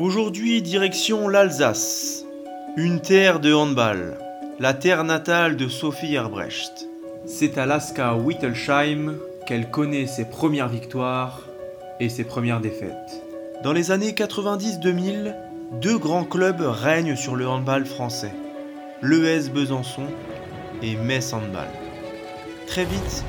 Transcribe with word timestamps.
Aujourd'hui, 0.00 0.62
direction 0.62 1.28
l'Alsace, 1.28 2.24
une 2.78 3.02
terre 3.02 3.38
de 3.38 3.52
handball, 3.52 4.16
la 4.58 4.72
terre 4.72 5.04
natale 5.04 5.58
de 5.58 5.68
Sophie 5.68 6.14
Herbrecht. 6.14 6.88
C'est 7.26 7.58
à 7.58 7.66
Laska 7.66 8.14
Wittelsheim 8.16 9.18
qu'elle 9.46 9.70
connaît 9.70 10.06
ses 10.06 10.24
premières 10.24 10.70
victoires 10.70 11.42
et 12.00 12.08
ses 12.08 12.24
premières 12.24 12.62
défaites. 12.62 13.22
Dans 13.62 13.74
les 13.74 13.90
années 13.90 14.12
90-2000, 14.12 15.34
deux 15.82 15.98
grands 15.98 16.24
clubs 16.24 16.62
règnent 16.62 17.16
sur 17.16 17.36
le 17.36 17.46
handball 17.46 17.84
français, 17.84 18.32
l'ES 19.02 19.50
Besançon 19.52 20.06
et 20.80 20.96
Metz 20.96 21.34
Handball. 21.34 21.68
Très 22.66 22.86
vite, 22.86 23.22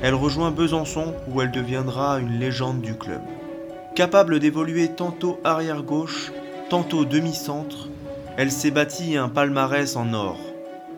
elle 0.00 0.14
rejoint 0.14 0.52
Besançon 0.52 1.12
où 1.28 1.42
elle 1.42 1.50
deviendra 1.50 2.18
une 2.18 2.38
légende 2.38 2.80
du 2.80 2.94
club. 2.94 3.20
Capable 3.94 4.40
d'évoluer 4.40 4.88
tantôt 4.88 5.38
arrière-gauche, 5.44 6.32
tantôt 6.68 7.04
demi-centre, 7.04 7.88
elle 8.36 8.50
s'est 8.50 8.72
bâtie 8.72 9.16
un 9.16 9.28
palmarès 9.28 9.94
en 9.94 10.12
or. 10.14 10.40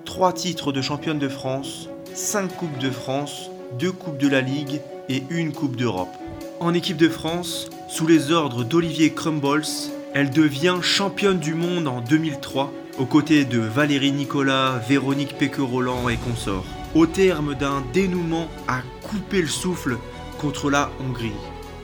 Trois 0.06 0.32
titres 0.32 0.72
de 0.72 0.80
championne 0.80 1.18
de 1.18 1.28
France, 1.28 1.90
cinq 2.14 2.56
coupes 2.56 2.78
de 2.78 2.88
France, 2.88 3.50
deux 3.78 3.92
coupes 3.92 4.16
de 4.16 4.28
la 4.28 4.40
Ligue 4.40 4.80
et 5.10 5.22
une 5.28 5.52
coupe 5.52 5.76
d'Europe. 5.76 6.14
En 6.58 6.72
équipe 6.72 6.96
de 6.96 7.10
France, 7.10 7.68
sous 7.90 8.06
les 8.06 8.32
ordres 8.32 8.64
d'Olivier 8.64 9.12
Crumbles, 9.12 9.66
elle 10.14 10.30
devient 10.30 10.78
championne 10.80 11.38
du 11.38 11.52
monde 11.52 11.88
en 11.88 12.00
2003 12.00 12.72
aux 12.98 13.04
côtés 13.04 13.44
de 13.44 13.58
Valérie 13.58 14.12
Nicolas, 14.12 14.80
Véronique 14.88 15.36
Péqueux-Roland 15.36 16.08
et 16.08 16.16
consorts, 16.16 16.64
au 16.94 17.04
terme 17.04 17.56
d'un 17.56 17.84
dénouement 17.92 18.48
à 18.68 18.80
couper 19.02 19.42
le 19.42 19.48
souffle 19.48 19.98
contre 20.38 20.70
la 20.70 20.88
Hongrie. 20.98 21.32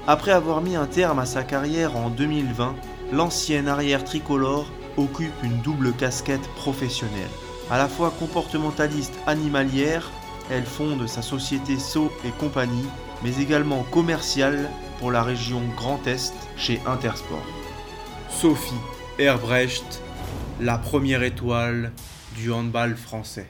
Après 0.09 0.33
avoir 0.33 0.63
mis 0.63 0.75
un 0.75 0.87
terme 0.87 1.21
à 1.21 1.27
sa 1.27 1.45
carrière 1.45 1.97
en 1.97 2.11
2020, 2.11 2.75
l'ancienne 3.13 3.69
arrière 3.69 4.03
tricolore 4.03 4.67
occupe 4.97 5.33
une 5.45 5.61
double 5.61 5.93
casquette 5.93 6.49
professionnelle. 6.57 7.31
À 7.71 7.79
la 7.79 7.87
fois 7.87 8.13
comportementaliste 8.19 9.15
animalière, 9.29 10.11
elle 10.51 10.65
fonde 10.65 11.07
sa 11.07 11.23
société 11.23 11.79
So 11.79 12.11
et 12.25 12.31
compagnie, 12.31 12.89
mais 13.23 13.41
également 13.41 13.85
commerciale 13.85 14.69
pour 14.99 15.13
la 15.13 15.23
région 15.23 15.63
Grand 15.77 16.05
Est 16.09 16.35
chez 16.57 16.81
Intersport. 16.85 17.47
Sophie 18.29 18.75
Herbrecht, 19.21 20.03
la 20.61 20.79
première 20.79 21.23
étoile 21.23 21.93
du 22.35 22.51
handball 22.51 22.97
français. 22.97 23.47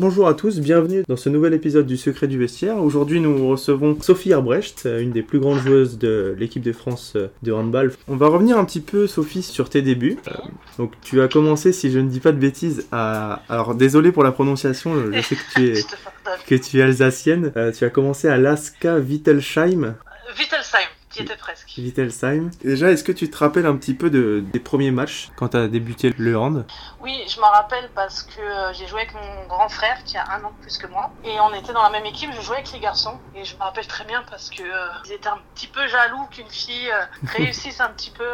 Bonjour 0.00 0.28
à 0.28 0.32
tous, 0.32 0.60
bienvenue 0.60 1.04
dans 1.06 1.18
ce 1.18 1.28
nouvel 1.28 1.52
épisode 1.52 1.84
du 1.84 1.98
Secret 1.98 2.26
du 2.26 2.38
Vestiaire. 2.38 2.78
Aujourd'hui, 2.78 3.20
nous 3.20 3.46
recevons 3.46 4.00
Sophie 4.00 4.30
Herbrecht, 4.30 4.86
une 4.86 5.10
des 5.10 5.20
plus 5.20 5.38
grandes 5.38 5.58
joueuses 5.58 5.98
de 5.98 6.34
l'équipe 6.38 6.62
de 6.62 6.72
France 6.72 7.18
de 7.42 7.52
handball. 7.52 7.92
On 8.08 8.16
va 8.16 8.28
revenir 8.28 8.56
un 8.56 8.64
petit 8.64 8.80
peu, 8.80 9.06
Sophie, 9.06 9.42
sur 9.42 9.68
tes 9.68 9.82
débuts. 9.82 10.16
Euh, 10.28 10.32
donc, 10.78 10.94
tu 11.02 11.20
as 11.20 11.28
commencé, 11.28 11.74
si 11.74 11.90
je 11.90 11.98
ne 11.98 12.08
dis 12.08 12.20
pas 12.20 12.32
de 12.32 12.38
bêtises, 12.38 12.86
à. 12.90 13.42
Alors, 13.50 13.74
désolé 13.74 14.10
pour 14.10 14.24
la 14.24 14.32
prononciation, 14.32 15.12
je 15.12 15.20
sais 15.20 15.36
que 15.36 15.54
tu 15.54 15.68
es, 15.68 15.84
que 16.46 16.54
tu 16.54 16.78
es 16.78 16.82
alsacienne. 16.82 17.52
Euh, 17.58 17.70
tu 17.70 17.84
as 17.84 17.90
commencé 17.90 18.26
à 18.26 18.38
Laska 18.38 18.96
Wittelsheim. 18.96 19.96
Wittelsheim. 20.38 20.88
Qui 21.20 21.32
était 21.32 21.36
presque. 21.36 21.72
Wittelsheim. 21.76 22.50
Déjà, 22.62 22.90
est-ce 22.90 23.04
que 23.04 23.12
tu 23.12 23.30
te 23.30 23.36
rappelles 23.36 23.66
un 23.66 23.76
petit 23.76 23.94
peu 23.94 24.10
de, 24.10 24.42
des 24.52 24.60
premiers 24.60 24.90
matchs 24.90 25.30
quand 25.36 25.48
tu 25.48 25.56
as 25.56 25.68
débuté 25.68 26.14
le 26.16 26.38
hand? 26.38 26.66
Oui, 27.00 27.22
je 27.28 27.40
m'en 27.40 27.50
rappelle 27.50 27.90
parce 27.94 28.22
que 28.22 28.40
euh, 28.40 28.72
j'ai 28.72 28.86
joué 28.86 29.02
avec 29.02 29.14
mon 29.14 29.46
grand 29.46 29.68
frère 29.68 30.02
qui 30.04 30.16
a 30.16 30.24
un 30.32 30.44
an 30.44 30.52
de 30.56 30.62
plus 30.62 30.78
que 30.78 30.86
moi. 30.86 31.10
Et 31.24 31.38
on 31.40 31.52
était 31.54 31.72
dans 31.72 31.82
la 31.82 31.90
même 31.90 32.06
équipe, 32.06 32.30
je 32.34 32.40
jouais 32.40 32.56
avec 32.56 32.72
les 32.72 32.80
garçons. 32.80 33.18
Et 33.34 33.44
je 33.44 33.56
me 33.56 33.60
rappelle 33.62 33.86
très 33.86 34.04
bien 34.04 34.22
parce 34.28 34.50
que 34.50 34.62
euh, 34.62 34.88
ils 35.06 35.12
étaient 35.12 35.28
un 35.28 35.38
petit 35.54 35.66
peu 35.66 35.86
jaloux 35.88 36.26
qu'une 36.30 36.48
fille 36.48 36.90
euh, 36.90 37.04
réussisse 37.36 37.80
un 37.80 37.88
petit 37.90 38.10
peu, 38.10 38.28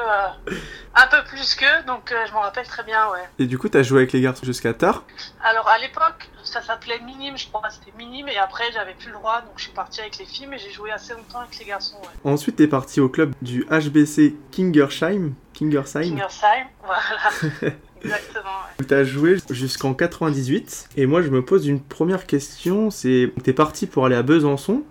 un 0.94 1.06
peu 1.06 1.24
plus 1.28 1.54
qu'eux. 1.54 1.82
Donc 1.86 2.14
je 2.26 2.32
m'en 2.32 2.40
rappelle 2.40 2.66
très 2.66 2.82
bien, 2.82 3.08
ouais. 3.10 3.24
Et 3.38 3.46
du 3.46 3.58
coup, 3.58 3.68
tu 3.68 3.78
as 3.78 3.82
joué 3.82 4.00
avec 4.00 4.12
les 4.12 4.20
garçons 4.20 4.44
jusqu'à 4.44 4.74
tard? 4.74 5.04
Alors 5.42 5.68
à 5.68 5.78
l'époque, 5.78 6.30
ça 6.60 6.62
s'appelait 6.62 7.00
minime, 7.00 7.36
je 7.36 7.46
crois. 7.48 7.62
C'était 7.70 7.96
minime. 7.98 8.28
Et 8.28 8.36
après, 8.36 8.64
j'avais 8.72 8.94
plus 8.94 9.08
le 9.08 9.14
droit. 9.14 9.40
Donc 9.42 9.52
je 9.56 9.64
suis 9.64 9.72
partie 9.72 10.00
avec 10.00 10.18
les 10.18 10.24
filles, 10.24 10.46
mais 10.48 10.58
j'ai 10.58 10.70
joué 10.70 10.90
assez 10.90 11.12
longtemps 11.12 11.40
avec 11.40 11.58
les 11.58 11.64
garçons, 11.64 11.96
ouais. 11.96 12.30
Ensuite, 12.32 12.56
t'es 12.56 12.66
parti 12.66 13.00
au 13.00 13.08
club 13.08 13.34
du 13.42 13.66
HBC 13.70 14.34
Kingersheim. 14.50 15.34
Kingersheim. 15.52 16.02
Kingersheim, 16.02 16.66
voilà. 16.84 17.72
Exactement. 18.02 18.50
Ouais. 18.78 18.86
Tu 18.86 18.94
as 18.94 19.04
joué 19.04 19.36
jusqu'en 19.50 19.94
98. 19.94 20.90
Et 20.96 21.06
moi, 21.06 21.22
je 21.22 21.28
me 21.28 21.44
pose 21.44 21.66
une 21.66 21.80
première 21.80 22.26
question. 22.26 22.90
C'est, 22.90 23.32
t'es 23.42 23.52
parti 23.52 23.86
pour 23.86 24.06
aller 24.06 24.16
à 24.16 24.22
Besançon, 24.22 24.82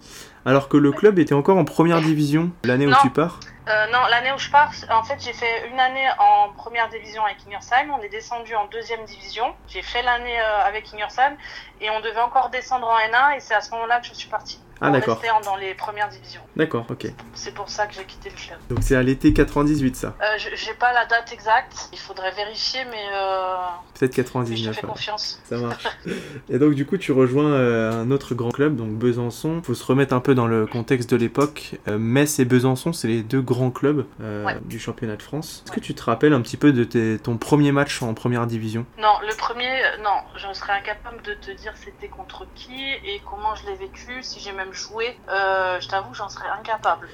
alors 0.46 0.70
que 0.70 0.78
le 0.78 0.92
club 0.92 1.20
était 1.20 1.36
encore 1.36 1.58
en 1.58 1.66
première 1.66 2.02
division 2.02 2.52
l'année 2.64 2.88
où 2.88 2.94
tu 3.02 3.10
pars? 3.10 3.40
Euh, 3.68 3.88
non, 3.88 4.06
l'année 4.10 4.32
où 4.32 4.38
je 4.38 4.50
pars, 4.52 4.72
en 4.92 5.04
fait, 5.04 5.20
j'ai 5.24 5.34
fait 5.34 5.68
une 5.68 5.80
année 5.80 6.08
en 6.20 6.50
première 6.54 6.88
division 6.90 7.26
avec 7.26 7.38
Ingersheim. 7.48 7.90
On 7.90 8.02
est 8.02 8.10
descendu 8.10 8.56
en 8.56 8.68
deuxième 8.68 9.04
division. 9.06 9.56
J'ai 9.68 9.82
fait 9.82 10.04
l'année 10.04 10.40
euh, 10.40 10.66
avec 10.66 10.94
Ingersheim 10.94 11.36
et 11.80 11.90
on 11.90 12.00
devait 12.02 12.22
encore 12.22 12.50
descendre 12.52 12.88
en 12.88 12.98
N1 12.98 13.38
et 13.38 13.40
c'est 13.40 13.56
à 13.56 13.62
ce 13.62 13.74
moment-là 13.74 14.02
que 14.02 14.08
je 14.08 14.14
suis 14.14 14.30
partie. 14.30 14.64
Ah, 14.82 14.92
d'accord. 14.92 15.22
Dans 15.44 15.56
les 15.56 15.74
premières 15.74 16.10
divisions. 16.10 16.42
D'accord, 16.56 16.86
ok. 16.90 17.08
C'est 17.34 17.54
pour 17.54 17.70
ça 17.70 17.88
que 17.88 17.94
j'ai 17.94 18.04
quitté 18.06 18.30
le 18.30 18.36
club. 18.36 18.58
Donc 18.70 18.80
c'est 18.82 18.96
à 18.96 19.04
l'été 19.04 19.34
98, 19.34 19.96
ça 19.96 20.16
euh, 20.22 20.26
J'ai 20.38 20.74
pas 20.74 20.94
la 20.94 21.06
date 21.06 21.32
exacte. 21.34 21.90
Il 21.92 22.00
faudrait 22.00 22.32
vérifier, 22.32 22.82
mais. 22.90 23.06
Euh... 23.14 23.56
Peut-être 23.98 24.14
99. 24.14 24.58
je 24.58 24.70
te 24.70 24.76
fais 24.76 24.88
confiance. 24.88 25.42
Ça 25.46 25.58
marche. 25.58 25.86
et 26.50 26.58
donc, 26.58 26.74
du 26.74 26.86
coup, 26.86 26.98
tu 26.98 27.12
rejoins 27.12 27.52
euh, 27.52 28.04
un 28.04 28.12
autre 28.12 28.36
grand 28.36 28.52
club, 28.52 28.76
donc 28.76 28.92
Besançon. 28.92 29.62
Faut 29.64 29.74
se 29.74 29.86
remettre 29.86 30.14
un 30.14 30.20
peu 30.20 30.36
dans 30.36 30.48
le 30.48 30.66
contexte 30.66 31.10
de 31.10 31.18
l'époque. 31.18 31.76
Euh, 31.88 31.98
Metz 31.98 32.40
et 32.40 32.46
Besançon, 32.46 32.94
c'est 32.94 33.08
les 33.08 33.24
deux 33.24 33.42
grands 33.42 33.72
clubs 33.72 34.06
ouais. 34.20 34.58
du 34.66 34.80
championnat 34.80 35.16
de 35.16 35.22
France. 35.22 35.64
Est-ce 35.66 35.74
que 35.74 35.80
tu 35.80 35.94
te 35.94 36.04
rappelles 36.04 36.34
un 36.34 36.42
petit 36.42 36.58
peu 36.58 36.74
de 36.74 36.84
tes, 36.84 37.20
ton 37.20 37.38
premier 37.38 37.72
match 37.72 38.02
en 38.02 38.14
première 38.14 38.48
division? 38.48 38.86
Non, 38.98 39.16
le 39.22 39.36
premier, 39.38 39.82
non. 40.04 40.20
Je 40.36 40.54
serais 40.54 40.74
incapable 40.74 41.22
de 41.24 41.34
te 41.34 41.52
dire 41.52 41.74
c'était 41.76 42.08
contre 42.08 42.46
qui 42.56 42.82
et 43.06 43.22
comment 43.30 43.56
je 43.56 43.66
l'ai 43.68 43.76
vécu, 43.76 44.22
si 44.22 44.40
j'ai 44.40 44.52
même 44.52 44.65
joué. 44.72 45.18
Euh, 45.30 45.80
je 45.80 45.88
t'avoue, 45.88 46.14
j'en 46.14 46.30
serais 46.30 46.50
incapable. 46.60 47.10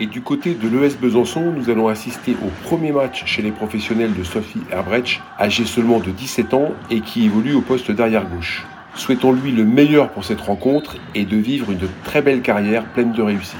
Et 0.00 0.06
du 0.06 0.22
côté 0.22 0.54
de 0.54 0.68
l'ES 0.68 0.96
Besançon, 0.96 1.52
nous 1.52 1.70
allons 1.70 1.88
assister 1.88 2.36
au 2.44 2.48
premier 2.64 2.92
match 2.92 3.24
chez 3.26 3.42
les 3.42 3.52
professionnels 3.52 4.14
de 4.14 4.24
Sophie 4.24 4.62
Herbrecht, 4.70 5.20
âgée 5.38 5.64
seulement 5.64 6.00
de 6.00 6.10
17 6.10 6.54
ans 6.54 6.72
et 6.90 7.00
qui 7.00 7.26
évolue 7.26 7.54
au 7.54 7.60
poste 7.60 7.90
d'arrière-gauche. 7.90 8.64
Souhaitons-lui 8.94 9.52
le 9.52 9.64
meilleur 9.64 10.10
pour 10.10 10.24
cette 10.24 10.40
rencontre 10.40 10.96
et 11.14 11.24
de 11.24 11.36
vivre 11.36 11.70
une 11.70 11.88
très 12.04 12.20
belle 12.20 12.42
carrière 12.42 12.84
pleine 12.84 13.12
de 13.12 13.22
réussite. 13.22 13.58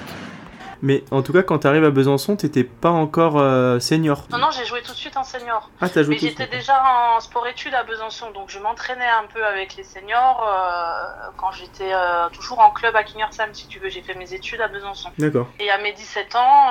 Mais 0.83 1.05
en 1.13 1.23
tout 1.23 1.33
cas, 1.33 1.45
quand 1.45 1.61
tu 1.61 1.67
arrives 1.69 1.85
à 1.85 1.91
Besançon, 1.91 2.35
t'étais 2.35 2.65
pas 2.65 2.91
encore 2.91 3.39
euh, 3.39 3.79
senior. 3.79 4.27
Non, 4.31 4.39
non, 4.39 4.49
j'ai 4.51 4.65
joué 4.65 4.83
tout 4.83 4.91
de 4.91 4.97
suite 4.97 5.17
en 5.17 5.23
senior. 5.23 5.71
Ah, 5.81 5.89
t'as 5.89 6.03
joué 6.03 6.17
Mais 6.17 6.21
j'étais 6.21 6.49
déjà 6.49 6.83
en 6.85 7.21
sport-études 7.21 7.75
à 7.75 7.85
Besançon, 7.85 8.33
donc 8.33 8.51
je 8.51 8.59
m'entraînais 8.59 9.07
un 9.07 9.27
peu 9.33 9.45
avec 9.45 9.77
les 9.77 9.85
seniors 9.85 10.45
euh, 10.45 11.31
quand 11.37 11.53
j'étais 11.53 11.93
euh, 11.93 12.29
toujours 12.33 12.59
en 12.59 12.71
club 12.71 12.97
à 12.97 13.05
Kingersheim, 13.05 13.51
si 13.53 13.69
tu 13.69 13.79
veux. 13.79 13.91
J'ai 13.91 14.03
fait 14.03 14.15
mes 14.17 14.35
études 14.35 14.61
à 14.61 14.67
Besançon. 14.67 15.11
D'accord. 15.19 15.49
Et 15.61 15.71
à 15.71 15.79
mes 15.79 15.93
17 15.93 16.35
ans, 16.35 16.69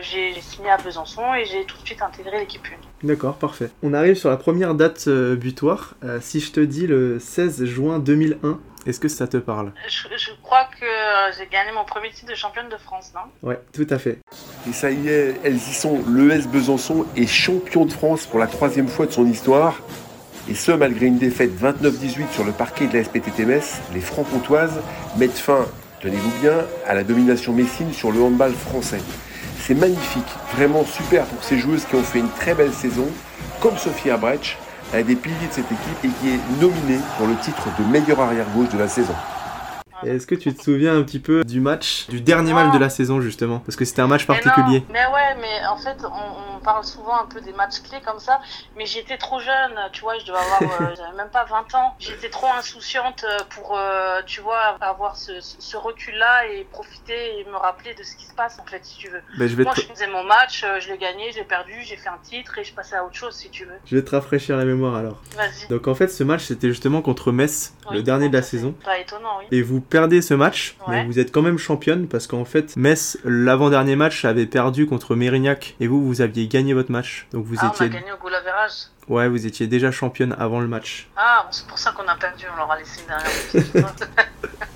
j'ai 0.00 0.40
signé 0.40 0.70
à 0.70 0.78
Besançon 0.78 1.34
et 1.34 1.44
j'ai 1.44 1.64
tout 1.64 1.76
de 1.76 1.86
suite 1.86 2.00
intégré 2.00 2.38
l'équipe 2.38 2.66
1. 3.02 3.06
D'accord, 3.06 3.36
parfait. 3.36 3.70
On 3.82 3.92
arrive 3.92 4.14
sur 4.14 4.30
la 4.30 4.36
première 4.36 4.74
date 4.74 5.08
butoir. 5.08 5.94
Si 6.20 6.40
je 6.40 6.52
te 6.52 6.60
dis 6.60 6.86
le 6.86 7.18
16 7.18 7.64
juin 7.64 7.98
2001, 7.98 8.58
est-ce 8.86 9.00
que 9.00 9.08
ça 9.08 9.26
te 9.26 9.36
parle? 9.36 9.72
Je, 9.88 10.08
je, 10.16 10.30
crois 10.42 10.68
que 10.78 10.84
euh, 10.84 11.32
j'ai 11.36 11.46
gagné 11.46 11.72
mon 11.72 11.84
premier 11.84 12.10
titre 12.10 12.30
de 12.30 12.34
championne 12.34 12.68
de 12.68 12.76
France, 12.76 13.12
non? 13.14 13.48
Ouais, 13.48 13.60
tout 13.72 13.86
à 13.90 13.98
fait. 13.98 14.18
Et 14.68 14.72
ça 14.72 14.90
y 14.90 15.08
est, 15.08 15.36
elles 15.44 15.56
y 15.56 15.74
sont. 15.74 16.02
L'ES 16.08 16.46
Besançon 16.48 17.06
est 17.16 17.26
champion 17.26 17.84
de 17.84 17.92
France 17.92 18.26
pour 18.26 18.38
la 18.38 18.46
troisième 18.46 18.88
fois 18.88 19.06
de 19.06 19.12
son 19.12 19.26
histoire. 19.26 19.80
Et 20.48 20.54
ce, 20.54 20.72
malgré 20.72 21.06
une 21.06 21.18
défaite 21.18 21.50
29-18 21.60 22.32
sur 22.32 22.44
le 22.44 22.52
parquet 22.52 22.86
de 22.86 22.96
la 22.96 23.04
SPTT 23.04 23.44
Metz, 23.44 23.80
les 23.92 24.00
francs-comtoises 24.00 24.80
mettent 25.16 25.38
fin, 25.38 25.66
tenez-vous 26.00 26.40
bien, 26.40 26.64
à 26.86 26.94
la 26.94 27.04
domination 27.04 27.52
messine 27.52 27.92
sur 27.92 28.10
le 28.10 28.20
handball 28.22 28.52
français. 28.52 29.00
C'est 29.58 29.74
magnifique, 29.74 30.24
vraiment 30.54 30.84
super 30.84 31.26
pour 31.26 31.44
ces 31.44 31.58
joueuses 31.58 31.84
qui 31.84 31.94
ont 31.94 32.02
fait 32.02 32.20
une 32.20 32.30
très 32.30 32.54
belle 32.54 32.72
saison, 32.72 33.06
comme 33.60 33.76
Sophie 33.76 34.08
Herbrecht, 34.08 34.56
un 34.92 35.02
des 35.02 35.16
piliers 35.16 35.46
de 35.48 35.52
cette 35.52 35.70
équipe 35.70 36.04
et 36.04 36.08
qui 36.08 36.30
est 36.30 36.40
nominée 36.60 37.00
pour 37.16 37.26
le 37.26 37.36
titre 37.36 37.68
de 37.78 37.84
meilleur 37.84 38.20
arrière-gauche 38.20 38.70
de 38.70 38.78
la 38.78 38.88
saison. 38.88 39.14
Est-ce 40.02 40.26
que 40.26 40.34
tu 40.34 40.54
te 40.54 40.62
souviens 40.62 40.96
un 40.96 41.02
petit 41.02 41.18
peu 41.18 41.44
du 41.44 41.60
match, 41.60 42.06
du 42.08 42.22
dernier 42.22 42.54
match 42.54 42.72
de 42.72 42.78
la 42.78 42.88
saison 42.88 43.20
justement? 43.20 43.58
Parce 43.58 43.76
que 43.76 43.84
c'était 43.84 44.00
un 44.00 44.06
match 44.06 44.26
particulier. 44.26 44.82
Mais, 44.90 45.04
non, 45.04 45.10
mais 45.10 45.14
ouais, 45.14 45.36
mais 45.42 45.66
en 45.66 45.76
fait, 45.76 45.96
on, 46.04 46.56
on 46.56 46.59
parle 46.60 46.84
souvent 46.84 47.20
un 47.20 47.26
peu 47.26 47.40
des 47.40 47.52
matchs 47.52 47.80
clés 47.80 48.00
comme 48.04 48.18
ça, 48.18 48.40
mais 48.76 48.86
j'étais 48.86 49.18
trop 49.18 49.40
jeune, 49.40 49.78
tu 49.92 50.02
vois, 50.02 50.18
je 50.18 50.26
devais 50.26 50.38
avoir, 50.38 50.62
euh, 50.82 51.12
même 51.16 51.30
pas 51.30 51.44
20 51.44 51.74
ans. 51.74 51.94
J'étais 51.98 52.30
trop 52.30 52.48
insouciante 52.58 53.24
pour, 53.50 53.76
euh, 53.76 54.20
tu 54.26 54.40
vois, 54.40 54.76
avoir 54.80 55.16
ce, 55.16 55.32
ce 55.40 55.76
recul-là 55.76 56.46
et 56.48 56.64
profiter 56.64 57.38
et 57.40 57.44
me 57.44 57.56
rappeler 57.56 57.94
de 57.94 58.02
ce 58.02 58.16
qui 58.16 58.24
se 58.24 58.34
passe, 58.34 58.58
en 58.58 58.64
fait, 58.66 58.84
si 58.84 58.98
tu 58.98 59.08
veux. 59.08 59.20
Ben, 59.38 59.48
je 59.48 59.56
vais 59.56 59.64
Moi, 59.64 59.74
te... 59.74 59.80
je 59.80 59.86
faisais 59.86 60.06
mon 60.06 60.24
match, 60.24 60.62
euh, 60.64 60.80
je 60.80 60.88
l'ai 60.90 60.98
gagné, 60.98 61.32
j'ai 61.32 61.44
perdu, 61.44 61.72
j'ai 61.82 61.96
fait 61.96 62.08
un 62.08 62.18
titre 62.22 62.58
et 62.58 62.64
je 62.64 62.72
passais 62.72 62.96
à 62.96 63.04
autre 63.04 63.16
chose, 63.16 63.34
si 63.34 63.50
tu 63.50 63.64
veux. 63.64 63.78
je 63.86 63.96
vais 63.96 64.04
te 64.04 64.10
rafraîchir 64.10 64.56
la 64.56 64.64
mémoire 64.64 64.96
alors. 64.96 65.18
Vas-y. 65.36 65.68
Donc 65.68 65.88
en 65.88 65.94
fait, 65.94 66.08
ce 66.08 66.24
match 66.24 66.44
c'était 66.44 66.68
justement 66.68 67.02
contre 67.02 67.32
Metz, 67.32 67.74
le 67.90 68.02
dernier 68.02 68.28
de 68.28 68.36
la 68.36 68.42
saison. 68.42 68.74
Pas 68.84 68.98
étonnant, 68.98 69.38
oui. 69.38 69.46
Et 69.50 69.62
vous 69.62 69.80
perdez 69.80 70.22
ce 70.22 70.34
match, 70.34 70.76
mais 70.88 71.04
vous 71.04 71.18
êtes 71.18 71.32
quand 71.32 71.42
même 71.42 71.58
championne 71.58 72.08
parce 72.08 72.26
qu'en 72.26 72.44
fait, 72.44 72.76
Metz, 72.76 73.18
l'avant-dernier 73.24 73.96
match, 73.96 74.24
avait 74.24 74.46
perdu 74.46 74.86
contre 74.86 75.14
Mérignac 75.14 75.76
et 75.80 75.86
vous, 75.86 76.04
vous 76.06 76.20
aviez 76.20 76.48
gagné 76.50 76.74
votre 76.74 76.90
match. 76.92 77.26
Donc 77.32 77.46
vous 77.46 77.56
ah, 77.60 77.66
on 77.66 77.68
a 77.68 77.86
étiez, 77.86 77.88
gagné 77.88 78.12
au 78.12 78.16
goal 78.16 78.34
ouais, 79.08 79.28
vous 79.28 79.46
étiez 79.46 79.66
déjà 79.66 79.90
championne 79.90 80.34
avant 80.38 80.60
le 80.60 80.68
match. 80.68 81.08
Ah, 81.16 81.46
c'est 81.50 81.66
pour 81.66 81.78
ça 81.78 81.92
qu'on 81.92 82.06
a 82.06 82.16
perdu, 82.16 82.44
on 82.52 82.56
leur 82.56 82.70
a 82.70 82.78
laissé 82.78 83.00
derrière. 83.06 83.94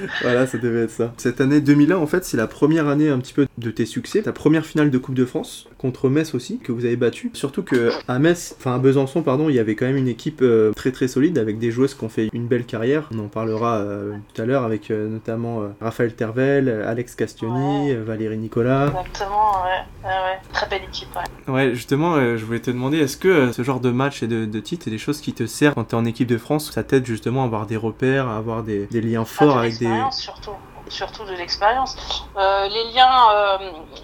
Voilà, 0.22 0.46
ça 0.46 0.58
devait 0.58 0.84
être 0.84 0.90
ça. 0.90 1.12
Cette 1.16 1.40
année 1.40 1.60
2001, 1.60 1.96
en 1.96 2.06
fait, 2.06 2.24
c'est 2.24 2.36
la 2.36 2.46
première 2.46 2.88
année 2.88 3.08
un 3.08 3.18
petit 3.18 3.32
peu 3.32 3.46
de 3.58 3.70
tes 3.70 3.86
succès. 3.86 4.22
Ta 4.22 4.32
première 4.32 4.64
finale 4.66 4.90
de 4.90 4.98
Coupe 4.98 5.14
de 5.14 5.24
France 5.24 5.68
contre 5.78 6.08
Metz 6.08 6.34
aussi, 6.34 6.58
que 6.58 6.72
vous 6.72 6.84
avez 6.84 6.96
battu. 6.96 7.30
Surtout 7.34 7.62
que 7.62 7.90
à 8.08 8.18
Metz, 8.18 8.54
enfin 8.58 8.74
à 8.74 8.78
Besançon, 8.78 9.22
pardon, 9.22 9.48
il 9.48 9.54
y 9.54 9.58
avait 9.58 9.74
quand 9.74 9.86
même 9.86 9.96
une 9.96 10.08
équipe 10.08 10.40
euh, 10.42 10.72
très 10.72 10.90
très 10.92 11.06
solide 11.08 11.38
avec 11.38 11.58
des 11.58 11.70
joueuses 11.70 11.94
qui 11.94 12.04
ont 12.04 12.08
fait 12.08 12.28
une 12.32 12.46
belle 12.46 12.64
carrière. 12.64 13.08
On 13.14 13.18
en 13.20 13.28
parlera 13.28 13.76
euh, 13.78 14.12
tout 14.34 14.42
à 14.42 14.46
l'heure 14.46 14.64
avec 14.64 14.90
euh, 14.90 15.08
notamment 15.08 15.62
euh, 15.62 15.68
Raphaël 15.80 16.14
Tervel, 16.14 16.68
Alex 16.86 17.14
Castioni, 17.14 17.88
Ouais. 17.90 17.94
euh, 17.96 18.04
Valérie 18.04 18.38
Nicolas. 18.38 18.86
Exactement, 18.88 19.52
ouais. 19.64 20.08
ouais, 20.08 20.10
ouais. 20.10 20.38
Très 20.52 20.68
belle 20.68 20.82
équipe, 20.88 21.08
ouais. 21.14 21.52
Ouais, 21.52 21.74
justement, 21.74 22.14
euh, 22.16 22.36
je 22.36 22.44
voulais 22.44 22.60
te 22.60 22.70
demander, 22.70 22.98
est-ce 22.98 23.16
que 23.16 23.28
euh, 23.28 23.52
ce 23.52 23.62
genre 23.62 23.80
de 23.80 23.90
match 23.90 24.22
et 24.22 24.26
de, 24.26 24.44
de 24.46 24.60
titres, 24.60 24.84
c'est 24.84 24.90
des 24.90 24.98
choses 24.98 25.20
qui 25.20 25.32
te 25.32 25.46
servent 25.46 25.74
quand 25.74 25.84
tu 25.84 25.94
es 25.94 25.98
en 25.98 26.04
équipe 26.04 26.28
de 26.28 26.38
France? 26.38 26.72
Ça 26.72 26.82
t'aide 26.82 27.06
justement 27.06 27.42
à 27.42 27.46
avoir 27.46 27.66
des 27.66 27.76
repères, 27.76 28.26
à 28.28 28.36
avoir 28.38 28.62
des, 28.62 28.86
des 28.86 29.00
liens 29.00 29.22
Ah, 29.22 29.24
forts 29.26 29.54
de 29.54 29.60
avec 29.60 29.78
des... 29.78 29.85
surtout. 30.10 30.60
Surtout 30.88 31.24
de 31.24 31.32
l'expérience. 31.32 31.96
Euh, 32.36 32.68
les 32.68 32.92
liens, 32.92 33.30
euh, 33.32 33.58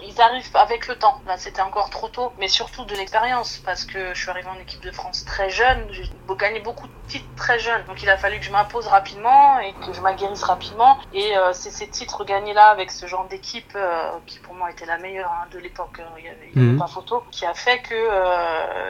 ils 0.05 0.19
arrivent 0.21 0.49
avec 0.55 0.87
le 0.87 0.95
temps. 0.95 1.21
Là, 1.27 1.37
c'était 1.37 1.61
encore 1.61 1.89
trop 1.89 2.07
tôt, 2.09 2.31
mais 2.39 2.47
surtout 2.47 2.83
de 2.85 2.93
l'expérience, 2.95 3.61
parce 3.65 3.85
que 3.85 4.13
je 4.13 4.19
suis 4.19 4.29
arrivée 4.29 4.49
en 4.49 4.59
équipe 4.61 4.81
de 4.81 4.91
France 4.91 5.23
très 5.25 5.49
jeune. 5.49 5.87
J'ai 5.91 6.03
gagné 6.37 6.59
beaucoup 6.59 6.87
de 6.87 6.93
titres 7.07 7.25
très 7.37 7.59
jeune, 7.59 7.83
donc 7.85 8.01
il 8.01 8.09
a 8.09 8.17
fallu 8.17 8.39
que 8.39 8.45
je 8.45 8.51
m'impose 8.51 8.87
rapidement 8.87 9.59
et 9.59 9.71
que 9.85 9.93
je 9.93 10.01
m'aguerrisse 10.01 10.43
rapidement. 10.43 10.97
Et 11.13 11.37
euh, 11.37 11.53
c'est 11.53 11.69
ces 11.69 11.87
titres 11.87 12.25
gagnés 12.25 12.53
là 12.53 12.67
avec 12.67 12.91
ce 12.91 13.05
genre 13.05 13.27
d'équipe 13.27 13.77
qui 14.25 14.39
pour 14.39 14.53
moi 14.55 14.71
était 14.71 14.85
la 14.85 14.97
meilleure 14.97 15.29
hein, 15.31 15.47
de 15.53 15.59
l'époque. 15.59 16.01
Il 16.17 16.25
y 16.25 16.27
avait, 16.27 16.37
y 16.55 16.59
avait 16.59 16.71
Mhm. 16.73 16.79
pas 16.79 16.87
photo, 16.87 17.23
qui 17.31 17.45
a 17.45 17.53
fait 17.53 17.81
que 17.81 17.95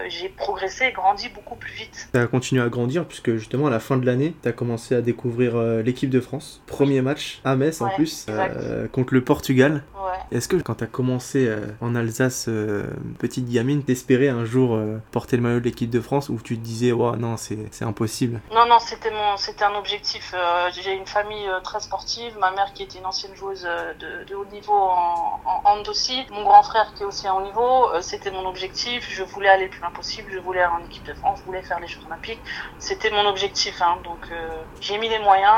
j'ai 0.09 0.29
progressé 0.29 0.85
et 0.85 0.91
grandi 0.91 1.29
beaucoup 1.29 1.55
plus 1.55 1.73
vite. 1.73 2.07
Ça 2.13 2.21
a 2.21 2.27
continué 2.27 2.61
à 2.63 2.69
grandir 2.69 3.05
puisque 3.05 3.35
justement 3.35 3.67
à 3.67 3.69
la 3.69 3.79
fin 3.79 3.97
de 3.97 4.05
l'année, 4.05 4.35
tu 4.41 4.49
as 4.49 4.51
commencé 4.51 4.95
à 4.95 5.01
découvrir 5.01 5.57
l'équipe 5.57 6.09
de 6.09 6.19
France. 6.21 6.61
Premier 6.65 7.01
match 7.01 7.41
à 7.45 7.55
Metz 7.55 7.81
en 7.83 7.87
Ouais, 7.87 7.95
plus, 7.95 8.25
euh, 8.29 8.87
contre 8.87 9.13
le 9.13 9.23
Portugal. 9.23 9.83
Ouais. 9.95 10.37
Est-ce 10.37 10.47
que 10.47 10.55
quand 10.57 10.75
tu 10.75 10.83
as 10.83 10.87
commencé 10.87 11.47
euh, 11.47 11.67
en 11.81 11.95
Alsace, 11.95 12.45
euh, 12.47 12.83
petite 13.19 13.49
gamine, 13.49 13.83
t'espérais 13.83 14.29
un 14.29 14.45
jour 14.45 14.79
porter 15.11 15.37
le 15.37 15.43
maillot 15.43 15.59
de 15.59 15.65
l'équipe 15.65 15.89
de 15.89 16.01
France 16.01 16.29
ou 16.29 16.39
tu 16.43 16.57
te 16.57 16.63
disais, 16.63 16.91
ouais, 16.91 17.17
non, 17.17 17.35
c'est 17.37 17.83
impossible? 17.83 18.41
Non, 18.53 18.65
non, 18.67 18.79
c'était 18.79 19.11
mon, 19.11 19.37
c'était 19.37 19.63
un 19.65 19.75
objectif. 19.75 20.33
J'ai 20.73 20.93
une 20.93 21.05
famille 21.05 21.47
très 21.63 21.79
sportive. 21.79 22.37
Ma 22.39 22.51
mère 22.51 22.73
qui 22.73 22.83
était 22.83 22.99
une 22.99 23.05
ancienne 23.05 23.35
joueuse 23.35 23.63
de, 23.63 24.25
de 24.29 24.35
haut 24.35 24.45
niveau 24.51 24.73
en, 24.73 25.41
en 25.45 25.61
hand 25.65 25.87
aussi. 25.87 26.25
Mon 26.31 26.43
grand 26.43 26.63
frère 26.63 26.93
qui 26.95 27.03
est 27.03 27.05
aussi 27.05 27.27
à 27.27 27.35
haut 27.35 27.43
niveau. 27.43 27.87
C'était 28.01 28.31
mon 28.31 28.47
objectif. 28.47 29.07
Je 29.11 29.23
voulais 29.23 29.49
aller 29.49 29.65
le 29.65 29.69
plus 29.69 29.81
loin 29.81 29.91
possible. 29.91 30.31
Je 30.33 30.39
voulais 30.39 30.61
aller 30.61 30.73
en 30.81 30.85
équipe 30.85 31.05
de 31.05 31.13
France. 31.13 31.39
Je 31.41 31.45
voulais 31.45 31.61
faire 31.63 31.79
les 31.79 31.87
Jeux 31.87 31.99
Olympiques. 32.07 32.41
C'était 32.79 33.11
mon 33.11 33.25
objectif. 33.27 33.81
Hein, 33.81 33.97
donc 34.03 34.19
j'ai 34.81 34.97
mis 34.97 35.09
les 35.09 35.19
moyens 35.19 35.55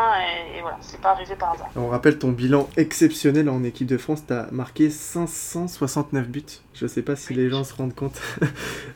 et, 0.54 0.58
et 0.58 0.62
voilà, 0.62 0.78
c'est 0.82 1.00
pas 1.02 1.12
arrivé 1.12 1.36
par 1.36 1.54
hasard. 1.54 1.68
On 1.76 1.90
rappelle 1.90 2.15
ton 2.16 2.32
bilan 2.32 2.70
exceptionnel 2.78 3.50
en 3.50 3.64
équipe 3.64 3.88
de 3.88 3.98
France, 3.98 4.24
tu 4.28 4.34
as 4.34 4.48
marqué 4.52 4.90
569 4.90 6.28
buts. 6.28 6.44
Je 6.74 6.88
sais 6.88 7.02
pas 7.02 7.16
si 7.16 7.34
les 7.34 7.50
gens 7.50 7.64
se 7.64 7.74
rendent 7.74 7.96
compte. 7.96 8.20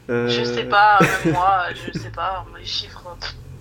Euh, 0.09 0.27
Je 0.27 0.43
sais 0.43 0.63
pas, 0.63 0.97
même 1.01 1.33
moi, 1.35 1.65
je 1.75 1.99
sais 1.99 2.09
pas. 2.09 2.43
Les 2.59 2.65
chiffres. 2.65 3.15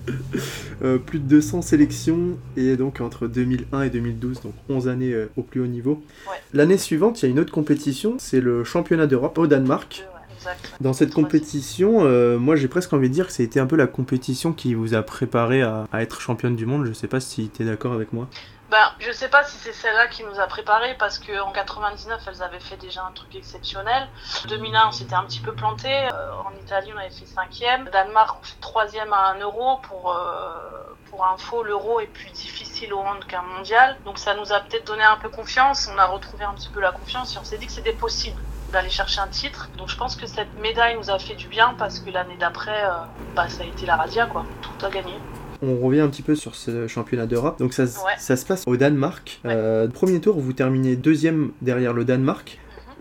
euh, 0.83 0.99
plus 0.99 1.19
de 1.19 1.25
200 1.27 1.61
sélections 1.63 2.39
et 2.57 2.77
donc 2.77 3.03
entre 3.03 3.27
2001 3.27 3.83
et 3.83 3.91
2012, 3.91 4.41
donc 4.41 4.55
11 4.71 4.89
années 4.89 5.13
euh, 5.13 5.31
au 5.37 5.43
plus 5.43 5.61
haut 5.61 5.67
niveau. 5.67 6.03
Ouais. 6.27 6.37
L'année 6.55 6.79
suivante, 6.79 7.21
il 7.23 7.27
y 7.27 7.29
a 7.29 7.31
une 7.31 7.39
autre 7.39 7.53
compétition, 7.53 8.17
c'est 8.19 8.41
le 8.41 8.65
championnat 8.65 9.07
d'Europe 9.07 9.37
au 9.39 9.47
Danemark. 9.47 10.05
ouais, 10.15 10.35
exact. 10.37 10.73
Dans 10.81 10.93
cette 10.93 11.13
compétition, 11.13 11.99
euh, 12.05 12.39
moi 12.39 12.57
j'ai 12.57 12.69
presque 12.69 12.93
envie 12.93 13.09
de 13.09 13.15
dire 13.15 13.27
que 13.27 13.33
c'était 13.33 13.61
un 13.61 13.67
peu 13.67 13.77
la 13.77 13.87
compétition 13.87 14.53
qui 14.53 14.75
vous 14.75 14.95
a 14.95 15.03
préparé 15.03 15.63
à, 15.63 15.87
à 15.93 16.03
être 16.03 16.21
championne 16.21 16.57
du 16.57 16.67
monde. 16.67 16.87
Je 16.87 16.93
sais 16.93 17.09
pas 17.09 17.21
si 17.21 17.51
tu 17.51 17.63
es 17.63 17.67
d'accord 17.67 17.93
avec 17.93 18.13
moi. 18.13 18.29
Ben, 18.71 18.93
je 19.01 19.11
sais 19.13 19.29
pas 19.29 19.45
si 19.45 19.57
c'est 19.57 19.73
celle-là 19.73 20.09
qui 20.09 20.25
nous 20.25 20.39
a 20.39 20.47
préparé 20.47 20.95
parce 20.99 21.19
que 21.19 21.41
en 21.41 21.53
99, 21.53 22.21
elles 22.27 22.43
avaient 22.43 22.61
fait 22.61 22.77
déjà 22.77 23.03
un 23.03 23.13
truc 23.13 23.35
exceptionnel. 23.35 24.09
En 24.45 24.49
2001, 24.49 24.89
on 24.89 24.93
s'était 24.93 25.15
un 25.15 25.25
petit 25.25 25.41
peu 25.41 25.55
planté. 25.55 25.89
Euh, 25.91 26.33
en 26.45 26.53
Italie, 26.63 26.91
on 26.95 26.99
avait 26.99 27.09
fait 27.09 27.25
cinquième. 27.25 27.89
Danemark, 27.91 28.37
on 28.39 28.45
fait 28.45 28.61
troisième 28.61 29.13
à 29.15 29.31
un 29.31 29.39
euro. 29.41 29.79
Pour 29.79 30.13
euh, 30.13 30.89
pour 31.11 31.25
info, 31.25 31.63
l'euro 31.63 32.01
est 32.01 32.07
plus 32.07 32.31
difficile 32.31 32.93
au 32.93 32.99
hand 32.99 33.25
qu'un 33.27 33.41
mondial. 33.41 33.97
Donc 34.05 34.19
ça 34.19 34.35
nous 34.35 34.53
a 34.53 34.61
peut-être 34.61 34.87
donné 34.87 35.03
un 35.03 35.17
peu 35.17 35.31
confiance. 35.31 35.89
On 35.95 35.99
a 35.99 36.05
retrouvé 36.05 36.45
un 36.45 36.53
petit 36.53 36.69
peu 36.69 36.81
la 36.81 36.93
confiance 36.93 37.35
et 37.35 37.39
on 37.39 37.45
s'est 37.45 37.57
dit 37.57 37.67
que 37.67 37.73
c'était 37.73 37.93
possible 37.93 38.41
d'aller 38.71 38.91
chercher 38.91 39.21
un 39.21 39.29
titre. 39.29 39.71
Donc 39.79 39.89
je 39.89 39.97
pense 39.97 40.15
que 40.15 40.27
cette 40.27 40.55
médaille 40.59 40.97
nous 40.97 41.11
a 41.11 41.19
fait 41.19 41.35
du 41.35 41.49
bien 41.49 41.75
parce 41.79 42.01
que 42.01 42.11
l'année 42.11 42.37
d'après, 42.37 42.85
euh, 42.85 42.91
bah, 43.35 43.49
ça 43.49 43.63
a 43.63 43.67
été 43.67 43.87
la 43.87 43.97
radia 43.97 44.27
quoi. 44.27 44.45
Tout 44.61 44.85
a 44.85 44.91
gagné. 44.91 45.15
On 45.63 45.77
revient 45.79 46.01
un 46.01 46.09
petit 46.09 46.23
peu 46.23 46.35
sur 46.35 46.55
ce 46.55 46.87
championnat 46.87 47.27
d'Europe. 47.27 47.59
Donc 47.59 47.73
ça, 47.73 47.85
s- 47.85 47.99
Ouais. 48.05 48.13
ça 48.19 48.37
se 48.37 48.47
passe 48.47 48.63
au 48.67 48.77
Danemark. 48.77 49.41
Ouais. 49.45 49.51
Euh, 49.55 49.89
premier 49.89 50.21
tour, 50.21 50.39
vous 50.39 50.53
terminez 50.53 50.95
deuxième 50.97 51.51
derrière 51.63 51.93
le 51.93 52.05
Danemark. 52.05 52.59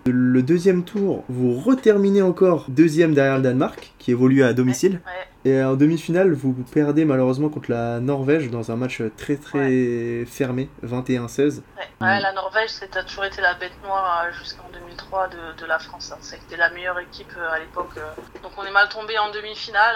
Le 0.10 0.42
deuxième 0.42 0.84
tour, 0.86 1.26
vous 1.28 1.60
reterminez 1.60 2.22
encore 2.22 2.66
deuxième 2.70 3.14
derrière 3.14 3.36
le 3.38 3.42
Danemark, 3.44 3.92
qui 4.00 4.12
évolue 4.12 4.42
à 4.42 4.54
domicile. 4.54 5.02
Ouais. 5.06 5.52
Et 5.52 5.62
en 5.64 5.76
demi-finale, 5.76 6.32
vous 6.34 6.54
perdez 6.74 7.04
malheureusement 7.06 7.50
contre 7.50 7.70
la 7.72 8.00
Norvège 8.00 8.50
dans 8.50 8.72
un 8.72 8.78
match 8.78 9.02
très 9.18 9.36
très 9.36 10.24
fermé, 10.26 10.70
21-16. 10.84 11.62
Ouais. 11.78 11.84
Ouais, 12.08 12.20
la 12.22 12.32
Norvège, 12.34 12.70
c'était 12.70 13.04
toujours 13.04 13.26
été 13.26 13.42
la 13.42 13.54
bête 13.56 13.74
noire 13.84 14.24
euh, 14.28 14.32
jusqu'en 14.40 14.70
2003 14.74 15.28
de, 15.28 15.62
de 15.62 15.66
la 15.68 15.78
France. 15.78 16.12
hein. 16.14 16.18
C'était 16.22 16.58
la 16.58 16.70
meilleure 16.72 17.00
équipe 17.00 17.32
euh, 17.38 17.52
à 17.56 17.60
l'époque. 17.60 17.96
Donc 18.44 18.54
on 18.58 18.64
est 18.64 18.72
mal 18.72 18.88
tombé 18.90 19.18
en 19.18 19.30
demi-finale. 19.32 19.96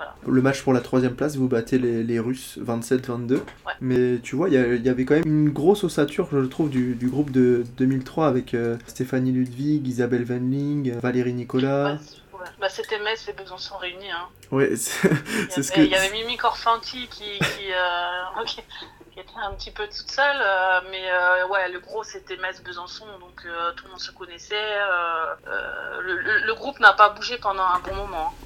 Voilà. 0.00 0.14
Le 0.26 0.42
match 0.42 0.62
pour 0.62 0.72
la 0.72 0.80
troisième 0.80 1.14
place, 1.14 1.36
vous 1.36 1.48
battez 1.48 1.78
les, 1.78 2.02
les 2.02 2.18
Russes 2.18 2.58
27-22. 2.64 3.40
Mais 3.80 4.18
tu 4.22 4.34
vois, 4.36 4.48
il 4.48 4.54
y, 4.54 4.88
avait 4.88 5.04
quand 5.04 5.14
même 5.14 5.26
une 5.26 5.50
grosse 5.50 5.84
ossature, 5.84 6.28
je 6.32 6.38
trouve, 6.46 6.70
du, 6.70 6.94
du 6.94 7.08
groupe 7.08 7.30
de 7.30 7.64
2003 7.76 8.26
avec 8.28 8.54
euh, 8.54 8.76
Stéphanie 8.86 9.32
Ludwig, 9.32 9.86
Isabelle 9.86 10.24
Venling, 10.24 10.92
Valérie 11.00 11.34
Nicolas. 11.34 11.92
Ouais, 11.92 11.98
c'est- 12.02 12.36
ouais. 12.38 12.48
Bah, 12.60 12.68
c'était 12.70 12.98
Metz 13.02 13.28
et 13.28 13.32
Besançon 13.34 13.76
réunis. 13.76 14.10
Hein. 14.10 14.26
Ouais, 14.50 14.70
c'est 14.76 15.62
ce 15.62 15.70
que. 15.72 15.80
il 15.80 15.90
y 15.90 15.94
avait 15.94 16.10
Mimi 16.12 16.36
Corfanti 16.36 17.06
qui, 17.08 17.38
qui, 17.38 17.72
euh, 17.72 18.44
qui- 18.46 18.60
un 19.36 19.54
petit 19.56 19.70
peu 19.72 19.86
toute 19.88 20.10
seule. 20.10 20.40
euh, 20.42 20.80
mais 20.90 21.10
euh, 21.10 21.46
ouais, 21.48 21.68
le 21.70 21.80
gros 21.80 22.02
c'était 22.04 22.36
Metz-Besançon. 22.36 23.18
Donc 23.18 23.44
euh, 23.46 23.72
tout 23.74 23.86
le 23.86 23.90
monde 23.92 24.00
se 24.00 24.12
connaissait. 24.12 24.78
le, 26.00 26.16
le- 26.20 26.38
groupe 26.54 26.80
n'a 26.80 26.92
pas 26.92 27.10
bougé 27.10 27.38
pendant 27.38 27.64
un 27.64 27.80
bon 27.80 27.94
moment. 27.94 28.36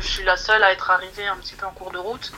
suis 0.00 0.24
la 0.24 0.36
seule 0.36 0.62
à 0.64 0.72
être 0.72 0.90
arrivée 0.90 1.26
un 1.26 1.38
petit 1.38 1.56
peu 1.56 1.66
en 1.66 1.72
cours 1.72 1.90
de 1.92 1.98
route. 1.98 2.32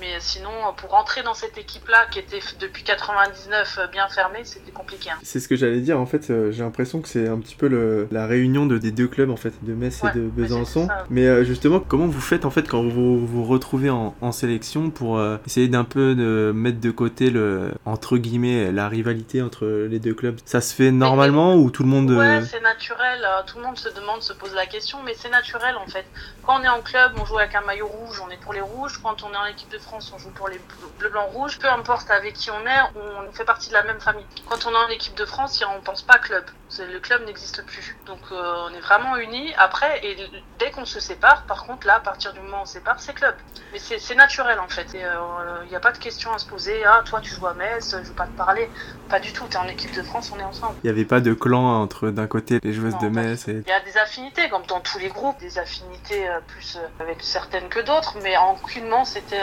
Mais 0.00 0.14
sinon, 0.20 0.50
pour 0.76 0.90
rentrer 0.90 1.22
dans 1.22 1.34
cette 1.34 1.58
équipe-là, 1.58 2.06
qui 2.10 2.18
était 2.18 2.40
depuis 2.58 2.82
99 2.84 3.78
euh, 3.78 3.86
bien 3.88 4.08
fermée, 4.08 4.40
c'était 4.44 4.70
compliqué. 4.72 5.10
hein. 5.10 5.18
C'est 5.22 5.40
ce 5.40 5.48
que 5.48 5.56
j'allais 5.56 5.80
dire, 5.80 6.00
en 6.00 6.06
fait, 6.06 6.30
euh, 6.30 6.50
j'ai 6.52 6.62
l'impression 6.62 7.00
que 7.00 7.08
c'est 7.08 7.28
un 7.28 7.38
petit 7.38 7.54
peu 7.54 7.68
le, 7.68 8.08
la 8.10 8.26
réunion 8.26 8.64
de, 8.66 8.78
des 8.78 8.92
deux 8.92 9.08
clubs, 9.08 9.30
en 9.30 9.36
fait, 9.36 9.52
de 9.62 9.74
Metz 9.74 10.00
Ouais, 10.02 10.10
et 10.10 10.14
de 10.18 10.20
Besançon. 10.22 10.88
Mais 11.10 11.26
euh, 11.26 11.44
justement, 11.44 11.80
comment 11.80 12.06
vous 12.06 12.20
faites, 12.20 12.44
en 12.44 12.50
fait, 12.50 12.66
quand 12.68 12.82
vous 12.82 13.26
vous 13.26 13.44
retrouvez 13.44 13.90
en, 13.90 14.14
en 14.20 14.32
sélection 14.32 14.90
pour 14.90 15.18
euh, 15.18 15.36
essayer 15.46 15.68
d'un 15.68 15.84
peu 15.84 16.14
de 16.14 16.52
mettre 16.54 16.80
de 16.80 16.90
côté, 16.90 17.30
le, 17.30 17.72
entre 17.84 18.16
guillemets, 18.16 18.72
la 18.72 18.88
rivalité 18.88 19.42
entre 19.42 19.66
les 19.66 19.98
deux 19.98 20.14
clubs? 20.14 20.38
Ça 20.46 20.60
se 20.60 20.74
fait 20.74 20.90
normalement 20.90 21.56
ou 21.56 21.70
tout 21.70 21.82
le 21.82 21.88
monde... 21.90 22.10
Ouais, 22.10 22.38
euh, 22.38 22.40
c'est 22.42 22.60
naturel. 22.62 23.20
euh, 23.24 23.42
Tout 23.46 23.58
le 23.58 23.64
monde 23.64 23.76
se 23.78 23.88
demande, 23.90 24.22
se 24.22 24.32
pose 24.32 24.54
la 24.54 24.66
question, 24.66 24.98
mais 25.04 25.12
c'est 25.14 25.30
naturel 25.30 25.74
en 25.76 25.86
fait. 25.86 26.06
Quand 26.46 26.58
on 26.58 26.62
est 26.64 26.68
en 26.68 26.80
club, 26.80 27.12
on 27.20 27.24
joue 27.26 27.38
avec 27.38 27.54
un 27.54 27.60
maillot 27.62 27.86
rouge, 27.86 28.20
on 28.26 28.30
est 28.30 28.40
pour 28.40 28.52
les 28.52 28.60
rouges. 28.60 28.98
Quand 29.02 29.22
on 29.22 29.32
est 29.32 29.36
en 29.36 29.46
équipe 29.46 29.70
de 29.70 29.78
France, 29.78 29.89
France, 29.90 30.12
on 30.14 30.18
joue 30.18 30.30
pour 30.30 30.48
les 30.48 30.60
bleu, 31.00 31.08
blanc, 31.08 31.26
rouge. 31.26 31.58
Peu 31.58 31.68
importe 31.68 32.08
avec 32.12 32.34
qui 32.34 32.48
on 32.52 32.64
est, 32.64 32.80
on 32.94 33.32
fait 33.32 33.44
partie 33.44 33.70
de 33.70 33.74
la 33.74 33.82
même 33.82 34.00
famille. 34.00 34.24
Quand 34.48 34.64
on 34.66 34.70
est 34.70 34.84
en 34.86 34.88
équipe 34.88 35.16
de 35.16 35.24
France, 35.24 35.64
on 35.76 35.80
pense 35.80 36.02
pas 36.02 36.18
club. 36.18 36.44
Le 36.78 37.00
club 37.00 37.26
n'existe 37.26 37.66
plus. 37.66 37.96
Donc 38.06 38.20
euh, 38.30 38.68
on 38.70 38.72
est 38.72 38.80
vraiment 38.80 39.16
unis. 39.16 39.52
Après, 39.58 39.98
et 40.06 40.16
dès 40.60 40.70
qu'on 40.70 40.84
se 40.84 41.00
sépare, 41.00 41.42
par 41.46 41.64
contre, 41.64 41.88
là, 41.88 41.96
à 41.96 42.00
partir 42.00 42.32
du 42.32 42.38
moment 42.38 42.58
où 42.58 42.62
on 42.62 42.66
se 42.66 42.74
sépare, 42.74 43.00
c'est 43.00 43.14
club. 43.14 43.34
Mais 43.72 43.80
c'est 43.80 44.14
naturel 44.14 44.60
en 44.60 44.68
fait. 44.68 44.86
Il 44.94 45.68
n'y 45.68 45.74
a 45.74 45.80
pas 45.80 45.90
de 45.90 45.98
question 45.98 46.32
à 46.32 46.38
se 46.38 46.46
poser. 46.46 46.84
Ah, 46.84 47.02
toi, 47.04 47.20
tu 47.20 47.34
joues 47.34 47.48
à 47.48 47.54
Metz, 47.54 47.90
je 47.90 48.08
veux 48.08 48.14
pas 48.14 48.26
te 48.26 48.36
parler. 48.36 48.70
Pas 49.08 49.18
du 49.18 49.32
tout. 49.32 49.44
Tu 49.50 49.56
es 49.56 49.58
en 49.58 49.66
équipe 49.66 49.92
de 49.92 50.04
France, 50.04 50.30
on 50.32 50.38
est 50.38 50.44
ensemble. 50.44 50.76
Il 50.84 50.86
n'y 50.86 50.90
avait 50.90 51.04
pas 51.04 51.18
de 51.18 51.34
clan 51.34 51.82
entre 51.82 52.10
d'un 52.10 52.28
côté 52.28 52.60
les 52.62 52.72
joueuses 52.72 52.98
de 52.98 53.08
Metz 53.08 53.48
et. 53.48 53.64
Il 53.66 53.68
y 53.68 53.72
a 53.72 53.80
des 53.80 53.98
affinités, 53.98 54.48
comme 54.48 54.66
dans 54.66 54.80
tous 54.80 55.00
les 55.00 55.08
groupes, 55.08 55.40
des 55.40 55.58
affinités 55.58 56.30
plus 56.46 56.78
avec 57.00 57.24
certaines 57.24 57.68
que 57.68 57.80
d'autres, 57.80 58.16
mais 58.22 58.36
aucunement 58.36 59.04
c'était 59.04 59.40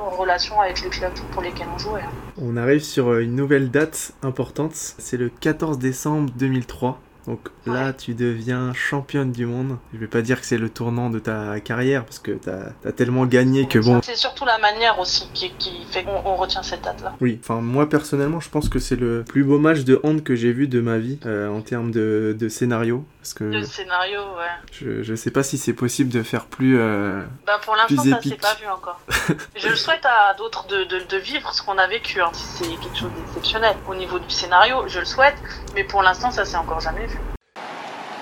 en 0.00 0.10
relation 0.10 0.60
avec 0.60 0.82
les 0.82 0.90
clubs 0.90 1.12
pour 1.32 1.42
lesquels 1.42 1.68
on 1.74 1.78
jouait. 1.78 2.04
On 2.40 2.56
arrive 2.56 2.82
sur 2.82 3.18
une 3.18 3.34
nouvelle 3.34 3.70
date 3.70 4.12
importante, 4.22 4.74
c'est 4.74 5.16
le 5.16 5.28
14 5.28 5.78
décembre 5.78 6.30
2003. 6.36 6.98
Donc 7.26 7.50
là, 7.66 7.92
tu 7.92 8.14
deviens 8.14 8.72
championne 8.72 9.30
du 9.30 9.46
monde. 9.46 9.78
Je 9.92 9.98
vais 9.98 10.08
pas 10.08 10.22
dire 10.22 10.40
que 10.40 10.46
c'est 10.46 10.58
le 10.58 10.68
tournant 10.68 11.08
de 11.08 11.18
ta 11.18 11.60
carrière 11.60 12.04
parce 12.04 12.18
que 12.18 12.32
t'as 12.32 12.70
as 12.84 12.92
tellement 12.92 13.26
gagné 13.26 13.68
que 13.68 13.78
bon. 13.78 14.00
C'est 14.02 14.16
surtout 14.16 14.44
la 14.44 14.58
manière 14.58 14.98
aussi 14.98 15.28
qui, 15.32 15.52
fait 15.88 16.04
qu'on 16.04 16.34
retient 16.34 16.62
cette 16.62 16.82
date-là. 16.82 17.14
Oui, 17.20 17.38
enfin 17.40 17.60
moi 17.60 17.88
personnellement, 17.88 18.40
je 18.40 18.48
pense 18.48 18.68
que 18.68 18.78
c'est 18.78 18.96
le 18.96 19.22
plus 19.22 19.44
beau 19.44 19.58
match 19.58 19.84
de 19.84 20.00
hand 20.02 20.22
que 20.22 20.34
j'ai 20.34 20.52
vu 20.52 20.66
de 20.66 20.80
ma 20.80 20.98
vie 20.98 21.18
euh, 21.26 21.48
en 21.48 21.60
termes 21.60 21.92
de, 21.92 22.36
de, 22.38 22.48
scénario. 22.48 23.04
Parce 23.22 23.34
que 23.34 23.44
le 23.44 23.64
scénario, 23.64 24.18
ouais. 24.18 24.50
Je, 24.72 25.04
je 25.04 25.14
sais 25.14 25.30
pas 25.30 25.44
si 25.44 25.56
c'est 25.56 25.74
possible 25.74 26.10
de 26.10 26.24
faire 26.24 26.46
plus. 26.46 26.80
Euh, 26.80 27.22
bah 27.46 27.60
pour 27.64 27.76
l'instant, 27.76 28.02
ça 28.02 28.20
s'est 28.20 28.34
pas 28.34 28.54
vu 28.60 28.66
encore. 28.66 28.98
je 29.54 29.68
le 29.68 29.76
souhaite 29.76 30.04
à 30.04 30.34
d'autres 30.34 30.66
de, 30.66 30.82
de, 30.82 30.98
de, 31.08 31.16
vivre 31.18 31.54
ce 31.54 31.62
qu'on 31.62 31.78
a 31.78 31.86
vécu. 31.86 32.20
Hein. 32.20 32.30
Si 32.32 32.42
c'est 32.42 32.80
quelque 32.80 32.98
chose 32.98 33.12
d'exceptionnel 33.16 33.76
au 33.88 33.94
niveau 33.94 34.18
du 34.18 34.28
scénario, 34.28 34.88
je 34.88 34.98
le 34.98 35.04
souhaite, 35.04 35.36
mais 35.76 35.84
pour 35.84 36.02
l'instant, 36.02 36.32
ça 36.32 36.44
s'est 36.44 36.56
encore 36.56 36.80
jamais 36.80 37.06
vu. 37.06 37.16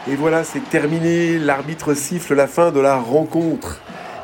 Et 0.07 0.17
voilà, 0.17 0.45
c'est 0.45 0.69
terminé. 0.69 1.39
L'arbitre 1.39 1.95
siffle 1.95 2.35
la 2.35 2.47
fin 2.47 2.71
de 2.71 2.81
la 2.81 2.97
rencontre. 2.97 3.79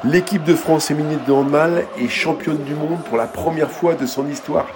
L'équipe 0.04 0.44
de 0.44 0.54
France 0.54 0.88
féminine 0.88 1.20
de 1.26 1.32
handball 1.32 1.86
est 1.98 2.08
championne 2.08 2.62
du 2.64 2.74
monde 2.74 3.02
pour 3.04 3.16
la 3.16 3.26
première 3.26 3.70
fois 3.70 3.94
de 3.94 4.04
son 4.04 4.28
histoire. 4.28 4.66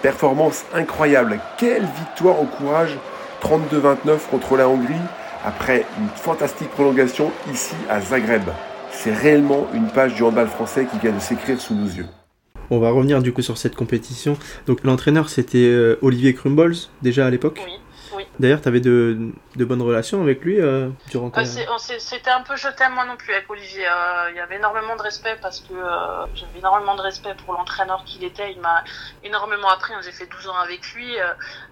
Performance 0.00 0.64
incroyable. 0.72 1.40
Quelle 1.58 1.84
victoire 1.84 2.40
au 2.40 2.46
courage 2.46 2.96
32-29 3.42 4.30
contre 4.30 4.56
la 4.56 4.66
Hongrie 4.66 4.94
après 5.44 5.86
une 5.98 6.08
fantastique 6.08 6.70
prolongation 6.70 7.30
ici 7.52 7.74
à 7.88 8.00
Zagreb. 8.00 8.42
C'est 8.90 9.12
réellement 9.12 9.66
une 9.74 9.88
page 9.88 10.14
du 10.14 10.22
handball 10.22 10.48
français 10.48 10.86
qui 10.90 10.98
vient 10.98 11.12
de 11.12 11.20
s'écrire 11.20 11.60
sous 11.60 11.74
nos 11.74 11.86
yeux. 11.86 12.06
On 12.70 12.78
va 12.78 12.90
revenir 12.90 13.22
du 13.22 13.32
coup 13.32 13.42
sur 13.42 13.58
cette 13.58 13.74
compétition. 13.74 14.36
Donc 14.66 14.84
l'entraîneur 14.84 15.28
c'était 15.28 15.58
euh, 15.58 15.98
Olivier 16.02 16.34
Crumbols 16.34 16.76
déjà 17.02 17.26
à 17.26 17.30
l'époque? 17.30 17.60
Oui. 17.64 17.72
D'ailleurs, 18.38 18.60
tu 18.60 18.68
avais 18.68 18.80
de, 18.80 19.32
bonnes 19.56 19.82
relations 19.82 20.22
avec 20.22 20.42
lui 20.42 20.60
euh, 20.60 20.88
durant 21.10 21.30
ta... 21.30 21.44
C'était 21.44 22.30
un 22.30 22.42
peu 22.42 22.56
je 22.56 22.68
t'aime 22.68 22.94
moi 22.94 23.04
non 23.04 23.16
plus 23.16 23.32
avec 23.32 23.48
Olivier. 23.50 23.86
Euh, 23.86 24.30
il 24.30 24.36
y 24.36 24.40
avait 24.40 24.56
énormément 24.56 24.96
de 24.96 25.02
respect 25.02 25.36
parce 25.40 25.60
que 25.60 25.74
euh, 25.74 26.26
j'avais 26.34 26.58
énormément 26.58 26.94
de 26.96 27.00
respect 27.00 27.34
pour 27.44 27.54
l'entraîneur 27.54 28.04
qu'il 28.04 28.24
était. 28.24 28.52
Il 28.52 28.60
m'a 28.60 28.84
énormément 29.24 29.68
appris. 29.68 29.92
J'ai 30.04 30.12
fait 30.12 30.26
12 30.26 30.48
ans 30.48 30.56
avec 30.56 30.92
lui. 30.92 31.18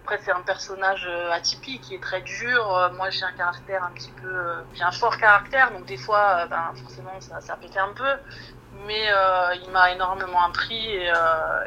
après, 0.03 0.19
c'est 0.25 0.33
un 0.33 0.43
personnage 0.43 1.09
atypique, 1.33 1.83
qui 1.83 1.95
est 1.95 2.03
très 2.03 2.21
dur. 2.23 2.91
moi, 2.97 3.11
j'ai 3.11 3.25
un 3.25 3.33
caractère 3.33 3.85
un 3.85 3.91
petit 3.93 4.13
peu... 4.23 4.33
j'ai 4.75 4.83
un 4.83 4.93
fort 4.93 5.17
caractère, 5.17 5.73
donc 5.73 5.87
des 5.87 5.97
fois, 5.97 6.47
ben, 6.47 6.73
forcément, 6.83 7.21
ça, 7.21 7.41
ça 7.41 7.57
pétait 7.57 7.79
un 7.79 7.93
peu 7.93 8.05
mais 8.87 9.09
euh, 9.13 9.55
il 9.65 9.71
m'a 9.73 9.93
énormément 9.93 10.45
appris 10.47 10.87
et, 10.87 11.11
euh, 11.11 11.15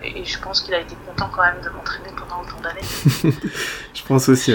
et 0.01 0.23
je 0.23 0.39
pense 0.39 0.61
qu'il 0.61 0.73
a 0.73 0.79
été 0.79 0.95
content 1.07 1.29
quand 1.33 1.43
même 1.43 1.61
de 1.63 1.69
m'entraîner 1.69 2.09
pendant 2.15 2.41
autant 2.41 2.59
d'années. 2.61 2.81
je 3.93 4.03
pense 4.03 4.29
aussi. 4.29 4.53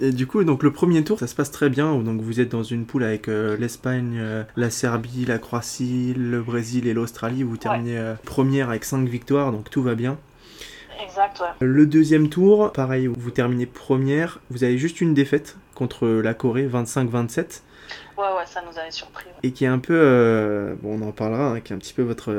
Et 0.00 0.12
du 0.12 0.26
coup, 0.26 0.42
donc 0.44 0.62
le 0.62 0.72
premier 0.72 1.04
tour, 1.04 1.18
ça 1.18 1.26
se 1.26 1.34
passe 1.34 1.50
très 1.50 1.68
bien. 1.68 1.94
Donc 1.96 2.20
vous 2.20 2.40
êtes 2.40 2.50
dans 2.50 2.62
une 2.62 2.86
poule 2.86 3.04
avec 3.04 3.28
euh, 3.28 3.56
l'Espagne, 3.56 4.20
la 4.56 4.70
Serbie, 4.70 5.24
la 5.26 5.38
Croatie, 5.38 6.14
le 6.16 6.42
Brésil 6.42 6.86
et 6.86 6.94
l'Australie. 6.94 7.42
Vous 7.42 7.56
terminez 7.56 8.14
première 8.24 8.70
avec 8.70 8.84
5 8.84 9.08
victoires, 9.08 9.52
donc 9.52 9.70
tout 9.70 9.82
va 9.82 9.94
bien. 9.94 10.18
Exact, 11.02 11.40
ouais. 11.40 11.66
Le 11.66 11.86
deuxième 11.86 12.28
tour, 12.28 12.72
pareil, 12.72 13.06
vous 13.06 13.30
terminez 13.30 13.66
première. 13.66 14.40
Vous 14.50 14.64
avez 14.64 14.78
juste 14.78 15.00
une 15.00 15.14
défaite 15.14 15.56
contre 15.74 16.06
la 16.06 16.34
Corée, 16.34 16.66
25-27. 16.66 17.62
Ouais, 18.16 18.24
ouais, 18.24 18.46
ça 18.46 18.62
nous 18.62 18.78
avait 18.78 18.90
surpris. 18.90 19.26
Et 19.42 19.52
qui 19.52 19.64
est 19.64 19.68
un 19.68 19.78
peu, 19.78 19.94
euh, 19.96 20.74
bon, 20.80 21.00
on 21.00 21.08
en 21.08 21.12
parlera, 21.12 21.48
hein, 21.50 21.60
qui 21.60 21.72
est 21.72 21.76
un 21.76 21.78
petit 21.78 21.94
peu 21.94 22.02
votre 22.02 22.30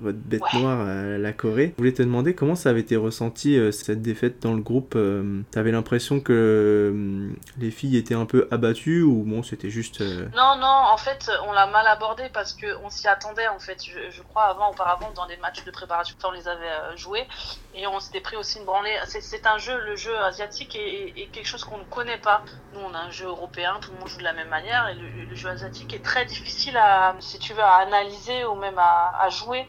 votre 0.00 0.18
bête 0.18 0.42
noire, 0.54 0.78
euh, 0.80 1.18
la 1.18 1.32
Corée. 1.32 1.74
Je 1.76 1.82
voulais 1.82 1.92
te 1.92 2.02
demander 2.02 2.34
comment 2.34 2.54
ça 2.54 2.70
avait 2.70 2.80
été 2.80 2.96
ressenti 2.96 3.58
euh, 3.58 3.70
cette 3.70 4.02
défaite 4.02 4.40
dans 4.42 4.54
le 4.54 4.60
groupe. 4.60 4.94
Euh, 4.96 5.42
t'avais 5.50 5.72
l'impression 5.72 6.20
que 6.20 7.30
les 7.58 7.70
filles 7.70 7.96
étaient 7.96 8.14
un 8.14 8.26
peu 8.26 8.48
abattues 8.50 9.02
ou 9.02 9.24
bon, 9.24 9.42
c'était 9.42 9.70
juste. 9.70 10.00
Non, 10.00 10.56
non, 10.56 10.66
en 10.66 10.96
fait, 10.96 11.30
on 11.46 11.52
l'a 11.52 11.66
mal 11.66 11.86
abordé 11.86 12.24
parce 12.32 12.54
qu'on 12.54 12.90
s'y 12.90 13.08
attendait 13.08 13.48
en 13.48 13.58
fait. 13.58 13.82
Je, 13.84 14.22
crois 14.22 14.44
avant, 14.44 14.70
auparavant, 14.70 15.10
dans 15.14 15.26
des 15.26 15.36
matchs 15.36 15.64
de 15.64 15.70
préparation, 15.70 16.16
on 16.24 16.30
les 16.32 16.48
avait 16.48 16.96
joués 16.96 17.26
et 17.74 17.86
on 17.86 18.00
s'était 18.00 18.20
pris 18.20 18.36
aussi 18.36 18.58
une 18.58 18.64
branlée. 18.64 18.96
C'est 19.06 19.46
un 19.46 19.58
jeu, 19.58 19.78
le 19.84 19.96
jeu 19.96 20.16
asiatique 20.18 20.76
est, 20.76 21.28
quelque 21.32 21.46
chose 21.46 21.64
qu'on 21.64 21.78
ne 21.78 21.84
connaît 21.84 22.18
pas. 22.18 22.42
Nous, 22.74 22.80
on 22.80 22.94
a 22.94 22.98
un 22.98 23.10
jeu 23.10 23.26
européen, 23.26 23.78
tout 23.80 23.90
le 23.92 23.98
monde 23.98 24.08
joue 24.08 24.18
de 24.18 24.24
la 24.24 24.32
même 24.32 24.48
manière 24.48 24.88
et 24.88 24.94
le, 24.94 25.34
jeu 25.34 25.48
asiatique 25.48 25.94
est 25.94 26.04
très 26.04 26.24
difficile 26.24 26.76
à, 26.76 27.14
si 27.20 27.38
tu 27.38 27.52
veux, 27.52 27.62
à 27.62 27.76
analyser 27.76 28.44
ou 28.44 28.54
même 28.54 28.78
à, 28.78 29.12
à 29.20 29.28
jouer. 29.28 29.68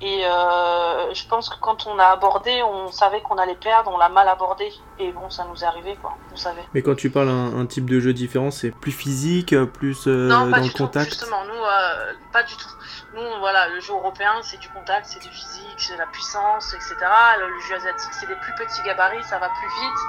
Et 0.00 0.26
euh, 0.26 1.14
je 1.14 1.26
pense 1.26 1.48
que 1.48 1.58
quand 1.60 1.86
on 1.86 1.98
a 1.98 2.04
abordé, 2.04 2.62
on 2.62 2.90
savait 2.90 3.22
qu'on 3.22 3.38
allait 3.38 3.54
perdre, 3.54 3.90
on 3.94 3.96
l'a 3.96 4.10
mal 4.10 4.28
abordé. 4.28 4.70
Et 4.98 5.10
bon, 5.12 5.30
ça 5.30 5.46
nous 5.50 5.62
est 5.62 5.66
arrivé, 5.66 5.96
quoi. 6.00 6.14
On 6.32 6.36
savait. 6.36 6.64
Mais 6.74 6.82
quand 6.82 6.94
tu 6.94 7.10
parles 7.10 7.30
un, 7.30 7.58
un 7.58 7.66
type 7.66 7.88
de 7.88 7.98
jeu 7.98 8.12
différent, 8.12 8.50
c'est 8.50 8.70
plus 8.70 8.92
physique, 8.92 9.54
plus 9.64 10.06
euh, 10.06 10.28
non, 10.28 10.50
pas 10.50 10.60
du 10.60 10.70
tout, 10.70 10.84
contact? 10.84 11.10
Justement, 11.10 11.44
nous, 11.44 11.54
euh, 11.54 12.12
pas 12.32 12.42
du 12.42 12.54
tout. 12.56 12.68
Nous, 13.14 13.38
voilà, 13.40 13.68
le 13.68 13.80
jeu 13.80 13.94
européen, 13.94 14.34
c'est 14.42 14.58
du 14.58 14.68
contact, 14.68 15.06
c'est 15.06 15.22
du 15.22 15.28
physique, 15.28 15.74
c'est 15.78 15.96
la 15.96 16.06
puissance, 16.06 16.74
etc. 16.74 16.94
Le, 17.38 17.60
jeu 17.60 17.76
asiatique, 17.76 18.12
c'est 18.12 18.26
des 18.26 18.34
plus 18.34 18.52
petits 18.54 18.82
gabarits, 18.82 19.24
ça 19.24 19.38
va 19.38 19.48
plus 19.48 19.68
vite. 19.68 20.00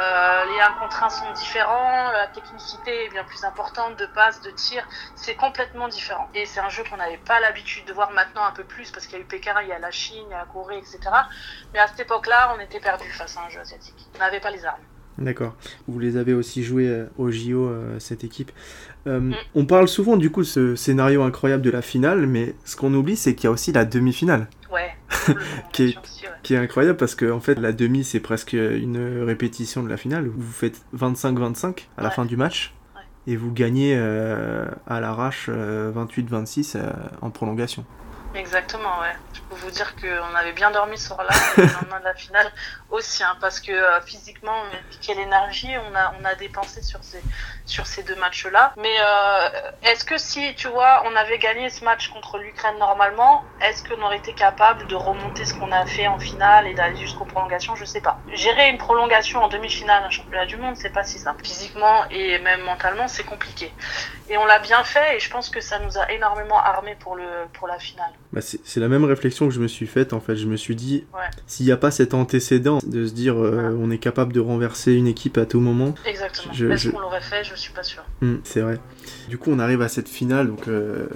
Euh, 0.00 0.44
les 0.46 0.60
1 0.60 0.72
contre 0.80 1.02
1 1.04 1.08
sont 1.10 1.32
différents, 1.32 2.10
la 2.10 2.26
technicité 2.28 3.04
est 3.04 3.08
bien 3.10 3.24
plus 3.24 3.44
importante, 3.44 3.96
de 3.96 4.06
passe, 4.06 4.40
de 4.40 4.50
tir, 4.50 4.86
c'est 5.14 5.34
complètement 5.34 5.88
différent. 5.88 6.28
Et 6.34 6.46
c'est 6.46 6.60
un 6.60 6.68
jeu 6.68 6.82
qu'on 6.88 6.96
n'avait 6.96 7.18
pas 7.18 7.40
l'habitude 7.40 7.84
de 7.86 7.92
voir 7.92 8.10
maintenant 8.12 8.44
un 8.44 8.52
peu 8.52 8.64
plus, 8.64 8.90
parce 8.90 9.06
qu'il 9.06 9.19
eu 9.20 9.24
Pékin, 9.24 9.54
il 9.62 9.68
y 9.68 9.72
a 9.72 9.78
la 9.78 9.90
Chine, 9.90 10.24
il 10.28 10.30
y 10.30 10.34
a 10.34 10.38
la 10.38 10.44
Corée, 10.44 10.78
etc. 10.78 10.98
Mais 11.72 11.78
à 11.78 11.86
cette 11.86 12.00
époque-là, 12.00 12.54
on 12.56 12.60
était 12.60 12.80
perdu 12.80 13.08
face 13.10 13.36
à 13.36 13.44
un 13.44 13.48
jeu 13.48 13.60
asiatique. 13.60 14.08
On 14.16 14.18
n'avait 14.18 14.40
pas 14.40 14.50
les 14.50 14.64
armes. 14.64 14.82
D'accord. 15.20 15.54
Vous 15.86 15.98
les 15.98 16.16
avez 16.16 16.32
aussi 16.32 16.62
joués 16.62 16.88
euh, 16.88 17.04
au 17.18 17.30
JO, 17.30 17.66
euh, 17.66 17.98
cette 17.98 18.24
équipe. 18.24 18.50
Euh, 19.06 19.20
mm. 19.20 19.34
On 19.54 19.66
parle 19.66 19.86
souvent 19.86 20.16
du 20.16 20.30
coup 20.30 20.40
de 20.40 20.46
ce 20.46 20.76
scénario 20.76 21.22
incroyable 21.22 21.62
de 21.62 21.70
la 21.70 21.82
finale, 21.82 22.26
mais 22.26 22.54
ce 22.64 22.74
qu'on 22.74 22.92
oublie, 22.94 23.16
c'est 23.16 23.34
qu'il 23.34 23.44
y 23.44 23.48
a 23.48 23.50
aussi 23.50 23.70
la 23.70 23.84
demi-finale. 23.84 24.48
Ouais. 24.72 24.96
qui, 25.72 25.84
est, 25.84 25.98
qui, 26.42 26.54
est, 26.54 26.56
incroyable 26.56 26.96
parce 26.96 27.14
que 27.14 27.30
en 27.30 27.40
fait, 27.40 27.56
la 27.56 27.72
demi, 27.72 28.02
c'est 28.02 28.20
presque 28.20 28.54
une 28.54 29.22
répétition 29.24 29.82
de 29.82 29.88
la 29.88 29.98
finale. 29.98 30.28
Vous 30.34 30.52
faites 30.52 30.80
25-25 30.96 31.86
à 31.98 32.02
la 32.02 32.10
fin 32.10 32.24
du 32.24 32.36
match. 32.36 32.74
Et 33.26 33.36
vous 33.36 33.52
gagnez 33.52 33.94
à 33.94 35.00
l'arrache 35.00 35.50
28-26 35.50 36.78
en 37.20 37.30
prolongation. 37.30 37.84
Exactement, 38.34 39.00
ouais. 39.00 39.16
Peux 39.50 39.56
vous 39.56 39.70
dire 39.72 39.96
qu'on 39.96 40.34
avait 40.36 40.52
bien 40.52 40.70
dormi 40.70 40.96
ce 40.96 41.08
soir-là, 41.08 41.34
le 41.56 41.64
lendemain 41.64 41.98
de 41.98 42.04
la 42.04 42.14
finale 42.14 42.52
aussi, 42.90 43.24
hein, 43.24 43.36
parce 43.40 43.58
que 43.58 43.72
euh, 43.72 44.00
physiquement, 44.00 44.62
quelle 45.02 45.18
énergie 45.18 45.72
on 45.90 45.94
a, 45.96 46.14
on 46.20 46.24
a 46.24 46.36
dépensé 46.36 46.82
sur 46.82 47.02
ces, 47.02 47.20
sur 47.66 47.84
ces 47.84 48.04
deux 48.04 48.14
matchs-là. 48.14 48.72
Mais 48.76 48.94
euh, 49.00 49.48
est-ce 49.82 50.04
que 50.04 50.18
si, 50.18 50.54
tu 50.54 50.68
vois, 50.68 51.02
on 51.06 51.16
avait 51.16 51.38
gagné 51.38 51.68
ce 51.68 51.84
match 51.84 52.08
contre 52.10 52.38
l'Ukraine 52.38 52.78
normalement, 52.78 53.44
est-ce 53.60 53.82
qu'on 53.82 54.00
aurait 54.02 54.18
été 54.18 54.34
capable 54.34 54.86
de 54.86 54.94
remonter 54.94 55.44
ce 55.44 55.54
qu'on 55.54 55.72
a 55.72 55.84
fait 55.84 56.06
en 56.06 56.20
finale 56.20 56.68
et 56.68 56.74
d'aller 56.74 56.96
jusqu'aux 56.96 57.24
prolongations? 57.24 57.74
Je 57.74 57.84
sais 57.84 58.00
pas. 58.00 58.20
Gérer 58.32 58.68
une 58.68 58.78
prolongation 58.78 59.42
en 59.42 59.48
demi-finale, 59.48 60.04
un 60.04 60.10
championnat 60.10 60.46
du 60.46 60.58
monde, 60.58 60.76
c'est 60.76 60.90
pas 60.92 61.02
si 61.02 61.18
simple. 61.18 61.44
Physiquement 61.44 62.04
et 62.10 62.38
même 62.38 62.62
mentalement, 62.62 63.08
c'est 63.08 63.24
compliqué. 63.24 63.72
Et 64.28 64.36
on 64.36 64.46
l'a 64.46 64.60
bien 64.60 64.84
fait 64.84 65.16
et 65.16 65.20
je 65.20 65.28
pense 65.28 65.50
que 65.50 65.60
ça 65.60 65.80
nous 65.80 65.98
a 65.98 66.10
énormément 66.12 66.58
armé 66.58 66.96
pour, 67.00 67.16
le, 67.16 67.24
pour 67.52 67.66
la 67.66 67.80
finale. 67.80 68.12
Bah 68.32 68.40
c'est 68.40 68.78
la 68.78 68.86
même 68.86 69.04
réflexion 69.04 69.39
que 69.48 69.54
je 69.54 69.60
me 69.60 69.68
suis 69.68 69.86
faite 69.86 70.12
en 70.12 70.20
fait. 70.20 70.36
Je 70.36 70.46
me 70.46 70.56
suis 70.56 70.76
dit, 70.76 71.04
s'il 71.46 71.66
n'y 71.66 71.72
a 71.72 71.76
pas 71.76 71.90
cet 71.90 72.14
antécédent 72.14 72.78
de 72.84 73.06
se 73.06 73.12
dire 73.12 73.36
euh, 73.36 73.76
on 73.78 73.90
est 73.90 73.98
capable 73.98 74.32
de 74.32 74.40
renverser 74.40 74.92
une 74.92 75.06
équipe 75.06 75.38
à 75.38 75.46
tout 75.46 75.60
moment. 75.60 75.94
Exactement. 76.06 76.52
Est-ce 76.52 76.88
qu'on 76.88 77.00
l'aurait 77.00 77.20
fait? 77.20 77.44
Je 77.44 77.54
suis 77.54 77.72
pas 77.72 77.82
sûr. 77.82 78.02
Hmm, 78.20 78.36
c'est 78.44 78.60
vrai. 78.60 78.78
Du 79.28 79.38
coup, 79.38 79.50
on 79.52 79.58
arrive 79.58 79.82
à 79.82 79.88
cette 79.88 80.08
finale, 80.08 80.48
donc 80.48 80.68
euh, 80.68 81.06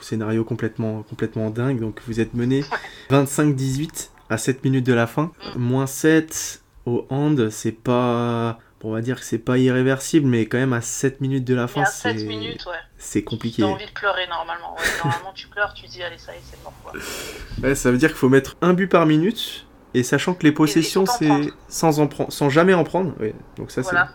scénario 0.00 0.44
complètement, 0.44 1.02
complètement 1.02 1.50
dingue. 1.50 1.80
Donc 1.80 2.00
vous 2.06 2.20
êtes 2.20 2.34
mené 2.34 2.64
25-18 3.10 4.08
à 4.30 4.38
7 4.38 4.64
minutes 4.64 4.86
de 4.86 4.94
la 4.94 5.06
fin. 5.06 5.32
Hmm. 5.54 5.60
Moins 5.60 5.86
7 5.86 6.62
au 6.86 7.06
hand, 7.10 7.48
c'est 7.50 7.72
pas 7.72 8.58
on 8.84 8.92
va 8.92 9.00
dire 9.00 9.18
que 9.18 9.24
c'est 9.24 9.38
pas 9.38 9.56
irréversible, 9.58 10.26
mais 10.28 10.46
quand 10.46 10.58
même 10.58 10.72
à 10.72 10.80
7 10.80 11.20
minutes 11.20 11.44
de 11.44 11.54
la 11.54 11.66
fin, 11.66 11.82
à 11.82 11.86
7 11.86 12.18
c'est 12.18 12.26
ouais. 12.26 12.56
c'est 12.98 13.22
compliqué. 13.24 13.62
as 13.62 13.66
envie 13.66 13.86
de 13.86 13.90
pleurer 13.90 14.26
normalement. 14.28 14.74
Ouais, 14.76 14.84
normalement, 15.02 15.32
tu 15.34 15.48
pleures, 15.48 15.72
tu 15.74 15.86
dis, 15.86 16.02
allez, 16.02 16.18
ça 16.18 16.32
y 16.32 16.36
est, 16.36 16.40
c'est 16.44 16.62
mort, 16.62 16.74
quoi. 16.82 16.92
Ouais, 17.62 17.74
ça 17.74 17.90
veut 17.90 17.98
dire 17.98 18.10
qu'il 18.10 18.18
faut 18.18 18.28
mettre 18.28 18.56
un 18.62 18.74
but 18.74 18.86
par 18.88 19.06
minute, 19.06 19.66
et 19.94 20.02
sachant 20.02 20.34
que 20.34 20.42
les 20.42 20.52
possessions, 20.52 21.06
c'est 21.06 21.28
sans, 21.68 22.00
en 22.00 22.08
sans 22.28 22.50
jamais 22.50 22.74
en 22.74 22.84
prendre. 22.84 23.12
Donc 23.56 23.70
ça, 23.70 23.80
Voilà. 23.80 24.08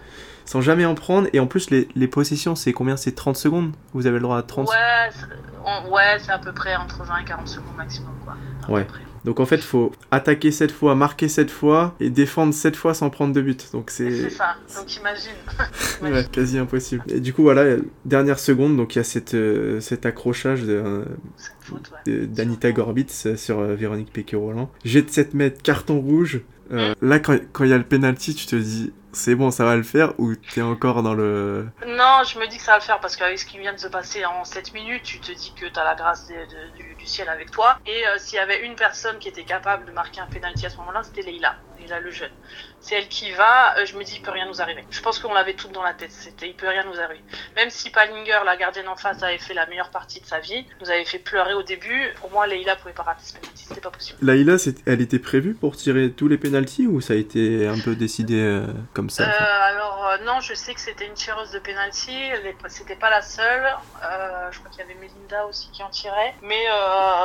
c'est 0.46 0.52
sans 0.52 0.62
jamais 0.62 0.86
en 0.86 0.96
prendre, 0.96 1.28
et 1.34 1.40
en 1.40 1.48
plus, 1.48 1.70
les, 1.72 1.88
les 1.96 2.08
possessions, 2.08 2.56
c'est 2.56 2.74
combien? 2.74 2.98
C'est 2.98 3.14
30 3.14 3.38
secondes? 3.38 3.72
Vous 3.94 4.06
avez 4.08 4.18
le 4.18 4.24
droit 4.24 4.38
à 4.38 4.44
30 4.44 4.68
Ouais, 4.70 4.76
c'est- 5.12 5.26
on- 5.66 5.90
ouais, 5.92 6.18
c'est 6.20 6.32
à 6.32 6.40
peu 6.40 6.54
près 6.54 6.76
entre 6.76 7.04
20 7.04 7.18
et 7.20 7.26
40 7.26 7.48
secondes 7.48 7.76
maximum, 7.76 8.14
quoi. 8.24 8.34
À 8.64 8.66
peu 8.68 8.74
Ouais. 8.74 8.84
près. 8.84 9.02
Donc 9.26 9.40
en 9.40 9.46
fait, 9.46 9.58
il 9.58 9.62
faut 9.62 9.92
attaquer 10.12 10.52
7 10.52 10.72
fois, 10.72 10.96
marquer 10.96 11.28
7 11.28 11.52
fois, 11.52 11.96
et 12.00 12.10
défendre 12.10 12.54
7 12.54 12.76
fois 12.76 12.94
sans 12.94 13.10
prendre 13.10 13.34
de 13.34 13.42
but. 13.42 13.70
Donc 13.74 13.90
C'est 13.90 14.12
c'est 14.12 14.30
ça. 14.30 14.56
Donc 14.76 14.96
imagine. 14.96 15.32
ouais, 16.02 16.26
quasi 16.32 16.58
impossible. 16.58 17.04
Et 17.10 17.20
du 17.20 17.34
coup, 17.34 17.44
voilà, 17.44 17.78
dernière 18.06 18.40
seconde, 18.40 18.78
donc 18.78 18.96
il 18.96 19.00
y 19.00 19.02
a 19.02 19.04
cette, 19.04 19.34
euh, 19.34 19.80
cet 19.80 20.06
accrochage 20.06 20.64
de, 20.64 20.82
euh, 20.86 21.06
ouais. 21.72 22.28
d'Anita 22.28 22.72
Gorbitz 22.72 23.26
euh, 23.26 23.36
sur 23.36 23.60
euh, 23.60 23.76
Véronique 23.76 24.12
Péquet-Roland. 24.14 24.72
Jet 24.86 25.02
de 25.04 25.10
7 25.10 25.34
mètres, 25.34 25.62
carton 25.62 26.00
rouge. 26.00 26.42
Euh, 26.72 26.94
là, 27.02 27.20
quand 27.20 27.36
quand 27.52 27.64
il 27.64 27.72
y 27.72 27.74
a 27.74 27.78
le 27.78 27.84
penalty, 27.84 28.36
tu 28.36 28.46
te 28.46 28.56
dis, 28.56 28.92
c'est 29.12 29.36
bon, 29.36 29.52
ça 29.52 29.66
va 29.66 29.76
le 29.76 29.84
faire, 29.84 30.14
ou 30.20 30.36
t'es 30.36 30.62
encore 30.62 31.02
dans 31.02 31.14
le... 31.14 31.68
Non, 31.88 32.22
je 32.24 32.38
me 32.40 32.48
dis 32.48 32.58
que 32.58 32.64
ça 32.64 32.74
va 32.74 32.78
le 32.78 32.84
faire 32.84 33.00
parce 33.00 33.16
qu'avec 33.16 33.40
ce 33.40 33.46
qui 33.46 33.58
vient 33.58 33.74
de 33.74 33.80
se 33.80 33.88
passer 33.88 34.26
en 34.26 34.44
7 34.46 34.74
minutes, 34.74 35.04
tu 35.04 35.20
te 35.20 35.32
dis 35.32 35.54
que 35.60 35.66
tu 35.66 35.80
as 35.80 35.84
la 35.84 35.96
grâce 35.96 36.28
du, 36.28 37.06
ciel 37.06 37.30
avec 37.30 37.50
toi. 37.50 37.80
Et 37.88 38.08
euh, 38.08 38.18
s'il 38.20 38.36
y 38.36 38.40
avait 38.40 38.64
une 38.66 38.76
personne 38.76 39.18
qui 39.18 39.30
était 39.30 39.44
capable 39.44 39.86
de 39.86 39.92
marquer 39.92 40.22
un 40.22 40.28
penalty 40.28 40.66
à 40.68 40.70
ce 40.70 40.78
moment-là, 40.78 41.02
c'était 41.04 41.24
Leïla. 41.24 41.56
Leïla 41.80 42.00
le 42.00 42.12
jeune. 42.12 42.32
C'est 42.82 42.96
elle 42.96 43.08
qui 43.10 43.32
va, 43.32 43.78
euh, 43.78 43.86
je 43.86 43.96
me 43.98 44.04
dis 44.04 44.16
il 44.16 44.22
peut 44.22 44.32
rien 44.32 44.46
nous 44.48 44.62
arriver. 44.62 44.84
Je 44.90 45.02
pense 45.02 45.20
qu'on 45.20 45.34
l'avait 45.34 45.54
toutes 45.54 45.72
dans 45.74 45.84
la 45.84 45.94
tête, 45.94 46.12
c'était 46.12 46.48
il 46.48 46.56
peut 46.56 46.68
rien 46.68 46.84
nous 46.86 47.00
arriver. 47.00 47.22
Même 47.56 47.70
si 47.70 47.90
Palinger, 47.90 48.40
la 48.46 48.56
gardienne 48.58 48.88
en 48.88 48.96
face, 48.96 49.22
avait 49.22 49.38
fait 49.38 49.54
la 49.54 49.66
meilleure 49.66 49.90
partie 49.90 50.22
de 50.22 50.26
sa 50.26 50.40
vie, 50.40 50.66
nous 50.82 50.90
avait 50.90 51.04
fait 51.06 51.20
pleurer 51.20 51.54
au 51.54 51.64
début, 51.64 52.10
pour 52.22 52.32
moi 52.32 52.48
Leïla 52.48 52.76
pouvait 52.78 52.94
pas 52.94 53.04
rater 53.04 53.22
ce 53.26 53.34
penalty, 53.34 53.66
c'était 53.68 53.82
pas 53.82 53.92
possible. 53.92 54.18
C'est- 54.58 54.88
elle 54.88 55.02
était 55.02 55.20
prévue 55.20 55.54
pour 55.54 55.76
tirer 55.76 56.12
tous 56.12 56.28
les 56.28 56.38
penalties, 56.38 56.88
ou 56.88 57.02
ça 57.02 57.14
a 57.14 57.18
été 57.18 57.68
un 57.68 57.80
peu 57.80 57.96
décidé 57.96 58.40
euh, 58.40 58.66
comme 58.94 59.10
ça? 59.10 59.24
Euh, 59.24 59.62
alors 59.64 60.08
euh, 60.08 60.18
non, 60.26 60.40
je 60.40 60.54
sais 60.54 60.74
que 60.74 60.80
c'était 60.82 61.06
une 61.06 61.14
tireuse 61.14 61.52
de 61.52 61.60
est- 62.46 62.56
c'était 62.70 62.96
pas 62.96 63.10
la 63.10 63.22
seule. 63.22 63.68
Je 64.52 64.58
crois 64.60 64.72
qu'il 64.72 64.80
y 64.80 64.84
avait 64.84 64.96
Melinda 64.96 65.46
aussi 65.46 65.70
qui 65.72 65.84
en 65.84 65.90
tirait. 65.90 66.34
Mais 66.42 66.66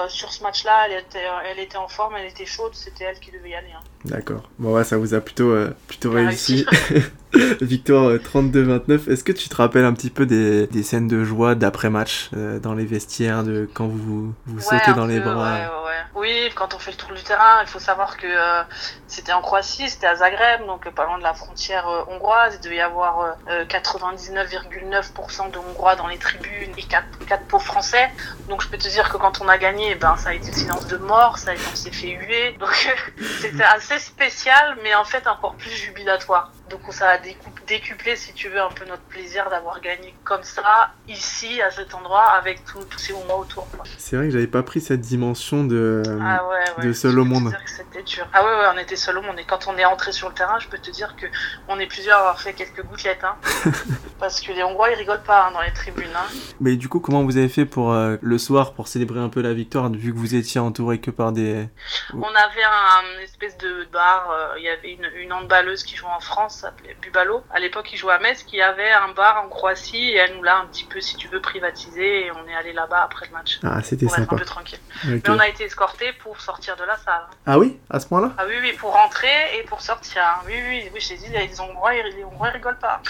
sur 0.08 0.30
ce 0.32 0.42
match-là, 0.42 0.86
elle 0.88 0.98
était, 0.98 1.26
elle 1.46 1.58
était 1.58 1.76
en 1.78 1.88
forme, 1.88 2.16
elle 2.16 2.26
était 2.26 2.44
chaude, 2.46 2.74
c'était 2.74 3.04
elle 3.04 3.18
qui 3.20 3.30
devait 3.30 3.50
y 3.50 3.54
aller. 3.54 3.72
hein. 3.74 3.80
D'accord. 4.04 4.50
Bon, 4.58 4.74
ouais, 4.74 4.84
ça 4.84 4.98
vous 4.98 5.14
a 5.14 5.20
plutôt, 5.20 5.43
euh, 5.50 5.70
plutôt 5.86 6.10
a 6.14 6.14
réussi. 6.16 6.66
Victoire 7.60 8.08
euh, 8.10 8.18
32-29. 8.18 9.10
Est-ce 9.10 9.24
que 9.24 9.32
tu 9.32 9.48
te 9.48 9.56
rappelles 9.56 9.84
un 9.84 9.92
petit 9.92 10.10
peu 10.10 10.24
des, 10.26 10.66
des 10.68 10.82
scènes 10.82 11.08
de 11.08 11.24
joie 11.24 11.54
d'après-match 11.54 12.30
euh, 12.36 12.60
dans 12.60 12.74
les 12.74 12.84
vestiaires, 12.86 13.42
de 13.44 13.68
quand 13.72 13.88
vous 13.88 14.32
vous 14.46 14.56
Ouais, 14.56 14.62
sautez 14.62 14.92
dans 14.94 15.06
les 15.06 15.20
bras? 15.20 15.54
ouais, 15.54 15.66
ouais, 15.66 15.83
Oui, 16.14 16.50
quand 16.54 16.74
on 16.74 16.78
fait 16.78 16.92
le 16.92 16.96
tour 16.96 17.12
du 17.12 17.22
terrain, 17.22 17.60
il 17.62 17.66
faut 17.66 17.78
savoir 17.78 18.16
que 18.16 18.26
euh, 18.26 18.62
c'était 19.06 19.32
en 19.32 19.42
Croatie, 19.42 19.88
c'était 19.88 20.06
à 20.06 20.16
Zagreb, 20.16 20.66
donc 20.66 20.86
euh, 20.86 20.90
pas 20.90 21.04
loin 21.04 21.18
de 21.18 21.22
la 21.22 21.34
frontière 21.34 21.88
euh, 21.88 22.04
hongroise. 22.08 22.54
Il 22.56 22.60
devait 22.60 22.76
y 22.76 22.80
avoir 22.80 23.20
euh, 23.20 23.32
euh, 23.48 23.64
99,9% 23.64 25.50
de 25.50 25.58
Hongrois 25.58 25.96
dans 25.96 26.06
les 26.06 26.18
tribunes 26.18 26.72
et 26.76 26.82
4, 26.82 27.04
quatre 27.26 27.46
pauvres 27.46 27.64
Français. 27.64 28.10
Donc 28.48 28.62
je 28.62 28.68
peux 28.68 28.78
te 28.78 28.88
dire 28.88 29.08
que 29.08 29.16
quand 29.16 29.40
on 29.40 29.48
a 29.48 29.58
gagné, 29.58 29.92
eh 29.92 29.94
ben 29.94 30.16
ça 30.16 30.30
a 30.30 30.34
été 30.34 30.50
le 30.50 30.56
silence 30.56 30.86
de 30.86 30.96
mort, 30.96 31.38
ça 31.38 31.52
on 31.72 31.76
s'est 31.76 31.90
fait 31.92 32.10
huer. 32.10 32.52
Donc 32.58 32.74
c'était 33.40 33.64
assez 33.64 33.98
spécial, 33.98 34.76
mais 34.82 34.94
en 34.94 35.04
fait 35.04 35.26
encore 35.26 35.54
plus 35.54 35.70
jubilatoire. 35.70 36.52
Donc 36.70 36.80
ça 36.90 37.10
a 37.10 37.18
décuplé, 37.66 38.16
si 38.16 38.32
tu 38.32 38.48
veux, 38.48 38.60
un 38.60 38.70
peu 38.70 38.84
notre 38.86 39.02
plaisir 39.02 39.50
d'avoir 39.50 39.80
gagné 39.80 40.14
comme 40.24 40.42
ça, 40.42 40.92
ici, 41.08 41.60
à 41.60 41.70
cet 41.70 41.94
endroit, 41.94 42.24
avec 42.24 42.64
tous 42.64 42.98
ces 42.98 43.12
moments 43.12 43.38
autour. 43.40 43.66
C'est 43.98 44.16
vrai 44.16 44.26
que 44.26 44.32
j'avais 44.32 44.46
pas 44.46 44.62
pris 44.62 44.80
cette 44.80 45.00
dimension 45.00 45.64
de. 45.64 46.02
Ah 46.22 46.46
ouais, 46.48 46.64
ouais. 46.78 46.86
de 46.86 46.92
seul 46.92 47.18
au 47.18 47.24
monde. 47.24 47.54
C'était 47.66 48.02
dur. 48.02 48.26
Ah 48.32 48.44
ouais, 48.44 48.50
ouais, 48.50 48.66
on 48.74 48.78
était 48.78 48.96
seul 48.96 49.18
au 49.18 49.22
monde. 49.22 49.38
Et 49.38 49.44
quand 49.44 49.66
on 49.68 49.76
est 49.76 49.84
entré 49.84 50.12
sur 50.12 50.28
le 50.28 50.34
terrain, 50.34 50.58
je 50.58 50.68
peux 50.68 50.78
te 50.78 50.90
dire 50.90 51.14
que 51.16 51.26
on 51.68 51.78
est 51.78 51.86
plusieurs 51.86 52.16
à 52.16 52.20
avoir 52.20 52.40
fait 52.40 52.54
quelques 52.54 52.82
gouttelettes. 52.82 53.24
Hein. 53.24 53.36
Parce 54.18 54.40
que 54.40 54.52
les 54.52 54.62
Hongrois, 54.62 54.90
ils 54.90 54.96
rigolent 54.96 55.22
pas 55.22 55.46
hein, 55.46 55.50
dans 55.52 55.60
les 55.60 55.72
tribunes. 55.72 56.06
Hein. 56.16 56.26
Mais 56.60 56.76
du 56.76 56.88
coup, 56.88 57.00
comment 57.00 57.24
vous 57.24 57.36
avez 57.36 57.48
fait 57.48 57.66
pour 57.66 57.92
euh, 57.92 58.16
le 58.22 58.38
soir 58.38 58.72
pour 58.72 58.88
célébrer 58.88 59.20
un 59.20 59.28
peu 59.28 59.42
la 59.42 59.52
victoire, 59.52 59.90
vu 59.90 60.12
que 60.14 60.18
vous 60.18 60.34
étiez 60.34 60.60
entouré 60.60 61.00
que 61.00 61.10
par 61.10 61.32
des. 61.32 61.68
On 62.14 62.22
avait 62.22 62.64
un, 62.64 63.20
espèce 63.22 63.58
de 63.58 63.86
bar. 63.92 64.30
euh, 64.30 64.54
Il 64.58 64.64
y 64.64 64.68
avait 64.68 64.92
une, 64.92 65.10
une 65.22 65.32
handballeuse 65.32 65.82
qui 65.82 65.96
jouait 65.96 66.08
en 66.08 66.20
France, 66.20 66.53
s'appelait 66.54 66.96
Bubalo. 67.00 67.42
À 67.52 67.58
l'époque, 67.60 67.92
il 67.92 67.96
jouait 67.96 68.14
à 68.14 68.18
Metz, 68.18 68.42
qui 68.42 68.60
avait 68.60 68.90
un 68.90 69.12
bar 69.12 69.42
en 69.44 69.48
Croatie. 69.48 70.10
Et 70.10 70.16
elle 70.16 70.34
nous 70.36 70.42
l'a 70.42 70.58
un 70.58 70.66
petit 70.66 70.84
peu, 70.84 71.00
si 71.00 71.16
tu 71.16 71.28
veux, 71.28 71.40
privatisé. 71.40 72.26
Et 72.26 72.30
on 72.32 72.46
est 72.48 72.54
allé 72.54 72.72
là-bas 72.72 73.02
après 73.02 73.26
le 73.26 73.32
match. 73.32 73.60
Ah, 73.62 73.82
c'était 73.82 74.06
Pour 74.06 74.14
être 74.14 74.20
un 74.20 74.24
sympa. 74.24 74.36
peu 74.36 74.44
tranquille. 74.44 74.78
Mais 75.04 75.20
on 75.28 75.38
a 75.38 75.48
été 75.48 75.64
escortés 75.64 76.12
pour 76.14 76.40
sortir 76.40 76.76
de 76.76 76.84
la 76.84 76.96
salle. 76.96 77.22
Ah 77.46 77.58
oui, 77.58 77.78
à 77.90 78.00
ce 78.00 78.06
point-là? 78.06 78.32
Ah 78.38 78.44
oui, 78.48 78.54
oui, 78.60 78.72
pour 78.72 78.92
rentrer 78.92 79.58
et 79.58 79.62
pour 79.64 79.80
sortir. 79.80 80.22
Oui, 80.46 80.54
oui, 80.68 80.90
oui, 80.92 81.00
je 81.00 81.08
t'ai 81.08 81.16
dit, 81.16 81.28
les 81.28 81.60
Hongrois, 81.60 81.94
ils, 81.94 82.16
les 82.16 82.24
Hongrois, 82.24 82.48
ils 82.48 82.54
rigolent 82.54 82.78
pas. 82.78 83.00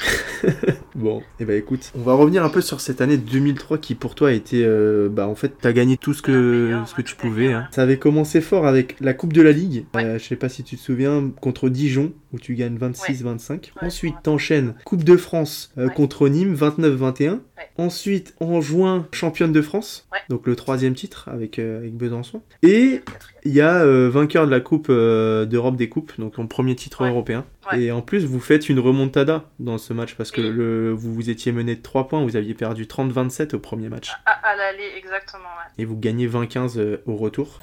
Bon, 0.95 1.23
et 1.41 1.45
bah 1.45 1.55
écoute, 1.55 1.91
on 1.99 2.03
va 2.03 2.15
revenir 2.15 2.45
un 2.45 2.49
peu 2.49 2.61
sur 2.61 2.81
cette 2.81 3.01
année 3.01 3.17
2003 3.17 3.79
qui 3.79 3.95
pour 3.97 4.15
toi 4.15 4.29
a 4.29 4.33
été, 4.33 4.65
euh, 4.65 5.09
bah 5.09 5.27
en 5.27 5.35
fait, 5.35 5.53
t'as 5.61 5.73
gagné 5.73 5.97
tout 5.97 6.15
ce 6.15 6.23
que 6.23 6.73
ce 6.87 7.03
tu 7.03 7.17
pouvais. 7.17 7.53
hein. 7.53 7.67
Ça 7.73 7.83
avait 7.83 7.99
commencé 7.99 8.41
fort 8.41 8.67
avec 8.67 8.97
la 9.01 9.13
Coupe 9.13 9.33
de 9.33 9.43
la 9.43 9.51
Ligue. 9.53 9.87
Ouais. 9.95 10.05
Euh, 10.05 10.19
je 10.19 10.25
sais 10.25 10.37
pas 10.37 10.49
si 10.49 10.63
tu 10.63 10.77
te 10.77 10.81
souviens 10.81 11.31
contre 11.41 11.69
Dijon 11.69 12.13
où 12.33 12.39
tu 12.39 12.55
gagnes 12.55 12.77
26-25. 12.79 13.73
je 13.81 13.87
Ensuite, 13.87 14.15
t'enchaînes 14.23 14.75
Coupe 14.85 15.05
de 15.05 15.17
France 15.17 15.73
euh, 15.79 15.89
Ouais. 15.89 15.95
contre 15.95 16.29
Nîmes 16.29 16.55
29-21. 16.55 17.31
Ouais. 17.33 17.41
Ensuite, 17.77 18.35
en 18.41 18.61
juin, 18.61 19.07
championne 19.13 19.53
de 19.53 19.63
France. 19.63 20.07
Ouais. 20.13 20.19
Donc 20.29 20.47
le 20.47 20.55
troisième 20.57 20.95
titre 20.95 21.29
avec 21.33 21.59
avec 21.59 21.95
Besançon. 21.97 22.41
Et 22.63 23.01
il 23.45 23.53
y 23.53 23.61
a 23.61 23.85
vainqueur 24.09 24.47
de 24.47 24.51
la 24.51 24.61
Coupe 24.61 24.89
d'Europe 24.91 25.77
des 25.77 25.89
coupes, 25.89 26.13
donc 26.19 26.35
ton 26.35 26.47
premier 26.47 26.75
titre 26.77 27.05
européen. 27.05 27.45
Ouais. 27.73 27.83
Et 27.83 27.93
en 27.93 28.03
plus, 28.03 28.25
vous 28.27 28.41
faites 28.41 28.69
une 28.69 28.79
remontada 28.79 29.45
dans 29.59 29.79
ce 29.79 29.93
match 29.93 30.15
parce 30.17 30.31
que 30.31 30.41
Oui. 30.41 30.51
le, 30.51 30.93
vous 30.93 31.15
vous 31.15 31.31
étiez 31.31 31.53
mené 31.53 31.75
de 31.77 31.83
3 31.83 32.09
points, 32.09 32.23
vous 32.23 32.37
aviez 32.37 32.55
perdu 32.55 32.85
30-27 32.85 33.55
au 33.55 33.59
premier 33.59 33.89
match. 33.89 34.11
À, 34.27 34.33
à 34.33 34.57
l'aller, 34.57 34.91
exactement, 34.97 35.45
ouais. 35.45 35.83
Et 35.83 35.85
vous 35.85 35.97
gagnez 35.97 36.29
20-15 36.29 36.79
euh, 36.79 36.97
au 37.07 37.17
retour. 37.17 37.61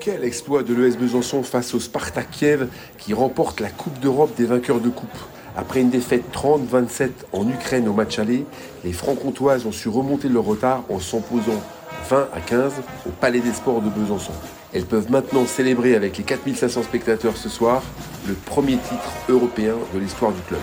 Quel 0.00 0.22
exploit 0.24 0.62
de 0.62 0.74
l'ES 0.74 0.96
Besançon 0.96 1.42
face 1.42 1.74
au 1.74 1.80
Spartak 1.80 2.30
Kiev 2.30 2.68
qui 2.98 3.14
remporte 3.14 3.60
la 3.60 3.70
Coupe 3.70 3.98
d'Europe 4.00 4.34
des 4.36 4.44
vainqueurs 4.44 4.80
de 4.80 4.88
coupe. 4.88 5.08
Après 5.56 5.80
une 5.80 5.90
défaite 5.90 6.22
30-27 6.34 7.08
en 7.32 7.48
Ukraine 7.48 7.88
au 7.88 7.92
match 7.94 8.18
aller, 8.18 8.44
les 8.84 8.92
Francs-Comtoises 8.92 9.64
ont 9.66 9.72
su 9.72 9.88
remonter 9.88 10.28
leur 10.28 10.44
retard 10.44 10.84
en 10.90 11.00
s'imposant 11.00 11.62
20 12.10 12.28
à 12.34 12.40
15 12.40 12.74
au 13.06 13.10
Palais 13.10 13.40
des 13.40 13.52
Sports 13.52 13.80
de 13.80 13.88
Besançon. 13.88 14.32
Elles 14.72 14.84
peuvent 14.84 15.10
maintenant 15.10 15.46
célébrer 15.46 15.94
avec 15.94 16.18
les 16.18 16.24
4500 16.24 16.82
spectateurs 16.82 17.36
ce 17.36 17.48
soir 17.48 17.82
le 18.28 18.34
premier 18.34 18.76
titre 18.76 19.12
européen 19.28 19.74
de 19.94 19.98
l'histoire 19.98 20.32
du 20.32 20.40
club. 20.42 20.60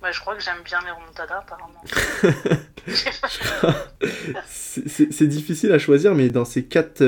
Bah, 0.00 0.10
je 0.12 0.20
crois 0.20 0.34
que 0.36 0.42
j'aime 0.42 0.56
bien 0.64 0.78
les 0.84 0.90
remontadas, 0.90 1.38
apparemment. 1.38 1.82
C'est- 4.66 5.26
difficile 5.26 5.72
à 5.72 5.78
choisir, 5.78 6.14
mais 6.14 6.28
dans 6.28 6.44
ces 6.44 6.64
4... 6.64 7.02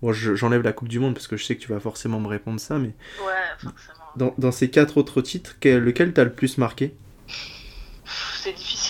Bon, 0.00 0.12
je- 0.12 0.34
j'enlève 0.34 0.62
la 0.62 0.72
Coupe 0.72 0.88
du 0.88 0.98
Monde 1.00 1.14
parce 1.14 1.26
que 1.26 1.36
je 1.36 1.44
sais 1.44 1.56
que 1.56 1.60
tu 1.62 1.72
vas 1.72 1.80
forcément 1.80 2.20
me 2.20 2.28
répondre 2.28 2.60
ça, 2.60 2.78
mais 2.78 2.88
ouais, 2.88 3.32
forcément. 3.58 4.04
dans, 4.16 4.34
dans 4.38 4.52
ces 4.52 4.70
4 4.70 4.96
autres 4.96 5.20
titres, 5.22 5.56
quel- 5.60 5.82
lequel 5.82 6.12
t'as 6.12 6.24
le 6.24 6.32
plus 6.32 6.56
marqué? 6.58 6.94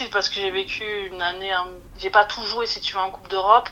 Parce 0.08 0.28
que 0.28 0.36
j'ai 0.36 0.50
vécu 0.50 0.84
une 1.06 1.20
année. 1.22 1.52
J'ai 1.98 2.10
pas 2.10 2.24
tout 2.24 2.42
joué 2.44 2.66
si 2.66 2.80
tu 2.80 2.94
veux 2.94 3.00
en 3.00 3.10
Coupe 3.10 3.28
d'Europe, 3.28 3.68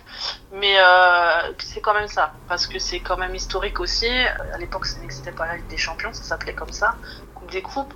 mais 0.52 0.76
euh, 0.78 1.52
c'est 1.58 1.80
quand 1.80 1.94
même 1.94 2.08
ça. 2.08 2.32
Parce 2.48 2.66
que 2.66 2.78
c'est 2.78 3.00
quand 3.00 3.16
même 3.16 3.34
historique 3.34 3.80
aussi. 3.80 4.08
À 4.08 4.58
l'époque, 4.58 4.86
ce 4.86 4.98
n'existait 4.98 5.32
pas 5.32 5.46
la 5.46 5.56
Ligue 5.56 5.68
des 5.68 5.78
Champions, 5.78 6.12
ça 6.12 6.22
s'appelait 6.22 6.54
comme 6.54 6.72
ça. 6.72 6.96
Coupe 7.34 7.50
des 7.50 7.62
Coupes. 7.62 7.94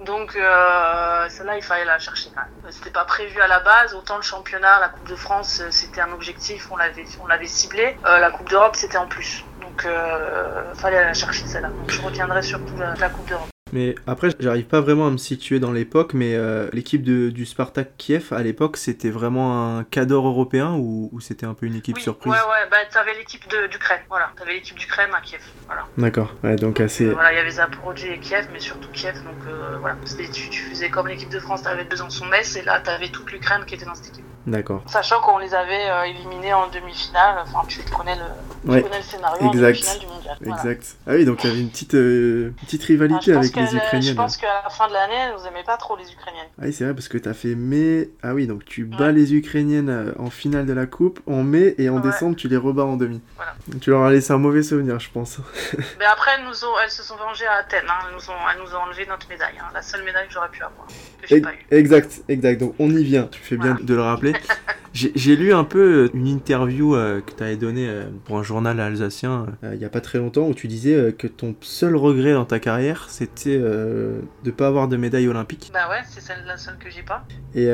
Donc 0.00 0.36
euh, 0.36 1.28
celle-là, 1.28 1.56
il 1.56 1.62
fallait 1.62 1.84
la 1.84 1.98
chercher 1.98 2.30
quand 2.34 2.42
même. 2.42 2.72
C'était 2.72 2.90
pas 2.90 3.04
prévu 3.04 3.40
à 3.40 3.46
la 3.46 3.60
base. 3.60 3.94
Autant 3.94 4.16
le 4.16 4.22
championnat, 4.22 4.80
la 4.80 4.88
Coupe 4.88 5.08
de 5.08 5.16
France, 5.16 5.60
euh, 5.60 5.70
c'était 5.70 6.00
un 6.00 6.12
objectif, 6.12 6.70
on 6.70 6.76
l'avait, 6.76 7.04
on 7.22 7.26
l'avait 7.26 7.46
ciblé. 7.46 7.96
Euh, 8.04 8.18
la 8.18 8.30
Coupe 8.30 8.48
d'Europe, 8.48 8.76
c'était 8.76 8.98
en 8.98 9.06
plus. 9.06 9.44
Donc 9.60 9.84
euh, 9.84 10.74
fallait 10.74 11.04
la 11.04 11.14
chercher 11.14 11.46
celle-là. 11.46 11.68
Donc 11.68 11.90
je 11.90 12.00
retiendrai 12.02 12.42
surtout 12.42 12.74
la 12.76 13.08
Coupe 13.08 13.28
d'Europe. 13.28 13.53
Mais 13.74 13.94
après, 14.06 14.30
j'arrive 14.38 14.64
pas 14.66 14.80
vraiment 14.80 15.08
à 15.08 15.10
me 15.10 15.16
situer 15.18 15.58
dans 15.58 15.72
l'époque, 15.72 16.14
mais 16.14 16.34
euh, 16.36 16.68
l'équipe 16.72 17.02
de- 17.02 17.28
du 17.30 17.44
Spartak 17.44 17.96
Kiev, 17.98 18.32
à 18.32 18.40
l'époque, 18.42 18.76
c'était 18.76 19.10
vraiment 19.10 19.76
un 19.78 19.82
cadre 19.84 20.14
européen 20.14 20.74
ou, 20.74 21.10
ou 21.12 21.20
c'était 21.20 21.44
un 21.44 21.54
peu 21.54 21.66
une 21.66 21.74
équipe 21.74 21.96
Oui, 21.96 22.02
surprise? 22.02 22.32
ouais, 22.32 22.38
ouais, 22.38 22.68
bah 22.70 22.76
t'avais 22.90 23.14
l'équipe 23.18 23.42
de- 23.50 23.66
d'Ukraine, 23.66 24.00
voilà. 24.08 24.30
T'avais 24.38 24.54
l'équipe 24.54 24.78
d'Ukraine 24.78 25.10
à 25.12 25.20
Kiev, 25.20 25.42
voilà. 25.66 25.86
D'accord, 25.98 26.32
ouais, 26.44 26.54
donc 26.56 26.78
assez... 26.80 27.10
Voilà, 27.10 27.32
il 27.32 27.36
y 27.36 27.40
avait 27.40 27.50
Zaporozhye 27.50 28.12
et 28.12 28.20
Kiev, 28.20 28.46
mais 28.52 28.60
surtout 28.60 28.88
Kiev, 28.92 29.16
donc 29.24 29.44
euh, 29.48 29.76
voilà. 29.80 29.96
Tu, 30.32 30.48
tu 30.50 30.62
faisais 30.70 30.88
comme 30.88 31.08
l'équipe 31.08 31.28
de 31.30 31.40
France, 31.40 31.62
t'avais 31.64 31.84
Besançon-Metz, 31.84 32.56
et 32.56 32.62
là 32.62 32.78
t'avais 32.80 33.08
toute 33.08 33.30
l'Ukraine 33.32 33.64
qui 33.66 33.74
était 33.74 33.84
dans 33.86 33.94
cette 33.96 34.08
équipe. 34.08 34.24
D'accord. 34.46 34.82
Sachant 34.86 35.20
qu'on 35.22 35.38
les 35.38 35.54
avait 35.54 35.88
euh, 35.88 36.02
éliminés 36.04 36.52
en 36.52 36.68
demi-finale. 36.68 37.36
Enfin, 37.42 37.62
tu 37.66 37.80
connais 37.96 38.14
le, 38.16 38.22
tu 38.64 38.70
Ouais. 38.70 38.82
connais 38.82 38.98
le 38.98 39.02
scénario 39.02 39.36
Exact. 39.48 39.48
en 39.48 39.60
demi-finale 39.62 39.98
du 40.00 40.06
mondial. 40.06 40.36
Voilà. 40.40 40.62
Exact. 40.62 40.96
Ah 41.06 41.10
oui, 41.14 41.24
donc 41.24 41.44
il 41.44 41.46
y 41.48 41.52
avait 41.52 41.60
une 41.62 41.70
petite, 41.70 41.94
euh, 41.94 42.52
petite 42.62 42.82
Ah, 42.82 42.86
rivalité 42.88 43.32
je 43.32 43.32
pense 43.32 43.44
avec 43.44 43.56
les 43.56 43.66
Je 43.66 43.76
Ukrainiennes. 43.76 44.16
pense 44.16 44.36
qu'à 44.36 44.62
la 44.64 44.70
fin 44.70 44.88
de 44.88 44.92
l'année, 44.92 45.14
elles 45.14 45.34
nous 45.38 45.46
aimaient 45.46 45.64
pas 45.64 45.76
trop 45.78 45.96
les 45.96 46.10
Ukrainiennes. 46.12 46.46
Ah 46.58 46.64
oui, 46.66 46.72
c'est 46.74 46.84
vrai, 46.84 46.92
parce 46.94 47.08
que 47.08 47.16
t'as 47.18 47.32
fait 47.34 47.54
mai. 47.54 48.10
Ah 48.22 48.34
oui, 48.34 48.46
donc 48.46 48.64
tu 48.64 48.84
bats 48.84 49.06
Ouais. 49.06 49.12
les 49.12 49.34
Ukrainiennes 49.34 49.88
euh, 49.88 50.12
en 50.18 50.28
finale 50.30 50.66
de 50.66 50.72
la 50.74 50.86
Coupe 50.86 51.20
en 51.26 51.42
mai 51.42 51.74
et 51.78 51.88
en 51.88 51.96
Ouais. 51.96 52.02
décembre 52.02 52.36
tu 52.36 52.48
les 52.48 52.56
rebats 52.58 52.84
en 52.84 52.96
demi. 52.96 53.22
Voilà. 53.36 53.54
Tu 53.80 53.90
leur 53.90 54.02
as 54.02 54.10
laissé 54.12 54.32
un 54.32 54.38
mauvais 54.38 54.62
souvenir, 54.62 55.00
je 55.00 55.08
pense. 55.10 55.38
Mais 55.98 56.04
après, 56.04 56.32
elles, 56.38 56.44
nous 56.46 56.64
ont, 56.64 56.74
elles 56.84 56.90
se 56.90 57.02
sont 57.02 57.16
vengées 57.16 57.46
à 57.46 57.54
Athènes. 57.60 57.84
hein. 57.88 58.06
Elles, 58.08 58.14
nous 58.14 58.30
ont, 58.30 58.34
elles 58.52 58.62
nous 58.62 58.74
ont 58.74 58.80
enlevé 58.80 59.06
notre 59.06 59.26
médaille. 59.28 59.54
hein. 59.58 59.70
La 59.72 59.80
seule 59.82 60.04
médaille 60.04 60.26
que 60.28 60.34
j'aurais 60.34 60.50
pu 60.50 60.62
avoir. 60.62 60.86
Que 60.86 61.28
j'ai 61.28 61.36
Ex- 61.36 61.46
pas 61.46 61.52
eu. 61.54 61.66
Exact, 61.70 62.20
exact. 62.28 62.60
Donc 62.60 62.74
on 62.78 62.90
y 62.90 63.02
vient. 63.04 63.24
Tu 63.30 63.40
fais 63.40 63.56
bien 63.56 63.76
de 63.80 63.94
le 63.94 64.02
rappeler. 64.02 64.33
J'ai 64.94 65.34
lu 65.34 65.52
un 65.52 65.64
peu 65.64 66.04
euh, 66.04 66.10
une 66.14 66.28
interview 66.28 66.94
euh, 66.94 67.20
que 67.20 67.32
tu 67.32 67.42
avais 67.42 67.56
donnée 67.56 67.88
euh, 67.88 68.04
pour 68.24 68.38
un 68.38 68.44
journal 68.44 68.78
alsacien 68.78 69.46
euh, 69.64 69.74
il 69.74 69.80
y 69.80 69.84
a 69.84 69.88
pas 69.88 70.00
très 70.00 70.18
longtemps 70.18 70.46
où 70.46 70.54
tu 70.54 70.68
disais 70.68 71.12
que 71.18 71.26
ton 71.26 71.56
seul 71.62 71.96
regret 71.96 72.32
dans 72.32 72.44
ta 72.44 72.60
carrière 72.60 73.06
c'était 73.10 73.58
de 73.58 74.50
pas 74.56 74.68
avoir 74.68 74.86
de 74.86 74.96
médaille 74.96 75.26
olympique. 75.26 75.70
Bah 75.74 75.88
ouais, 75.90 76.02
c'est 76.08 76.20
celle, 76.20 76.44
la 76.46 76.56
seule 76.56 76.78
que 76.78 76.88
j'ai 76.90 77.02
pas. 77.02 77.26
Et, 77.54 77.66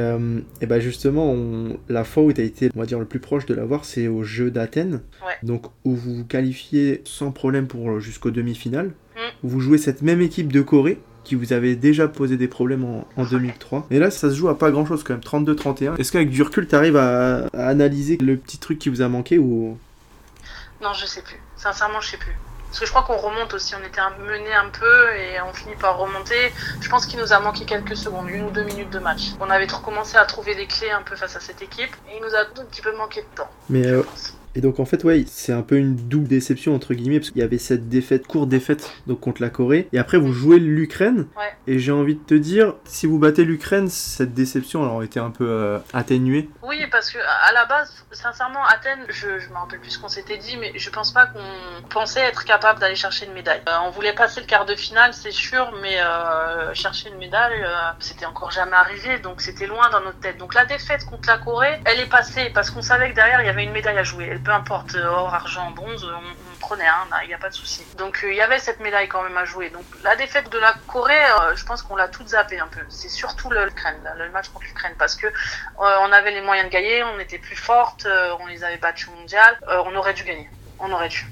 et 0.61 0.67
bah 0.67 0.81
justement, 0.81 1.31
on- 1.33 1.79
la 1.89 2.05
fois 2.05 2.23
où 2.23 2.33
tu 2.33 2.41
as 2.41 2.45
été, 2.45 2.71
on 2.75 2.81
va 2.81 2.87
dire, 2.87 2.99
le 2.99 3.05
plus 3.05 3.21
proche 3.21 3.45
de 3.47 3.55
l'avoir, 3.55 3.85
c'est 3.85 4.09
au 4.09 4.23
jeu 4.23 4.51
d'Athènes. 4.51 5.01
Ouais. 5.27 5.35
Donc, 5.43 5.67
où 5.85 5.95
vous 5.95 6.17
vous 6.17 6.25
qualifiez 6.25 7.03
sans 7.05 7.33
problème 7.33 7.67
pour 7.67 8.01
jusqu'aux 8.01 8.31
demi-finales. 8.31 8.89
Mm. 8.89 9.21
Où 9.45 9.49
vous 9.49 9.61
jouez 9.61 9.79
cette 9.79 10.03
même 10.03 10.21
équipe 10.23 10.53
de 10.53 10.63
Corée 10.63 10.99
qui 11.31 11.37
vous 11.37 11.53
avait 11.53 11.77
déjà 11.77 12.09
posé 12.09 12.37
des 12.37 12.49
problèmes 12.49 12.85
en, 12.85 13.07
en 13.17 13.25
2003. 13.25 13.87
Et 13.93 14.01
là, 14.01 14.11
ça 14.11 14.31
se 14.31 14.35
joue 14.35 14.49
à 14.49 14.59
pas 14.59 14.73
grand 14.73 14.85
chose 14.85 15.05
quand 15.05 15.15
même, 15.15 15.23
32-31. 15.23 15.97
Est-ce 15.97 16.11
qu'avec 16.11 16.29
du 16.29 16.43
recul, 16.43 16.67
tu 16.67 16.75
arrives 16.75 16.97
à, 16.97 17.47
à 17.57 17.69
analyser 17.69 18.17
le 18.17 18.37
petit 18.37 18.59
truc 18.59 18.81
qui 18.81 18.89
vous 18.89 19.01
a 19.01 19.09
manqué 19.09 19.39
ou... 19.39 19.79
Non, 20.83 20.93
je 20.93 21.07
sais 21.07 21.23
plus. 21.23 21.41
Sincèrement, 21.55 22.01
je 22.01 22.11
sais 22.11 22.17
plus. 22.17 22.37
Parce 22.67 22.81
que 22.81 22.87
je 22.87 22.91
crois 22.91 23.05
qu'on 23.05 23.17
remonte 23.17 23.55
aussi. 23.55 23.77
On 23.77 23.87
était 23.87 24.01
mené 24.27 24.53
un 24.53 24.71
peu 24.71 25.15
et 25.15 25.41
on 25.49 25.53
finit 25.53 25.77
par 25.77 25.99
remonter. 25.99 26.53
Je 26.81 26.89
pense 26.89 27.07
qu'il 27.07 27.21
nous 27.21 27.33
a 27.33 27.39
manqué 27.39 27.65
quelques 27.65 27.97
secondes, 27.97 28.29
une 28.29 28.47
ou 28.47 28.51
deux 28.51 28.65
minutes 28.65 28.91
de 28.91 28.99
match. 28.99 29.35
On 29.41 29.49
avait 29.51 29.69
commencé 29.69 30.17
à 30.17 30.25
trouver 30.25 30.57
des 30.57 30.67
clés 30.67 30.91
un 30.91 31.03
peu 31.03 31.15
face 31.15 31.37
à 31.37 31.41
cette 31.41 31.63
équipe 31.63 31.95
et 32.09 32.17
il 32.17 32.27
nous 32.27 32.35
a 32.35 32.41
un 32.41 32.65
petit 32.65 32.83
peu 32.83 32.97
manqué 32.97 33.21
de 33.21 33.37
temps. 33.37 33.51
Mais 33.69 33.87
euh. 33.87 34.03
Et 34.55 34.61
donc 34.61 34.81
en 34.81 34.85
fait 34.85 35.05
ouais 35.05 35.25
c'est 35.29 35.53
un 35.53 35.63
peu 35.63 35.77
une 35.77 35.95
double 35.95 36.27
déception 36.29 36.75
entre 36.75 36.95
guillemets 36.95 37.21
parce 37.21 37.31
qu'il 37.31 37.41
y 37.41 37.45
avait 37.45 37.59
cette 37.59 37.89
défaite 37.89 38.27
courte 38.27 38.49
défaite 38.49 38.91
donc 39.07 39.21
contre 39.21 39.41
la 39.43 39.51
Corée 39.51 39.89
et 39.93 39.99
après 39.99 40.19
vous 40.19 40.33
jouez 40.33 40.59
l'Ukraine 40.59 41.27
Ouais. 41.37 41.53
et 41.67 41.79
j'ai 41.79 41.93
envie 41.93 42.15
de 42.17 42.21
te 42.25 42.35
dire 42.35 42.75
si 42.85 43.07
vous 43.07 43.19
battez 43.19 43.45
l'Ukraine 43.45 43.89
cette 43.89 44.35
déception 44.35 44.83
elle 44.83 44.91
aurait 44.91 45.07
été 45.07 45.21
un 45.21 45.31
peu 45.31 45.49
euh, 45.49 45.79
atténuée 45.93 46.49
Oui, 46.63 46.79
parce 46.91 47.11
que 47.11 47.19
à 47.19 47.53
la 47.53 47.65
base, 47.67 48.05
sincèrement, 48.13 48.65
Athènes, 48.67 49.05
je, 49.09 49.39
je 49.39 49.49
me 49.51 49.55
rappelle 49.55 49.81
plus 49.81 49.91
ce 49.91 49.99
qu'on 49.99 50.09
s'était 50.09 50.37
dit, 50.39 50.57
mais 50.59 50.73
je 50.77 50.91
pense 50.91 51.13
pas 51.13 51.27
qu'on 51.27 51.89
pensait 51.89 52.21
être 52.21 52.45
capable 52.45 52.81
d'aller 52.81 52.95
chercher 52.97 53.27
une 53.27 53.33
médaille. 53.33 53.61
Euh, 53.69 53.73
on 53.87 53.91
voulait 53.91 54.13
passer 54.15 54.41
le 54.41 54.47
quart 54.47 54.67
de 54.67 54.75
finale, 54.75 55.13
c'est 55.15 55.31
sûr, 55.33 55.73
mais 55.83 56.01
euh, 56.01 56.73
chercher 56.75 57.09
une 57.11 57.19
médaille, 57.19 57.65
c'était 57.99 58.27
encore 58.27 58.51
jamais 58.51 58.77
arrivé, 58.77 59.19
donc 59.19 59.41
c'était 59.41 59.67
loin 59.67 59.89
dans 59.91 60.01
notre 60.01 60.19
tête. 60.21 60.39
Donc 60.39 60.55
la 60.55 60.65
défaite 60.65 61.05
contre 61.07 61.29
la 61.29 61.39
Corée, 61.39 61.81
elle 61.85 62.01
est 62.01 62.09
passée 62.11 62.51
parce 62.55 62.71
qu'on 62.71 62.83
savait 62.83 63.11
que 63.11 63.15
derrière 63.15 63.41
il 63.43 63.47
y 63.47 63.51
avait 63.51 63.65
une 63.65 63.73
médaille 63.73 63.99
à 63.99 64.05
jouer. 64.05 64.31
Et 64.33 64.39
peu 64.45 64.53
importe, 64.53 64.95
euh, 64.95 65.07
or, 65.07 65.35
argent, 65.35 65.71
bronze, 65.71 66.05
on, 66.05 66.51
prenait, 66.61 66.87
hein, 66.87 67.07
il 67.23 67.29
n'y 67.29 67.35
a 67.35 67.39
pas 67.39 67.49
de 67.49 67.55
souci. 67.55 67.85
Donc 67.97 68.23
euh, 68.23 68.31
il 68.31 68.37
y 68.37 68.41
avait 68.41 68.59
cette 68.59 68.81
médaille 68.81 69.09
quand 69.09 69.23
même 69.23 69.37
à 69.37 69.45
jouer. 69.45 69.71
Donc 69.71 69.85
la 70.05 70.15
défaite 70.17 70.51
de 70.51 70.59
la 70.59 70.75
Corée, 70.87 71.15
euh, 71.15 71.57
je 71.57 71.65
pense 71.65 71.83
qu'on 71.83 71.97
l'a 71.97 72.09
toute 72.09 72.29
zappé 72.29 72.59
un 72.61 72.69
peu. 72.69 72.81
C'est 72.89 73.09
surtout 73.09 73.51
l'Ukraine, 73.51 73.97
le 74.19 74.31
match 74.31 74.49
contre 74.51 74.67
l'Ukraine, 74.67 74.95
parce 74.99 75.17
que 75.17 75.27
euh, 75.27 75.31
on 75.79 76.13
avait 76.13 76.31
les 76.31 76.43
moyens 76.43 76.69
de 76.69 76.73
gagner, 76.73 77.03
on 77.03 77.19
était 77.19 77.39
plus 77.39 77.57
forte, 77.57 78.07
euh, 78.07 78.35
on 78.41 78.47
les 78.47 78.63
avait 78.63 78.77
battus 78.77 79.09
au 79.09 79.19
mondial, 79.19 79.59
euh, 79.69 79.83
on 79.87 79.95
aurait 79.97 80.15
dû 80.15 80.25
gagner. 80.25 80.49
On 80.79 80.93
aurait 80.93 81.09
dû. 81.09 81.25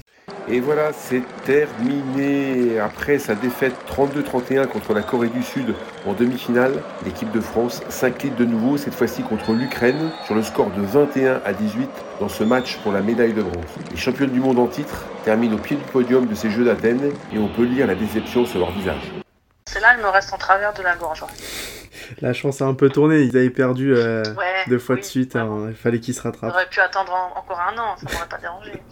Et 0.47 0.59
voilà, 0.59 0.93
c'est 0.93 1.23
terminé. 1.45 2.58
Après 2.79 3.19
sa 3.19 3.35
défaite 3.35 3.73
32-31 3.89 4.67
contre 4.67 4.93
la 4.93 5.01
Corée 5.01 5.27
du 5.29 5.43
Sud 5.43 5.73
en 6.05 6.13
demi-finale, 6.13 6.73
l'équipe 7.05 7.31
de 7.31 7.39
France 7.41 7.81
s'incline 7.89 8.35
de 8.35 8.45
nouveau, 8.45 8.77
cette 8.77 8.93
fois-ci 8.93 9.21
contre 9.23 9.51
l'Ukraine, 9.53 10.11
sur 10.25 10.35
le 10.35 10.41
score 10.43 10.69
de 10.71 10.81
21 10.81 11.41
à 11.45 11.53
18 11.53 11.89
dans 12.19 12.29
ce 12.29 12.43
match 12.43 12.77
pour 12.77 12.91
la 12.91 13.01
médaille 13.01 13.33
de 13.33 13.41
bronze. 13.41 13.65
Les 13.91 13.97
championnes 13.97 14.31
du 14.31 14.39
monde 14.39 14.59
en 14.59 14.67
titre 14.67 15.05
terminent 15.23 15.55
au 15.55 15.59
pied 15.59 15.75
du 15.77 15.83
podium 15.83 16.25
de 16.27 16.35
ces 16.35 16.49
Jeux 16.49 16.65
d'Athènes 16.65 17.11
et 17.33 17.37
on 17.37 17.47
peut 17.49 17.63
lire 17.65 17.87
la 17.87 17.95
déception 17.95 18.45
sur 18.45 18.59
leur 18.59 18.71
visage. 18.71 19.11
Celle-là, 19.65 19.95
elle 19.97 20.03
me 20.03 20.09
reste 20.09 20.33
en 20.33 20.37
travers 20.37 20.73
de 20.73 20.81
la 20.81 20.95
gorge. 20.95 21.23
la 22.21 22.33
chance 22.33 22.61
a 22.61 22.65
un 22.65 22.73
peu 22.73 22.89
tourné 22.89 23.19
ils 23.21 23.37
avaient 23.37 23.49
perdu 23.51 23.93
euh, 23.95 24.23
Ouais, 24.35 24.63
deux 24.67 24.79
fois 24.79 24.95
oui, 24.95 25.01
de 25.01 25.05
suite 25.05 25.35
hein, 25.35 25.65
il 25.69 25.75
fallait 25.75 25.99
qu'ils 25.99 26.13
se 26.15 26.21
On 26.21 26.23
rattrapent 26.23 26.51
aurait 26.53 26.69
pu 26.69 26.79
attendre 26.79 27.13
en- 27.13 27.37
encore 27.39 27.59
un 27.59 27.77
an, 27.77 27.95
ça 27.97 28.07
m'aurait 28.11 28.29
pas 28.29 28.37
dérangé. 28.37 28.71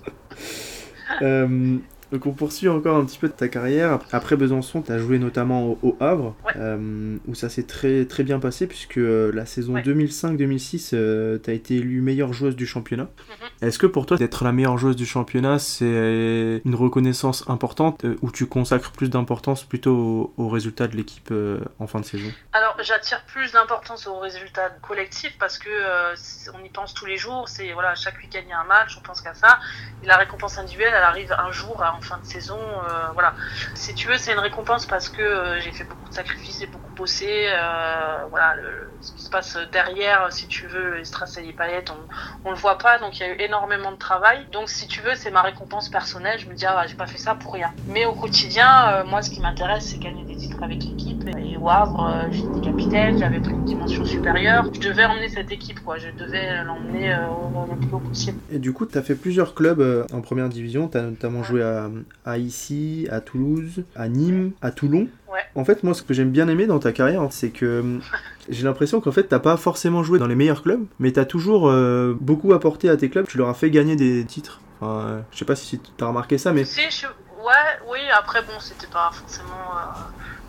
Euh, 1.21 1.77
donc 2.11 2.25
on 2.25 2.31
poursuit 2.31 2.69
encore 2.69 2.97
un 2.97 3.05
petit 3.05 3.17
peu 3.19 3.27
de 3.27 3.33
ta 3.33 3.47
carrière. 3.47 3.99
Après 4.11 4.35
Besançon, 4.35 4.81
tu 4.81 4.91
as 4.91 4.97
joué 4.99 5.19
notamment 5.19 5.63
au, 5.65 5.79
au 5.81 5.97
Havre, 5.99 6.35
Ouais. 6.45 6.53
euh, 6.57 7.17
où 7.27 7.35
ça 7.35 7.49
s'est 7.49 7.63
très, 7.63 8.05
très 8.05 8.23
bien 8.23 8.39
passé, 8.39 8.67
puisque 8.67 8.97
euh, 8.97 9.31
la 9.33 9.45
saison 9.45 9.73
Ouais. 9.73 9.81
2005-2006, 9.83 11.41
tu 11.43 11.49
as 11.49 11.53
été 11.53 11.75
élue 11.75 12.01
meilleure 12.01 12.33
joueuse 12.33 12.55
du 12.55 12.65
championnat. 12.65 13.03
Mhm. 13.03 13.67
Est-ce 13.67 13.79
que 13.79 13.87
pour 13.87 14.05
toi, 14.05 14.17
d'être 14.17 14.43
la 14.43 14.51
meilleure 14.51 14.77
joueuse 14.77 14.95
du 14.95 15.05
championnat, 15.05 15.59
c'est 15.59 16.61
une 16.63 16.75
reconnaissance 16.75 17.43
importante, 17.49 18.03
euh, 18.05 18.15
où 18.21 18.31
tu 18.31 18.45
consacres 18.45 18.91
plus 18.91 19.09
d'importance 19.09 19.63
plutôt 19.63 20.31
au, 20.37 20.43
au 20.45 20.49
résultat 20.49 20.87
de 20.87 20.95
l'équipe 20.95 21.29
euh, 21.31 21.59
en 21.79 21.87
fin 21.87 21.99
de 21.99 22.05
saison? 22.05 22.29
Alors, 22.53 22.77
j'attire 22.81 23.23
plus 23.25 23.51
d'importance 23.53 24.07
aux 24.07 24.19
résultats 24.19 24.69
collectifs 24.87 25.35
parce 25.39 25.57
que 25.57 25.69
euh, 25.69 26.15
on 26.59 26.63
y 26.63 26.69
pense 26.69 26.93
tous 26.93 27.05
les 27.05 27.17
jours. 27.17 27.47
C'est 27.49 27.73
voilà, 27.73 27.95
chaque 27.95 28.17
week-end 28.17 28.39
il 28.43 28.49
y 28.49 28.53
a 28.53 28.59
un 28.59 28.65
match, 28.65 28.95
on 28.99 29.01
pense 29.01 29.21
qu'à 29.21 29.33
ça. 29.33 29.59
Et 30.03 30.07
la 30.07 30.17
récompense 30.17 30.57
individuelle, 30.57 30.93
elle 30.95 31.03
arrive 31.03 31.31
un 31.37 31.51
jour 31.51 31.81
hein, 31.83 31.96
fin 32.01 32.17
de 32.17 32.25
saison. 32.25 32.57
euh, 32.59 33.11
voilà. 33.13 33.35
Si 33.75 33.93
tu 33.95 34.07
veux, 34.07 34.17
c'est 34.17 34.33
une 34.33 34.39
récompense 34.39 34.85
parce 34.85 35.09
que 35.09 35.21
euh, 35.21 35.59
j'ai 35.61 35.71
fait 35.71 35.83
beaucoup 35.85 36.09
de 36.09 36.13
sacrifices, 36.13 36.59
j'ai 36.59 36.67
beaucoup 36.67 36.91
bossé. 36.93 37.47
euh, 37.49 38.25
voilà, 38.29 38.55
ce 39.01 39.11
qui 39.13 39.21
se 39.21 39.29
passe 39.29 39.57
derrière, 39.71 40.31
si 40.31 40.47
tu 40.47 40.67
veux, 40.67 40.95
les 40.97 41.03
et 41.37 41.41
les 41.41 41.53
paillettes, 41.53 41.91
on, 41.91 42.07
on 42.45 42.51
le 42.51 42.57
voit 42.57 42.77
pas. 42.77 42.99
Donc 42.99 43.19
il 43.19 43.23
y 43.23 43.29
a 43.29 43.33
eu 43.33 43.35
énormément 43.39 43.91
de 43.91 43.97
travail. 43.97 44.45
Donc 44.51 44.69
si 44.69 44.87
tu 44.87 45.01
veux, 45.01 45.15
c'est 45.15 45.31
ma 45.31 45.41
récompense 45.41 45.89
personnelle. 45.89 46.39
Je 46.39 46.49
me 46.49 46.55
dis 46.55 46.65
ah, 46.65 46.85
j'ai 46.87 46.95
pas 46.95 47.07
fait 47.07 47.17
ça 47.17 47.35
pour 47.35 47.53
rien. 47.53 47.71
Mais 47.87 48.05
au 48.05 48.13
quotidien, 48.13 49.03
moi, 49.05 49.21
ce 49.21 49.29
qui 49.29 49.39
m'intéresse, 49.41 49.85
c'est 49.91 49.99
gagner 49.99 50.25
des 50.25 50.35
titres 50.35 50.61
avec 50.63 50.85
l'équipe. 50.85 51.06
Et 51.37 51.57
au 51.57 51.67
Havre, 51.69 52.05
euh, 52.05 52.27
j'étais 52.31 52.61
capitaine, 52.61 53.17
j'avais 53.17 53.39
pris 53.39 53.51
une 53.53 53.65
dimension 53.65 54.05
supérieure. 54.05 54.65
Je 54.73 54.79
devais 54.79 55.05
emmener 55.05 55.29
cette 55.29 55.51
équipe, 55.51 55.83
quoi. 55.83 55.97
Je 55.97 56.07
devais 56.17 56.63
l'emmener 56.63 57.13
euh, 57.13 57.27
au- 57.27 57.65
le 57.73 57.77
plus 57.79 57.93
haut 57.93 57.99
possible. 57.99 58.37
Et 58.51 58.59
du 58.59 58.73
coup, 58.73 58.85
tu 58.85 58.97
as 58.97 59.01
fait 59.01 59.15
plusieurs 59.15 59.53
clubs 59.53 59.81
euh, 59.81 60.05
en 60.13 60.21
première 60.21 60.49
division. 60.49 60.87
Tu 60.87 60.97
as 60.97 61.01
notamment 61.01 61.43
joué 61.43 61.63
à, 61.63 61.89
à 62.25 62.37
Issy, 62.37 63.07
à 63.11 63.19
Toulouse, 63.21 63.83
à 63.95 64.07
Nîmes, 64.07 64.51
à 64.61 64.71
Toulon. 64.71 65.07
Ouais. 65.31 65.39
En 65.55 65.65
fait, 65.65 65.83
moi, 65.83 65.93
ce 65.93 66.03
que 66.03 66.13
j'aime 66.13 66.31
bien 66.31 66.47
aimer 66.47 66.67
dans 66.67 66.79
ta 66.79 66.91
carrière, 66.93 67.21
c'est 67.31 67.49
que 67.49 67.81
hum, 67.81 68.01
j'ai 68.49 68.63
l'impression 68.63 69.01
qu'en 69.01 69.11
fait, 69.11 69.23
t'as 69.23 69.39
pas 69.39 69.57
forcément 69.57 70.03
joué 70.03 70.19
dans 70.19 70.27
les 70.27 70.35
meilleurs 70.35 70.61
clubs, 70.63 70.85
mais 70.99 71.11
t'as 71.11 71.25
toujours 71.25 71.67
euh, 71.69 72.15
beaucoup 72.19 72.53
apporté 72.53 72.89
à 72.89 72.95
tes 72.97 73.09
clubs. 73.09 73.27
Tu 73.27 73.37
leur 73.37 73.49
as 73.49 73.53
fait 73.53 73.69
gagner 73.69 73.95
des 73.95 74.23
titres. 74.25 74.61
Enfin, 74.79 74.99
euh, 75.07 75.19
je 75.31 75.37
sais 75.39 75.45
pas 75.45 75.55
si 75.55 75.79
t'as 75.97 76.05
remarqué 76.05 76.37
ça, 76.37 76.53
mais 76.53 76.63
Si, 76.63 76.81
je... 76.91 77.07
ouais, 77.07 77.53
oui, 77.91 77.97
après, 78.17 78.41
bon, 78.43 78.53
c'était 78.59 78.85
pas 78.87 79.09
forcément 79.11 79.49
euh, 79.75 79.99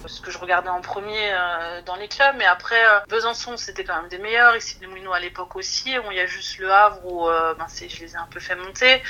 ce 0.09 0.21
que 0.21 0.31
je 0.31 0.39
regardais 0.39 0.69
en 0.71 0.81
premier 0.81 1.33
euh, 1.33 1.83
dans 1.83 1.97
les 1.97 2.09
clubs, 2.09 2.35
mais 2.37 2.47
après, 2.47 2.83
euh, 2.87 3.01
Besançon, 3.09 3.57
c'était 3.57 3.85
quand 3.85 3.97
même 3.97 4.09
des 4.09 4.19
meilleurs, 4.19 4.57
ici, 4.57 4.77
les 4.81 4.87
Moulineaux 4.87 5.13
à 5.13 5.21
l'époque 5.21 5.55
aussi. 5.57 5.91
Il 5.93 6.17
y 6.17 6.21
a 6.21 6.27
juste 6.27 6.59
le 6.59 6.73
Havre 6.73 7.05
où 7.05 7.29
euh, 7.29 7.55
ben, 7.55 7.67
je 7.69 8.01
les 8.01 8.13
ai 8.13 8.17
un 8.17 8.27
peu 8.31 8.41
fait 8.41 8.57
monter. 8.57 9.03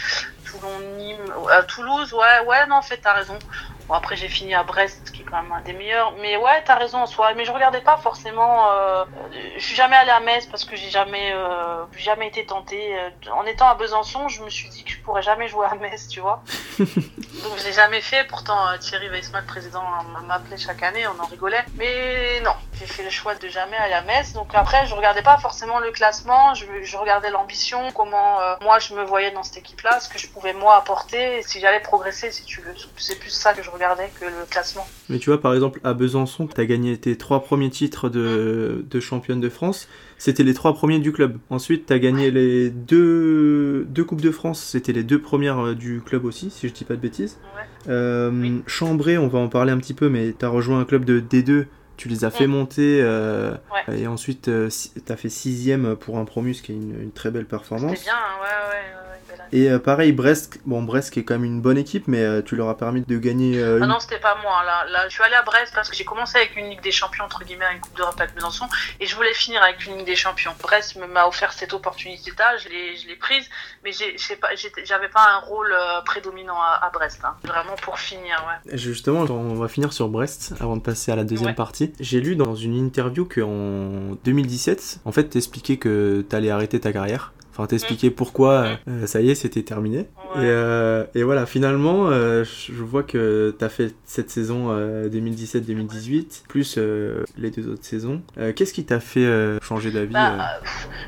Toulon, 0.45 0.79
Nîmes, 0.97 1.33
Toulouse, 1.69 2.13
ouais, 2.13 2.47
ouais, 2.47 2.67
non, 2.67 2.77
en 2.77 2.83
fait, 2.83 2.99
t'as 2.99 3.15
raison. 3.15 3.39
Bon, 3.89 3.95
après, 3.95 4.17
j'ai 4.17 4.29
fini 4.29 4.55
à 4.55 4.63
Brest, 4.65 5.13
qui 5.13 5.23
est 5.23 5.25
quand 5.25 5.41
même 5.43 5.51
un 5.51 5.63
des 5.63 5.73
meilleurs. 5.73 6.13
Mais 6.21 6.37
ouais, 6.37 6.63
t'as 6.65 6.75
raison 6.77 6.99
en 6.99 7.07
soi. 7.07 7.33
Mais 7.35 7.45
je 7.47 7.53
regardais 7.53 7.81
pas 7.81 7.97
forcément. 7.97 8.71
Euh, 8.71 9.05
je 9.57 9.65
suis 9.65 9.75
jamais 9.75 9.97
allée 9.97 10.11
à 10.11 10.21
Metz 10.21 10.45
parce 10.47 10.65
que 10.67 10.77
j'ai 10.77 10.91
jamais, 10.91 11.33
euh, 11.33 11.85
j'ai 11.93 12.01
jamais 12.05 12.29
été 12.29 12.45
tentée. 12.45 12.95
En 13.33 13.45
étant 13.47 13.67
à 13.69 13.75
Besançon, 13.75 14.29
je 14.29 14.43
me 14.43 14.51
suis 14.51 14.69
dit 14.69 14.85
que 14.85 14.91
je 14.91 14.99
pourrais 15.01 15.23
jamais 15.23 15.49
jouer 15.49 15.67
à 15.71 15.75
Metz, 15.75 16.07
tu 16.09 16.21
vois. 16.21 16.43
Donc 16.79 17.57
je 17.59 17.65
l'ai 17.65 17.73
jamais 17.73 18.01
fait. 18.03 18.25
Pourtant, 18.25 18.69
euh, 18.69 18.77
Thierry 18.79 19.09
Weissman, 19.09 19.45
président, 19.47 19.83
m- 19.83 20.27
m'appelait 20.27 20.59
chaque 20.59 20.83
année, 20.83 21.07
on 21.07 21.23
en 21.23 21.27
rigolait. 21.27 21.65
Mais 21.77 22.41
non, 22.45 22.53
j'ai 22.79 22.87
fait 22.87 23.03
le 23.05 23.11
choix 23.11 23.35
de 23.35 23.49
jamais 23.49 23.77
aller 23.77 23.95
à 23.95 24.03
Metz. 24.03 24.33
Donc 24.35 24.49
après, 24.55 24.87
je 24.87 24.95
regardais 24.95 25.23
pas 25.23 25.37
forcément 25.39 25.79
le 25.81 25.91
classement. 25.91 26.55
Je, 26.55 26.65
je 26.83 26.97
regardais 26.97 27.31
l'ambition, 27.31 27.79
comment 27.95 28.41
euh, 28.41 28.55
moi 28.63 28.79
je 28.79 28.95
me 28.95 29.03
voyais 29.05 29.31
dans 29.33 29.43
cette 29.43 29.59
équipe-là, 29.59 30.01
ce 30.01 30.09
que 30.09 30.19
je 30.19 30.29
pouvais 30.29 30.53
moi 30.55 30.77
apporter, 30.77 31.39
et 31.39 31.43
si 31.43 31.61
j'allais 31.61 31.81
progresser, 31.81 32.31
si 32.31 32.45
tu 32.45 32.61
veux. 32.61 32.75
C'est 32.97 33.19
plus 33.19 33.31
ça 33.31 33.53
que 33.55 33.63
je 33.63 33.71
regardais 33.71 34.11
que 34.21 34.25
le 34.27 34.47
classement. 34.49 34.87
Mais 35.09 35.19
tu 35.19 35.31
vois, 35.31 35.41
par 35.41 35.55
exemple, 35.55 35.81
à 35.85 35.95
Besançon, 35.95 36.47
tu 36.47 36.61
as 36.61 36.67
gagné 36.67 36.97
tes 36.99 37.17
trois 37.17 37.43
premiers 37.43 37.71
titres 37.71 38.09
de, 38.09 38.85
de 38.89 39.01
championne 39.01 39.41
de 39.41 39.49
France. 39.49 39.89
C'était 40.21 40.43
les 40.43 40.53
trois 40.55 40.75
premiers 40.75 40.99
du 40.99 41.13
club. 41.13 41.39
Ensuite, 41.49 41.87
tu 41.87 41.93
as 41.93 41.99
gagné 42.01 42.31
les 42.33 42.71
deux, 42.71 43.85
deux 43.89 44.05
Coupes 44.05 44.21
de 44.21 44.33
France. 44.33 44.61
C'était 44.61 44.93
les 44.93 45.05
deux 45.05 45.21
premières 45.21 45.59
euh, 45.65 45.75
du 45.75 46.01
club 46.05 46.25
aussi, 46.25 46.51
si 46.51 46.69
je 46.69 46.73
dis 46.73 46.85
pas 46.85 46.95
de 46.95 47.01
bêtises. 47.01 47.39
Ouais. 47.57 47.93
Euh, 47.93 48.31
Oui. 48.33 48.63
Chambray, 48.67 49.17
on 49.17 49.29
va 49.29 49.39
en 49.39 49.49
parler 49.49 49.73
un 49.73 49.79
petit 49.79 49.95
peu, 49.95 50.09
mais 50.09 50.35
tu 50.39 50.45
as 50.45 50.49
rejoint 50.49 50.81
un 50.81 50.85
club 50.85 51.05
de 51.05 51.21
D2 51.21 51.67
Tu 51.99 52.09
les 52.09 52.25
as 52.25 52.31
fait 52.31 52.47
Mm. 52.47 52.51
monter 52.51 53.01
euh, 53.03 53.53
Ouais. 53.89 53.99
et 54.01 54.07
ensuite 54.07 54.49
euh, 54.49 54.71
si- 54.71 54.93
t'as 55.05 55.17
fait 55.17 55.29
sixième 55.29 55.97
pour 55.97 56.17
un 56.19 56.25
promu, 56.25 56.55
ce 56.55 56.63
qui 56.63 56.73
est 56.73 56.77
une, 56.77 56.99
une 57.03 57.13
très 57.13 57.31
belle 57.31 57.45
performance. 57.47 57.91
C'était 57.91 58.05
bien, 58.11 58.15
hein, 58.15 58.41
ouais, 58.41 58.71
ouais, 58.71 58.85
Et 59.53 59.71
euh, 59.71 59.79
pareil, 59.79 60.13
Brest, 60.13 60.61
bon 60.67 60.83
Brest 60.83 61.13
qui 61.13 61.21
est 61.21 61.25
quand 61.25 61.35
même 61.35 61.45
une 61.45 61.61
bonne 61.61 61.79
équipe, 61.79 62.07
mais 62.09 62.23
euh, 62.23 62.43
tu 62.43 62.55
leur 62.57 62.69
as 62.69 62.77
permis 62.77 63.01
de 63.03 63.19
gagner 63.19 63.59
euh, 63.59 63.79
Ah 63.81 63.85
une- 63.85 63.91
non, 63.91 63.99
c'était 64.01 64.19
pas 64.21 64.37
moi. 64.43 64.63
Là, 64.65 64.85
là, 64.91 65.09
je 65.09 65.15
suis 65.15 65.23
allée 65.23 65.35
à 65.35 65.43
Brest 65.43 65.73
parce 65.75 65.89
que 65.89 65.97
j'ai 65.97 66.05
commencé 66.05 66.37
avec 66.37 66.57
une 66.57 66.69
Ligue 66.71 66.83
des 66.83 66.91
Champions, 66.93 67.25
entre 67.25 67.45
guillemets, 67.45 67.65
une 67.75 67.81
Coupe 67.81 67.97
d'Europe 67.97 68.15
avec 68.21 68.35
Besançon, 68.35 68.67
et 69.01 69.07
je 69.07 69.15
voulais 69.17 69.33
finir 69.35 69.63
avec 69.63 69.85
une 69.87 69.97
Ligue 69.99 70.07
des 70.07 70.17
Champions. 70.17 70.53
Brest 70.63 70.97
me- 70.97 71.07
m'a 71.07 71.27
offert 71.27 71.53
cette 71.53 71.73
opportunité-là, 71.73 72.57
je 72.59 72.69
l'ai, 72.69 72.97
je 72.97 73.07
l'ai 73.09 73.17
prise, 73.17 73.49
mais 73.85 73.91
j'ai 73.93 74.37
pas, 74.37 74.49
j'avais 74.85 75.09
pas 75.09 75.27
un 75.37 75.39
rôle 75.47 75.73
euh, 75.73 76.01
prédominant 76.05 76.61
à, 76.61 76.85
à 76.87 76.91
Brest. 76.91 77.21
hein. 77.25 77.35
Vraiment 77.45 77.77
pour 77.83 77.99
finir, 77.99 78.45
ouais. 78.67 78.77
Justement, 78.77 79.21
on 79.21 79.55
va 79.55 79.69
finir 79.69 79.93
sur 79.93 80.09
Brest 80.09 80.55
avant 80.61 80.77
de 80.77 80.83
passer 80.83 81.11
à 81.13 81.17
la 81.17 81.25
deuxième 81.25 81.49
Ouais. 81.51 81.55
partie. 81.55 81.93
J'ai 82.01 82.21
lu 82.21 82.37
dans 82.37 82.55
une 82.55 82.77
interview 82.77 83.25
qu'en 83.25 84.17
2017, 84.25 85.01
en 85.05 85.13
fait, 85.13 85.25
t'expliquais 85.25 85.77
que 85.77 86.25
t'allais 86.29 86.51
arrêter 86.51 86.81
ta 86.81 86.93
carrière. 86.93 87.33
Enfin, 87.59 87.67
t'expliquais 87.67 88.11
pourquoi 88.11 88.79
euh, 88.87 89.09
ça 89.09 89.21
y 89.21 89.31
est, 89.31 89.35
c'était 89.35 89.65
terminé. 89.65 90.07
Ouais. 90.37 90.45
Et, 90.45 90.49
euh, 90.49 91.05
et 91.17 91.25
voilà, 91.25 91.45
finalement, 91.45 92.07
euh, 92.07 92.45
je 92.45 92.85
vois 92.85 93.03
que 93.03 93.53
t'as 93.59 93.69
fait 93.69 93.97
cette 94.05 94.31
saison 94.31 94.69
euh, 94.71 95.09
2017-2018, 95.09 96.45
plus 96.47 96.79
les 97.37 97.51
deux 97.51 97.69
autres 97.69 97.85
saisons. 97.85 98.23
Qu'est-ce 98.55 98.73
qui 98.73 98.85
t'a 98.85 99.01
fait 99.01 99.27
changer 99.61 99.91
d'avis 99.91 100.13
Bah, 100.13 100.61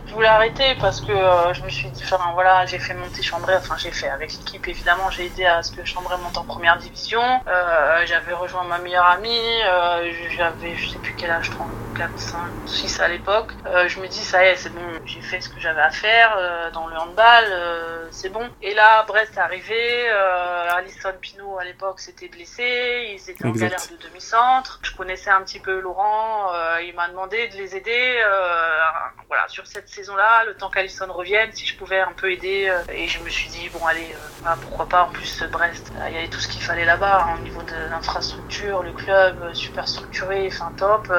je 0.06 0.12
voulais 0.12 0.26
arrêter 0.26 0.74
parce 0.80 1.00
que 1.00 1.12
je 1.52 1.62
me 1.62 1.68
suis 1.68 1.88
dit, 1.90 2.02
enfin 2.04 2.32
voilà, 2.34 2.66
j'ai 2.66 2.80
fait 2.80 2.94
monter 2.94 3.22
Chambray, 3.22 3.56
enfin 3.56 3.76
j'ai 3.78 3.92
fait 3.92 4.08
avec 4.08 4.32
l'équipe 4.32 4.66
évidemment, 4.66 5.08
j'ai 5.10 5.26
aidé 5.26 5.44
à 5.44 5.62
ce 5.62 5.70
que 5.70 5.84
Chambray 5.84 6.16
monte 6.20 6.36
en 6.36 6.44
première 6.44 6.78
division. 6.78 7.22
J'avais 8.06 8.32
rejoint 8.32 8.64
ma 8.64 8.78
meilleure 8.78 9.06
amie, 9.06 9.38
j'avais 10.36 10.74
je 10.76 10.88
sais 10.88 10.98
plus 10.98 11.14
quel 11.16 11.30
âge, 11.30 11.50
34, 11.50 11.89
5, 12.16 12.38
6 12.66 13.00
à 13.00 13.08
l'époque. 13.08 13.52
Euh, 13.66 13.88
je 13.88 14.00
me 14.00 14.06
dis, 14.06 14.18
ça 14.18 14.44
y 14.44 14.48
est, 14.48 14.56
c'est 14.56 14.70
bon, 14.70 14.80
j'ai 15.04 15.20
fait 15.20 15.40
ce 15.40 15.48
que 15.48 15.60
j'avais 15.60 15.80
à 15.80 15.90
faire 15.90 16.34
euh, 16.36 16.70
dans 16.70 16.86
le 16.86 16.96
handball, 16.96 17.44
euh, 17.50 18.08
c'est 18.10 18.28
bon. 18.30 18.48
Et 18.62 18.74
là, 18.74 19.04
Brest 19.04 19.36
est 19.36 19.40
arrivé, 19.40 20.08
Alison 20.76 21.12
Pinault 21.20 21.58
à 21.58 21.64
l'époque 21.64 22.00
s'était 22.00 22.28
blessé, 22.28 23.10
ils 23.12 23.30
étaient 23.30 23.44
en 23.44 23.50
Exact. 23.50 23.70
galère 23.70 23.86
de 23.90 24.08
demi-centre. 24.08 24.80
Je 24.82 24.96
connaissais 24.96 25.30
un 25.30 25.42
petit 25.42 25.60
peu 25.60 25.80
Laurent, 25.80 26.50
il 26.82 26.94
m'a 26.94 27.08
demandé 27.08 27.48
de 27.48 27.56
les 27.56 27.76
aider 27.76 28.22
voilà, 29.28 29.46
sur 29.48 29.66
cette 29.66 29.88
saison-là, 29.88 30.44
le 30.44 30.54
temps 30.54 30.70
qu'Alison 30.70 31.12
revienne, 31.12 31.50
si 31.52 31.66
je 31.66 31.76
pouvais 31.76 32.00
un 32.00 32.12
peu 32.12 32.32
aider. 32.32 32.72
et 32.92 33.06
je 33.06 33.22
me 33.22 33.28
suis 33.28 33.48
dit, 33.48 33.68
bon, 33.68 33.84
allez, 33.86 34.14
bah, 34.42 34.56
pourquoi 34.60 34.86
pas, 34.86 35.04
en 35.04 35.10
plus, 35.10 35.42
Brest, 35.52 35.92
il 36.08 36.14
y 36.14 36.18
avait 36.18 36.28
tout 36.28 36.40
ce 36.40 36.48
qu'il 36.48 36.62
fallait 36.62 36.84
là-bas, 36.84 37.26
hein, 37.26 37.36
au 37.38 37.42
niveau 37.42 37.62
de 37.62 37.90
l'infrastructure, 37.90 38.82
le 38.82 38.92
club, 38.92 39.52
super 39.54 39.86
structuré, 39.86 40.48
enfin 40.48 40.72
top. 40.76 41.12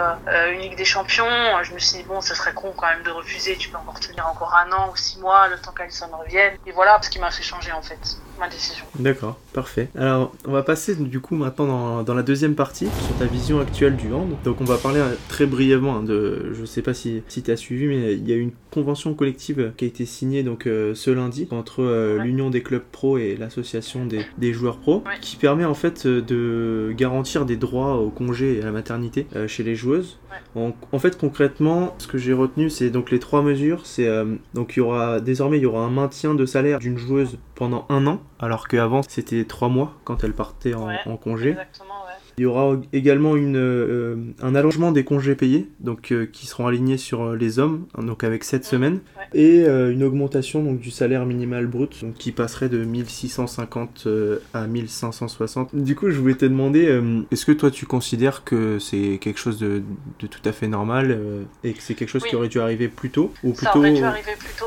une 0.51 0.70
Des 0.75 0.85
Champions, 0.85 1.25
euh, 1.25 1.63
je 1.63 1.73
me 1.73 1.79
suis 1.79 1.97
dit, 1.97 2.03
bon, 2.05 2.21
ce 2.21 2.33
serait 2.33 2.53
con 2.53 2.73
quand 2.73 2.87
même 2.87 3.03
de 3.03 3.11
refuser, 3.11 3.57
tu 3.57 3.69
peux 3.69 3.77
encore 3.77 3.99
tenir 3.99 4.25
encore 4.27 4.55
un 4.55 4.71
an 4.71 4.89
ou 4.89 4.95
six 4.95 5.19
mois, 5.19 5.47
le 5.49 5.59
temps 5.59 5.73
qu'Alison 5.73 6.07
revienne. 6.17 6.55
Et 6.65 6.71
voilà 6.71 6.99
ce 7.01 7.09
qui 7.09 7.19
m'a 7.19 7.29
fait 7.29 7.43
changer, 7.43 7.71
en 7.73 7.81
fait, 7.81 8.19
ma 8.41 8.49
décision. 8.49 8.83
D'accord, 8.99 9.39
parfait. 9.53 9.87
Alors, 9.97 10.33
on 10.47 10.51
va 10.51 10.63
passer 10.63 10.95
du 10.95 11.19
coup 11.21 11.35
maintenant 11.35 11.67
dans, 11.67 12.03
dans 12.03 12.13
la 12.13 12.23
deuxième 12.23 12.55
partie 12.55 12.87
sur 13.05 13.15
ta 13.17 13.25
vision 13.25 13.59
actuelle 13.61 13.95
du 13.95 14.11
hand. 14.11 14.31
Donc, 14.43 14.59
on 14.59 14.65
va 14.65 14.77
parler 14.77 14.99
euh, 14.99 15.13
très 15.29 15.45
brièvement 15.45 15.97
hein, 15.97 16.03
de. 16.03 16.51
Je 16.53 16.65
sais 16.65 16.81
pas 16.81 16.93
si, 16.93 17.21
si 17.27 17.41
tu 17.43 17.51
as 17.51 17.55
suivi, 17.57 17.85
mais 17.87 18.13
il 18.13 18.27
y 18.27 18.33
a 18.33 18.35
une 18.35 18.51
convention 18.71 19.13
collective 19.13 19.71
qui 19.77 19.85
a 19.85 19.87
été 19.87 20.05
signée 20.05 20.43
donc 20.43 20.65
euh, 20.67 20.93
ce 20.95 21.11
lundi 21.11 21.47
entre 21.51 21.81
euh, 21.83 22.17
Ouais. 22.17 22.23
l'Union 22.25 22.49
des 22.49 22.61
clubs 22.63 22.81
pro 22.91 23.17
et 23.17 23.35
l'association 23.37 24.05
des, 24.05 24.25
des 24.37 24.53
joueurs 24.53 24.77
pro 24.77 25.03
Ouais. 25.05 25.13
qui 25.21 25.35
permet 25.37 25.65
en 25.65 25.73
fait 25.75 26.07
de 26.07 26.93
garantir 26.97 27.45
des 27.45 27.57
droits 27.57 27.97
au 27.97 28.09
congé 28.09 28.57
et 28.57 28.61
à 28.61 28.65
la 28.65 28.71
maternité 28.71 29.27
euh, 29.35 29.47
chez 29.47 29.63
les 29.63 29.75
joueuses. 29.75 30.17
En, 30.55 30.71
en 30.91 30.99
fait, 30.99 31.17
concrètement, 31.17 31.93
ce 31.97 32.07
que 32.07 32.17
j'ai 32.17 32.33
retenu, 32.33 32.69
c'est 32.69 32.89
donc 32.89 33.11
les 33.11 33.19
trois 33.19 33.41
mesures. 33.43 33.85
C'est 33.85 34.09
donc 34.53 34.73
il 34.75 34.79
y 34.79 34.81
aura 34.81 35.19
désormais 35.19 35.57
il 35.57 35.63
y 35.63 35.65
aura 35.65 35.81
un 35.83 35.89
maintien 35.89 36.33
de 36.33 36.45
salaire 36.45 36.79
d'une 36.79 36.97
joueuse 36.97 37.37
pendant 37.61 37.85
un 37.89 38.07
an, 38.07 38.19
alors 38.39 38.67
qu'avant 38.67 39.03
c'était 39.07 39.45
trois 39.45 39.69
mois 39.69 39.93
quand 40.03 40.23
elle 40.23 40.33
partait 40.33 40.73
en, 40.73 40.87
Ouais. 40.87 40.95
en 41.05 41.15
congé. 41.15 41.49
Exactement, 41.49 41.93
ouais. 42.07 42.13
Il 42.39 42.41
y 42.41 42.45
aura 42.47 42.75
également 42.91 43.35
une, 43.35 43.55
euh, 43.55 44.15
un 44.41 44.55
allongement 44.55 44.91
des 44.91 45.03
congés 45.03 45.35
payés, 45.35 45.69
donc 45.79 46.11
euh, 46.11 46.25
qui 46.25 46.47
seront 46.47 46.65
alignés 46.65 46.97
sur 46.97 47.21
euh, 47.21 47.35
les 47.35 47.59
hommes, 47.59 47.85
hein, 47.95 48.01
donc 48.01 48.23
avec 48.23 48.43
7 48.45 48.65
semaines, 48.65 49.01
ouais. 49.15 49.39
et 49.39 49.63
euh, 49.67 49.91
une 49.91 50.01
augmentation 50.01 50.63
donc 50.63 50.79
du 50.79 50.89
salaire 50.89 51.23
minimal 51.27 51.67
brut, 51.67 52.03
donc 52.03 52.15
qui 52.15 52.31
passerait 52.31 52.67
de 52.67 52.83
1650 52.83 54.05
euh, 54.07 54.39
à 54.55 54.65
1560. 54.65 55.75
Du 55.75 55.95
coup, 55.95 56.09
je 56.09 56.19
voulais 56.19 56.33
te 56.33 56.45
demander, 56.45 56.99
est-ce 57.29 57.45
que 57.45 57.51
toi 57.51 57.69
tu 57.69 57.85
considères 57.85 58.43
que 58.43 58.79
c'est 58.79 59.19
quelque 59.21 59.37
chose 59.37 59.59
de, 59.59 59.83
de 60.19 60.25
tout 60.25 60.41
à 60.45 60.51
fait 60.51 60.67
normal 60.67 61.15
et 61.63 61.73
que 61.73 61.83
c'est 61.83 61.93
quelque 61.93 62.09
chose 62.09 62.23
Oui. 62.23 62.29
qui 62.31 62.35
aurait 62.37 62.47
dû 62.47 62.59
arriver 62.59 62.87
plus 62.87 63.11
tôt 63.11 63.31
ou 63.43 63.53
Ça 63.53 63.67
plutôt 63.69 63.79
aurait 63.79 63.93
dû 63.93 64.03
arriver 64.03 64.31
plus 64.39 64.55
tôt. 64.57 64.65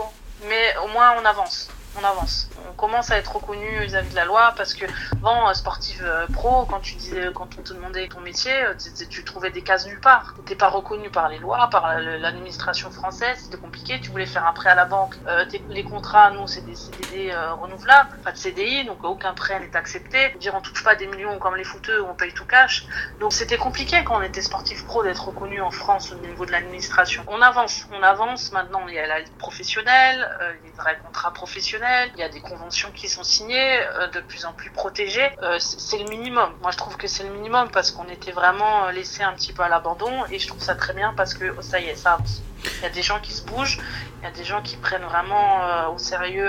Mais 0.49 0.75
au 0.85 0.93
moins, 0.93 1.09
on 1.21 1.25
avance. 1.27 1.69
On 1.97 2.03
avance. 2.03 2.51
On 2.69 2.73
commence 2.75 3.13
à 3.13 3.19
être 3.19 3.37
reconnu 3.37 3.85
vis-à-vis 3.85 4.11
de 4.11 4.17
la 4.17 4.25
loi 4.25 4.53
parce 4.57 4.75
que, 4.75 4.85
bon, 5.21 5.47
euh, 5.49 5.55
sportif 5.55 6.01
euh, 6.03 6.27
pro, 6.27 6.67
quand 6.67 6.81
tu 6.81 6.97
disais, 6.97 7.31
quand 7.33 7.57
on 7.57 7.63
te 7.63 7.73
demandait 7.73 8.09
ton 8.09 8.21
métier, 8.21 8.53
euh, 8.65 8.75
tu, 9.09 9.23
trouvais 9.25 9.51
des 9.53 9.63
cases 9.63 9.87
nulle 9.87 10.01
part. 10.01 10.35
T'étais 10.35 10.57
pas 10.57 10.69
reconnu 10.71 11.09
par 11.11 11.29
les 11.29 11.39
lois, 11.39 11.69
par 11.71 11.87
la- 11.87 12.19
l'administration 12.19 12.91
française. 12.91 13.39
C'était 13.45 13.59
compliqué. 13.59 14.01
Tu 14.01 14.11
voulais 14.11 14.27
faire 14.27 14.45
un 14.45 14.53
prêt 14.53 14.71
à 14.71 14.75
la 14.75 14.87
banque. 14.87 15.15
Euh, 15.29 15.45
tes- 15.45 15.65
les 15.69 15.85
contrats, 15.85 16.33
nous, 16.33 16.49
c'est 16.49 16.63
des 16.63 16.75
CDD 16.75 17.31
euh, 17.31 17.55
renouvelables, 17.55 18.11
pas 18.25 18.33
de 18.33 18.39
CDI, 18.39 18.85
donc 18.87 19.05
aucun 19.05 19.33
prêt 19.35 19.61
n'est 19.61 19.77
accepté. 19.77 20.33
Dire, 20.41 20.57
on 20.57 20.61
touche 20.63 20.83
pas 20.83 20.97
des 20.97 21.07
millions 21.07 21.39
comme 21.39 21.55
les 21.55 21.63
footeux, 21.65 22.03
on 22.03 22.15
paye 22.15 22.33
tout 22.35 22.45
cash. 22.47 22.89
Donc 23.21 23.33
c'était 23.33 23.57
compliqué 23.59 24.03
quand 24.03 24.19
on 24.19 24.23
était 24.23 24.43
sportif 24.43 24.85
pro 24.85 25.05
d'être 25.05 25.29
reconnu 25.29 25.61
en 25.61 25.71
France 25.71 26.11
au 26.11 26.17
niveau 26.17 26.45
de 26.45 26.51
l'administration. 26.51 27.23
On 27.29 27.41
avance, 27.41 27.87
on 27.93 28.03
avance. 28.03 28.51
Maintenant, 28.51 28.89
il 28.89 28.95
y 28.95 28.99
a 28.99 29.07
la 29.07 29.21
professionnelle, 29.39 30.29
euh, 30.41 30.53
les 30.65 30.73
vrais 30.73 30.99
contrats 30.99 31.33
professionnels, 31.33 31.83
il 32.15 32.21
y 32.21 32.23
a 32.23 32.29
des 32.29 32.41
conventions 32.41 32.91
qui 32.95 33.09
sont 33.09 33.23
signées, 33.23 33.79
euh, 33.81 34.09
de 34.09 34.21
plus 34.21 34.45
en 34.45 34.53
plus 34.53 34.71
protégées. 34.71 35.31
Euh, 35.43 35.59
c'est 35.59 35.99
le 35.99 36.09
minimum. 36.09 36.51
Moi, 36.63 36.71
je 36.71 36.77
trouve 36.77 36.97
que 36.97 37.07
c'est 37.07 37.25
le 37.25 37.31
minimum 37.31 37.71
parce 37.71 37.91
qu'on 37.91 38.09
était 38.09 38.33
vraiment 38.33 38.87
euh, 38.87 38.93
laissé 38.93 39.23
un 39.23 39.33
petit 39.33 39.53
peu 39.53 39.63
à 39.63 39.69
l'abandon 39.69 40.25
et 40.31 40.39
je 40.39 40.47
trouve 40.47 40.61
ça 40.61 40.75
très 40.75 40.95
bien 40.95 41.15
parce 41.17 41.35
que 41.35 41.55
oh, 41.57 41.63
ça 41.63 41.81
y 41.81 41.87
est, 41.87 41.97
ça 41.97 42.15
avance. 42.15 42.43
Il 42.79 42.83
y 42.83 42.87
a 42.87 42.91
des 42.91 43.03
gens 43.03 43.21
qui 43.21 43.33
se 43.33 43.43
bougent, 43.43 43.79
il 44.21 44.25
y 44.25 44.27
a 44.27 44.31
des 44.31 44.45
gens 44.45 44.63
qui 44.63 44.77
prennent 44.77 45.05
vraiment 45.05 45.91
au 45.91 45.99
sérieux 45.99 46.49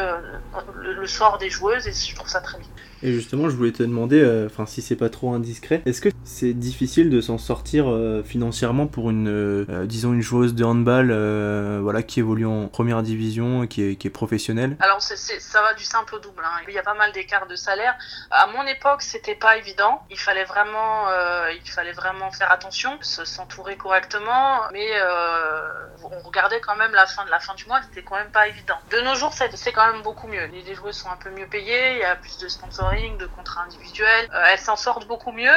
le, 0.74 0.94
le 0.94 1.08
sort 1.08 1.38
des 1.40 1.50
joueuses 1.50 1.88
et 1.88 1.92
je 1.92 2.16
trouve 2.16 2.30
ça 2.30 2.40
très 2.40 2.58
bien. 2.58 2.70
Et 3.06 3.14
justement, 3.14 3.50
je 3.50 3.56
voulais 3.56 3.72
te 3.72 3.84
demander, 3.84 4.20
euh, 4.20 4.48
enfin 4.48 4.66
si 4.66 4.82
c'est 4.82 4.96
pas 4.96 5.10
trop 5.10 5.32
indiscret, 5.32 5.84
est-ce 5.86 6.02
que 6.02 6.10
c'est 6.24 6.54
difficile 6.54 7.12
de 7.12 7.22
s'en 7.22 7.38
sortir 7.38 7.86
euh, 7.88 8.24
financièrement 8.24 8.88
pour 8.88 9.12
une, 9.12 9.28
euh, 9.28 9.66
euh, 9.70 9.86
disons 9.86 10.12
une 10.12 10.22
joueuse 10.24 10.56
de 10.56 10.64
handball, 10.64 11.12
euh, 11.12 11.80
voilà, 11.84 12.02
qui 12.02 12.20
évolue 12.20 12.48
en 12.48 12.68
première 12.68 13.04
division, 13.04 13.68
qui 13.68 13.84
est, 13.92 13.96
qui 13.96 14.08
est 14.08 14.10
professionnelle? 14.10 14.76
Alors 14.80 15.04
ça 15.04 15.62
va 15.62 15.76
du 15.76 15.84
simple 15.84 16.16
au 16.16 16.20
double. 16.20 16.42
hein. 16.44 16.62
Il 16.68 16.74
y 16.74 16.80
a 16.80 16.84
pas 16.84 16.96
mal 16.96 17.12
d'écarts 17.12 17.46
de 17.46 17.56
salaire. 17.56 17.94
À 18.32 18.48
mon 18.48 18.64
époque, 18.66 19.04
c'était 19.04 19.36
pas 19.36 19.56
évident. 19.58 20.02
Il 20.10 20.18
fallait 20.18 20.44
vraiment, 20.46 21.08
euh, 21.10 21.52
il 21.64 21.70
fallait 21.70 21.92
vraiment 21.92 22.32
faire 22.32 22.52
attention, 22.52 22.90
se- 23.02 23.24
s'entourer 23.24 23.78
correctement. 23.78 24.62
Mais 24.74 24.88
euh, 25.00 25.62
on 26.04 26.20
regardait 26.26 26.60
quand 26.60 26.76
même 26.76 26.94
la 26.94 27.06
fin 27.06 27.24
de 27.24 27.30
la 27.30 27.40
fin 27.40 27.54
du 27.54 27.66
mois. 27.68 27.82
C'était 27.88 28.02
quand 28.04 28.16
même 28.16 28.32
pas 28.32 28.48
évident. 28.48 28.76
De 28.90 29.00
nos 29.02 29.14
jours, 29.14 29.32
c'est 29.34 29.72
quand 29.72 29.92
même 29.94 30.02
beaucoup 30.02 30.28
mieux. 30.28 30.46
Les, 30.52 30.64
les 30.64 30.74
joueuses 30.74 30.96
sont 30.98 31.10
un 31.10 31.18
peu 31.18 31.30
mieux 31.30 31.46
payées. 31.48 31.94
Il 31.94 32.00
y 32.00 32.04
a 32.04 32.16
plus 32.16 32.38
de 32.40 32.48
sponsoring, 32.48 32.95
de 33.20 33.26
contrats 33.28 33.64
individuels. 33.66 34.30
Euh, 34.34 34.44
elles 34.52 34.60
s'en 34.60 34.76
sortent 34.76 35.08
beaucoup 35.08 35.32
mieux. 35.32 35.50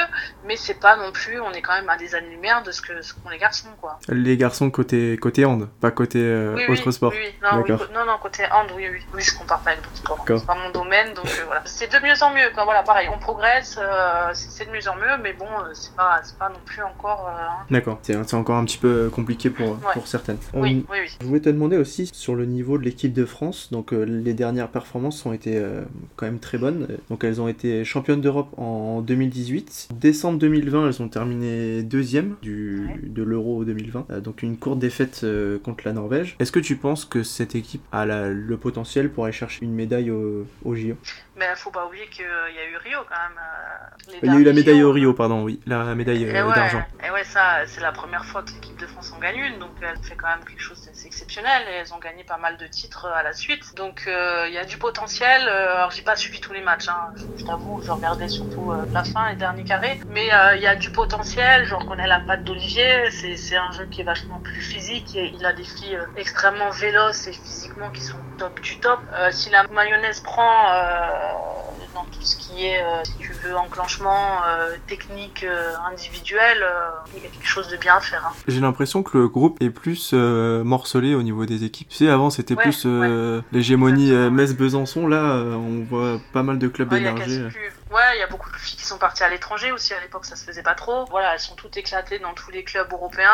Mais 0.47 0.57
c'est 0.57 0.79
pas 0.81 0.97
non 0.97 1.13
plus. 1.13 1.41
On 1.41 1.51
est 1.53 1.63
quand 1.63 1.75
même 1.75 1.89
à 1.89 1.97
des 1.97 2.15
années-lumière 2.15 2.63
de 2.63 2.71
ce 2.73 2.81
que 2.83 3.01
ce 3.03 3.15
qu'ont 3.15 3.31
les 3.31 3.39
garçons, 3.39 3.69
quoi. 3.81 3.99
Les 4.09 4.37
garçons 4.37 4.71
côté, 4.71 5.17
côté 5.17 5.45
hand, 5.45 5.69
pas 5.81 5.91
côté 5.91 6.19
euh, 6.23 6.55
Oui, 6.57 6.65
autre 6.69 6.83
oui, 6.87 6.93
sport. 6.93 7.13
Oui. 7.15 7.35
Non, 7.43 7.63
oui, 7.63 7.71
non, 7.95 8.05
non, 8.07 8.19
côté 8.21 8.45
hand, 8.53 8.67
oui, 8.77 8.87
oui. 8.91 9.01
Oui, 9.15 9.23
je 9.23 9.37
compare 9.37 9.61
pas 9.61 9.71
avec 9.71 9.83
d'autres 9.83 9.97
sports. 9.97 10.19
D'accord. 10.19 10.39
C'est 10.41 10.47
pas 10.47 10.55
mon 10.55 10.71
domaine, 10.71 11.15
donc 11.15 11.27
euh, 11.27 11.45
voilà. 11.47 11.63
C'est 11.65 11.93
de 11.93 11.99
mieux 12.07 12.23
en 12.23 12.31
mieux, 12.35 12.51
quoi. 12.55 12.65
Voilà, 12.65 12.83
pareil, 12.83 13.09
on 13.15 13.19
progresse, 13.19 13.79
euh, 13.81 14.31
c'est 14.35 14.51
c'est 14.51 14.65
de 14.67 14.71
mieux 14.71 14.89
en 14.89 14.97
mieux, 14.97 15.23
mais 15.23 15.33
bon, 15.33 15.47
euh, 15.47 15.71
c'est 15.75 15.95
pas, 15.95 16.21
c'est 16.23 16.37
pas 16.39 16.49
non 16.49 16.59
plus 16.65 16.83
encore. 16.83 17.29
euh, 17.29 17.41
hein. 17.41 17.65
D'accord, 17.71 17.99
c'est 18.03 18.15
c'est 18.29 18.37
encore 18.37 18.57
un 18.57 18.65
petit 18.65 18.79
peu 18.79 19.11
compliqué 19.15 19.51
pour, 19.51 19.69
Ouais. 19.71 19.93
pour 19.93 20.07
certaines. 20.07 20.39
Oui, 20.55 20.85
On- 20.89 20.93
oui, 20.93 20.99
oui. 21.03 21.17
Je 21.21 21.27
voulais 21.27 21.41
te 21.41 21.49
demander 21.49 21.77
aussi 21.77 22.11
sur 22.13 22.35
le 22.35 22.45
niveau 22.45 22.79
de 22.79 22.83
l'équipe 22.85 23.13
de 23.13 23.25
France. 23.25 23.69
Donc 23.73 23.93
euh, 23.93 24.03
les 24.05 24.35
dernières 24.35 24.69
performances 24.69 25.25
ont 25.27 25.33
été 25.33 25.57
euh, 25.57 25.83
quand 26.17 26.27
même 26.27 26.41
très 26.41 26.59
bonnes. 26.59 26.89
Donc 27.11 27.18
elles 27.25 27.41
ont 27.41 27.49
été 27.49 27.85
championnes 27.85 28.21
d'Europe 28.21 28.49
en 28.59 29.01
2018. 29.01 29.89
Décembre 29.95 30.39
2020, 30.39 30.87
elles 30.89 31.03
ont 31.03 31.09
terminé 31.09 31.83
deuxième 31.83 32.37
du, 32.43 32.89
de 33.03 33.23
l'Euro 33.23 33.65
2020. 33.65 34.07
Euh, 34.11 34.21
donc 34.21 34.43
une 34.43 34.57
courte 34.59 34.79
défaite 34.79 35.21
euh, 35.25 35.59
contre 35.59 35.85
la 35.87 35.93
Norvège. 35.93 36.37
Est-ce 36.39 36.53
que 36.53 36.61
tu 36.61 36.77
penses 36.77 37.05
que 37.05 37.23
cette 37.23 37.55
équipe 37.55 37.83
a 37.93 38.07
la- 38.07 38.29
le 38.29 38.57
potentiel 38.57 39.11
pour 39.11 39.25
aller 39.25 39.33
chercher 39.33 39.65
une 39.65 39.75
médaille 39.75 40.11
au, 40.11 40.47
au 40.65 40.75
JO 40.75 40.97
Mais 41.37 41.47
faut 41.57 41.71
pas 41.71 41.87
oublier 41.87 42.07
qu'il 42.09 42.25
y 42.25 42.29
a 42.29 42.71
eu 42.71 42.77
Rio 42.85 42.99
quand 43.09 43.17
même. 43.17 43.39
euh, 43.39 44.19
Il 44.23 44.29
y 44.29 44.35
a 44.35 44.39
eu 44.39 44.45
la 44.45 44.53
médaille 44.53 44.83
au 44.83 44.93
Rio, 44.93 45.13
pardon, 45.15 45.43
oui, 45.45 45.61
la 45.67 45.95
médaille 45.95 46.25
euh, 46.29 46.47
ouais, 46.47 46.55
d'argent. 46.55 46.85
et 47.07 47.11
ouais, 47.11 47.25
ça, 47.25 47.67
c'est 47.67 47.81
la 47.81 47.93
première 47.93 48.25
fois 48.25 48.43
que 48.43 48.51
l'équipe 48.53 48.79
de 48.79 48.87
France 48.87 49.13
en 49.17 49.19
gagne 49.21 49.39
une, 49.39 49.59
donc 49.59 49.71
elle 49.83 49.99
fait 50.03 50.15
quand 50.17 50.29
même 50.29 50.45
quelque 50.47 50.61
chose 50.63 50.85
d'assez 50.87 51.07
exceptionnel 51.07 51.63
et 51.71 51.75
elles 51.81 51.93
ont 51.95 51.99
gagné 51.99 52.25
pas 52.25 52.39
mal 52.39 52.57
de 52.57 52.67
titres 52.67 53.07
à 53.07 53.23
la 53.23 53.33
suite. 53.33 53.75
Donc 53.77 54.05
euh, 54.07 54.47
il 54.49 54.55
y 54.55 54.59
a 54.59 54.65
du 54.65 54.77
potentiel. 54.79 55.43
euh, 55.49 55.77
alors 55.77 55.91
j'ai 55.91 56.03
pas 56.03 56.17
suivi 56.17 56.41
tous 56.41 56.53
les 56.53 56.61
matchs, 56.63 56.89
Hein. 56.89 57.08
Je, 57.17 57.25
je 57.37 57.45
t'avoue, 57.45 57.81
je 57.83 57.91
regardais 57.91 58.29
surtout 58.29 58.71
euh, 58.71 58.85
la 58.93 59.05
fin, 59.05 59.31
les 59.31 59.37
derniers 59.37 59.65
carrés. 59.65 60.01
Mais 60.09 60.33
euh, 60.33 60.57
il 60.57 60.63
y 60.63 60.67
a 60.67 60.77
du 60.77 60.91
potentiel. 60.91 61.65
Je 61.65 61.75
reconnais 61.75 62.07
la 62.07 62.21
patte 62.21 62.45
d'Olivier. 62.45 63.11
C'est 63.11 63.57
un 63.57 63.73
jeu 63.73 63.87
qui 63.87 64.01
est 64.01 64.05
vachement 64.05 64.41
plus 64.41 64.61
physique. 64.61 65.15
Et 65.17 65.33
il 65.35 65.45
a 65.47 65.53
des 65.53 65.65
filles 65.65 65.97
euh, 65.97 66.07
extrêmement 66.17 66.71
véloces 66.71 67.27
et 67.27 67.33
physiquement 67.33 67.91
qui 67.91 68.03
sont 68.03 68.19
top 68.37 68.61
du 68.61 68.79
top. 68.81 69.01
Si 69.31 69.51
la 69.51 69.65
mayonnaise 69.71 70.21
prend 70.21 70.69
dans 71.99 72.11
tout 72.11 72.23
ce 72.23 72.37
qui 72.37 72.65
est, 72.67 72.81
euh, 72.83 73.03
si 73.05 73.15
tu 73.19 73.33
veux, 73.45 73.57
enclenchement, 73.57 74.43
euh, 74.47 74.77
technique 74.87 75.45
euh, 75.45 75.73
individuelle, 75.91 76.63
euh, 76.63 76.89
il 77.17 77.23
y 77.23 77.27
a 77.27 77.29
quelque 77.29 77.47
chose 77.47 77.69
de 77.69 77.77
bien 77.77 77.97
à 77.97 78.01
faire. 78.01 78.25
hein. 78.27 78.33
J'ai 78.47 78.61
l'impression 78.61 79.03
que 79.03 79.17
le 79.19 79.29
groupe 79.29 79.57
est 79.61 79.71
plus 79.71 80.13
morcelé 80.13 81.15
au 81.15 81.23
niveau 81.23 81.45
des 81.47 81.65
équipes. 81.65 81.89
Tu 81.89 81.97
sais, 81.97 82.09
avant 82.09 82.31
c'était 82.31 82.55
Ouais, 82.55 82.63
plus 82.63 82.87
l'hégémonie. 83.53 84.11
Metz-Besançon. 84.13 85.07
Là, 85.07 85.37
on 85.57 85.85
voit 85.89 86.21
pas 86.33 86.43
mal 86.43 86.59
de 86.59 86.69
clubs 86.69 86.91
Ouais, 86.93 87.01
Ouais, 87.91 88.17
il 88.17 88.21
y 88.21 88.23
a 88.23 88.27
beaucoup 88.27 88.51
de 88.51 88.57
filles 88.57 88.77
qui 88.77 88.85
sont 88.85 88.99
parties 88.99 89.23
à 89.23 89.31
l'étranger 89.31 89.73
aussi. 89.73 89.95
À 89.95 90.01
l'époque, 90.01 90.27
ça 90.27 90.37
se 90.37 90.45
faisait 90.45 90.63
pas 90.63 90.75
trop. 90.75 91.07
Voilà, 91.07 91.33
elles 91.33 91.41
sont 91.41 91.55
toutes 91.55 91.77
éclatées 91.79 92.19
dans 92.19 92.35
tous 92.35 92.51
les 92.51 92.63
clubs 92.63 92.93
européens. 92.93 93.31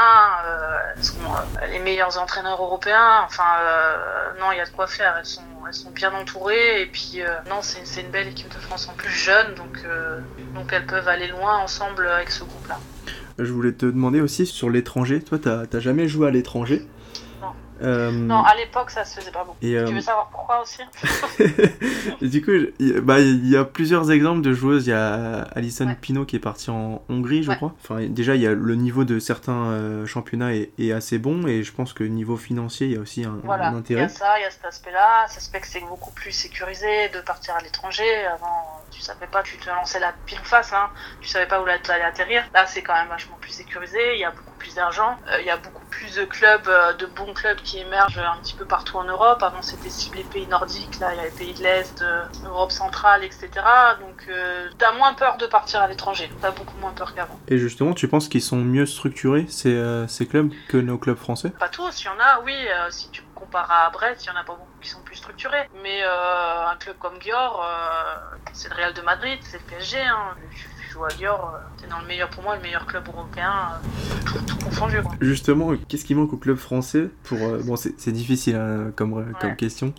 Euh, 0.46 0.78
elles 0.96 1.04
sont 1.04 1.16
euh, 1.24 1.66
les 1.66 1.80
meilleurs 1.80 2.18
entraîneurs 2.18 2.62
européens. 2.62 3.22
Enfin, 3.24 3.42
euh, 3.60 3.96
non, 4.38 4.52
il 4.52 4.58
y 4.58 4.60
a 4.60 4.64
de 4.64 4.70
quoi 4.70 4.86
faire. 4.86 5.16
Elles 5.18 5.26
sont, 5.26 5.42
elles 5.66 5.74
sont 5.74 5.90
bien 5.90 6.12
entourées. 6.14 6.82
Et 6.82 6.86
puis, 6.86 7.14
euh, 7.20 7.34
non, 7.50 7.62
c'est 7.62 8.00
une 8.00 8.10
belle 8.10 8.28
équipe 8.28 8.48
de 8.48 8.60
France 8.60 8.88
en 8.88 8.92
plus 8.92 9.10
jeune. 9.10 9.54
Donc, 9.56 9.84
donc 10.54 10.72
elles 10.72 10.86
peuvent 10.86 11.08
aller 11.08 11.26
loin 11.26 11.58
ensemble 11.58 12.06
avec 12.06 12.30
ce 12.30 12.44
groupe-là. 12.44 12.78
Je 13.38 13.52
voulais 13.52 13.72
te 13.72 13.86
demander 13.86 14.20
aussi 14.20 14.46
sur 14.46 14.70
l'étranger. 14.70 15.20
Toi, 15.20 15.38
t'as 15.38 15.80
jamais 15.80 16.06
joué 16.06 16.28
à 16.28 16.30
l'étranger? 16.30 16.86
Euh, 17.82 18.10
Non, 18.12 18.42
à 18.42 18.54
l'époque, 18.54 18.90
ça 18.90 19.04
se 19.04 19.18
faisait 19.18 19.30
pas 19.32 19.44
beaucoup. 19.44 19.56
Et, 19.62 19.76
euh, 19.76 19.84
Tu 19.86 19.94
veux 19.94 20.00
savoir 20.00 20.28
pourquoi 20.30 20.62
aussi 20.62 20.80
et 22.20 22.28
du 22.28 22.42
coup, 22.44 22.52
il 22.78 22.88
y, 22.88 22.96
a- 22.96 23.00
bah, 23.00 23.20
il 23.20 23.48
y 23.48 23.56
a 23.56 23.64
plusieurs 23.64 24.10
exemples 24.10 24.42
de 24.42 24.52
joueuses. 24.52 24.86
Il 24.86 24.90
y 24.90 24.92
a 24.92 25.42
Alison 25.54 25.86
Ouais. 25.88 26.24
Qui 26.26 26.36
est 26.36 26.40
partie 26.40 26.70
en 26.70 27.02
Hongrie, 27.08 27.42
je 27.42 27.50
Ouais. 27.50 27.56
crois. 27.56 27.74
Enfin, 27.82 28.06
déjà, 28.08 28.34
il 28.36 28.42
y 28.42 28.46
a 28.46 28.52
le 28.54 28.74
niveau 28.74 29.04
de 29.04 29.18
certains 29.18 29.66
euh, 29.70 30.06
championnats 30.06 30.54
est, 30.54 30.70
est 30.78 30.92
assez 30.92 31.18
bon 31.18 31.46
et 31.46 31.62
je 31.62 31.72
pense 31.72 31.92
que 31.92 32.04
niveau 32.04 32.36
financier, 32.36 32.86
il 32.86 32.92
y 32.94 32.96
a 32.96 33.00
aussi 33.00 33.24
un, 33.24 33.38
Voilà, 33.42 33.68
un 33.68 33.72
il 33.72 33.74
y 33.74 33.78
intérêt. 33.78 34.02
a 34.04 34.08
ça, 34.08 34.38
il 34.38 34.42
y 34.42 34.44
a 34.46 34.50
cet 34.50 34.64
aspect-là. 34.64 35.26
Ça 35.28 35.40
se 35.40 35.50
fait 35.50 35.60
que 35.60 35.66
c'est 35.66 35.80
beaucoup 35.80 36.12
plus 36.12 36.30
sécurisé 36.32 37.08
de 37.14 37.20
partir 37.20 37.54
à 37.56 37.60
l'étranger. 37.62 38.26
Avant, 38.32 38.80
tu 38.90 39.00
savais 39.00 39.26
pas, 39.26 39.42
tu 39.42 39.56
te 39.56 39.68
lançais 39.68 39.98
la 40.00 40.12
pile 40.26 40.38
face, 40.44 40.72
hein. 40.72 40.88
tu 41.20 41.28
savais 41.28 41.46
pas 41.46 41.60
où 41.60 41.64
tu 41.82 41.90
allais 41.90 42.04
atterrir. 42.04 42.42
Là, 42.54 42.66
c'est 42.66 42.82
quand 42.82 42.94
même 42.94 43.08
vachement 43.08 43.36
plus 43.40 43.50
sécurisé. 43.50 43.98
Il 44.14 44.20
y 44.20 44.24
a 44.24 44.30
beaucoup 44.30 44.53
plus 44.64 44.74
d'argent. 44.74 45.18
Euh, 45.28 45.40
il 45.40 45.46
y 45.46 45.50
a 45.50 45.58
beaucoup 45.58 45.84
plus 45.90 46.14
de 46.16 46.24
clubs, 46.24 46.68
euh, 46.68 46.94
de 46.94 47.04
bons 47.06 47.34
clubs 47.34 47.58
qui 47.58 47.78
émergent 47.78 48.18
un 48.18 48.38
petit 48.42 48.54
peu 48.54 48.64
partout 48.64 48.96
en 48.96 49.04
Europe. 49.04 49.42
Avant, 49.42 49.60
c'était 49.60 49.90
ciblé 49.90 50.24
pays 50.24 50.46
nordiques. 50.46 50.98
Là, 51.00 51.12
il 51.12 51.18
y 51.18 51.20
a 51.20 51.24
les 51.24 51.30
pays 51.30 51.52
de 51.52 51.62
l'Est, 51.62 52.00
euh, 52.00 52.24
Europe 52.46 52.72
centrale, 52.72 53.22
etc. 53.24 53.50
Donc, 54.00 54.26
t'as 54.78 54.92
moins 54.92 55.12
peur 55.14 55.36
de 55.36 55.46
partir 55.46 55.80
à 55.80 55.88
l'étranger. 55.88 56.30
T'as 56.40 56.50
beaucoup 56.50 56.78
moins 56.78 56.92
peur 56.92 57.14
qu'avant. 57.14 57.38
Et 57.48 57.58
justement, 57.58 57.92
tu 57.92 58.08
penses 58.08 58.28
qu'ils 58.28 58.42
sont 58.42 58.56
mieux 58.56 58.86
structurés, 58.86 59.46
ces, 59.48 59.74
ces 60.08 60.26
clubs, 60.26 60.50
que 60.68 60.78
nos 60.78 60.96
clubs 60.98 61.18
français? 61.18 61.50
Pas 61.50 61.68
tous, 61.68 62.02
il 62.02 62.06
y 62.06 62.08
en 62.08 62.18
a, 62.18 62.40
oui. 62.44 62.54
si 62.90 63.10
tu 63.10 63.22
compares 63.34 63.70
à 63.70 63.90
Brest, 63.90 64.24
il 64.24 64.28
y 64.28 64.30
en 64.30 64.36
a 64.36 64.44
pas 64.44 64.54
beaucoup 64.54 64.74
qui 64.84 64.90
sont 64.90 65.00
plus 65.00 65.16
structurés. 65.16 65.68
Mais 65.82 66.02
euh, 66.02 66.68
un 66.68 66.76
club 66.76 66.96
comme 66.98 67.20
Gior, 67.20 67.64
euh, 67.64 68.36
c'est 68.52 68.68
le 68.68 68.76
Real 68.76 68.94
de 68.94 69.02
Madrid, 69.02 69.38
c'est 69.42 69.58
le 69.58 69.64
PSG. 69.64 69.98
Hein. 70.00 70.36
Tu, 70.50 70.68
tu 70.94 70.98
joues 71.00 71.04
à 71.04 71.08
Gior, 71.08 71.54
euh, 71.54 71.58
t'es 71.80 71.88
dans 71.88 71.98
le 71.98 72.06
meilleur, 72.06 72.28
pour 72.30 72.42
moi, 72.42 72.54
le 72.56 72.62
meilleur 72.62 72.86
club 72.86 73.06
européen, 73.08 73.52
euh, 73.52 74.14
tout, 74.26 74.38
tout 74.46 74.64
confondu. 74.64 75.02
Quoi. 75.02 75.12
Justement, 75.20 75.72
qu'est-ce 75.88 76.04
qui 76.04 76.14
manque 76.14 76.32
au 76.32 76.36
club 76.36 76.56
français 76.56 77.08
pour 77.24 77.38
euh, 77.38 77.60
bon 77.64 77.76
c'est 77.76 77.94
c'est 77.98 78.12
difficile 78.12 78.56
hein, 78.56 78.92
comme 78.96 79.18
euh, 79.18 79.24
comme 79.40 79.56
question. 79.56 79.92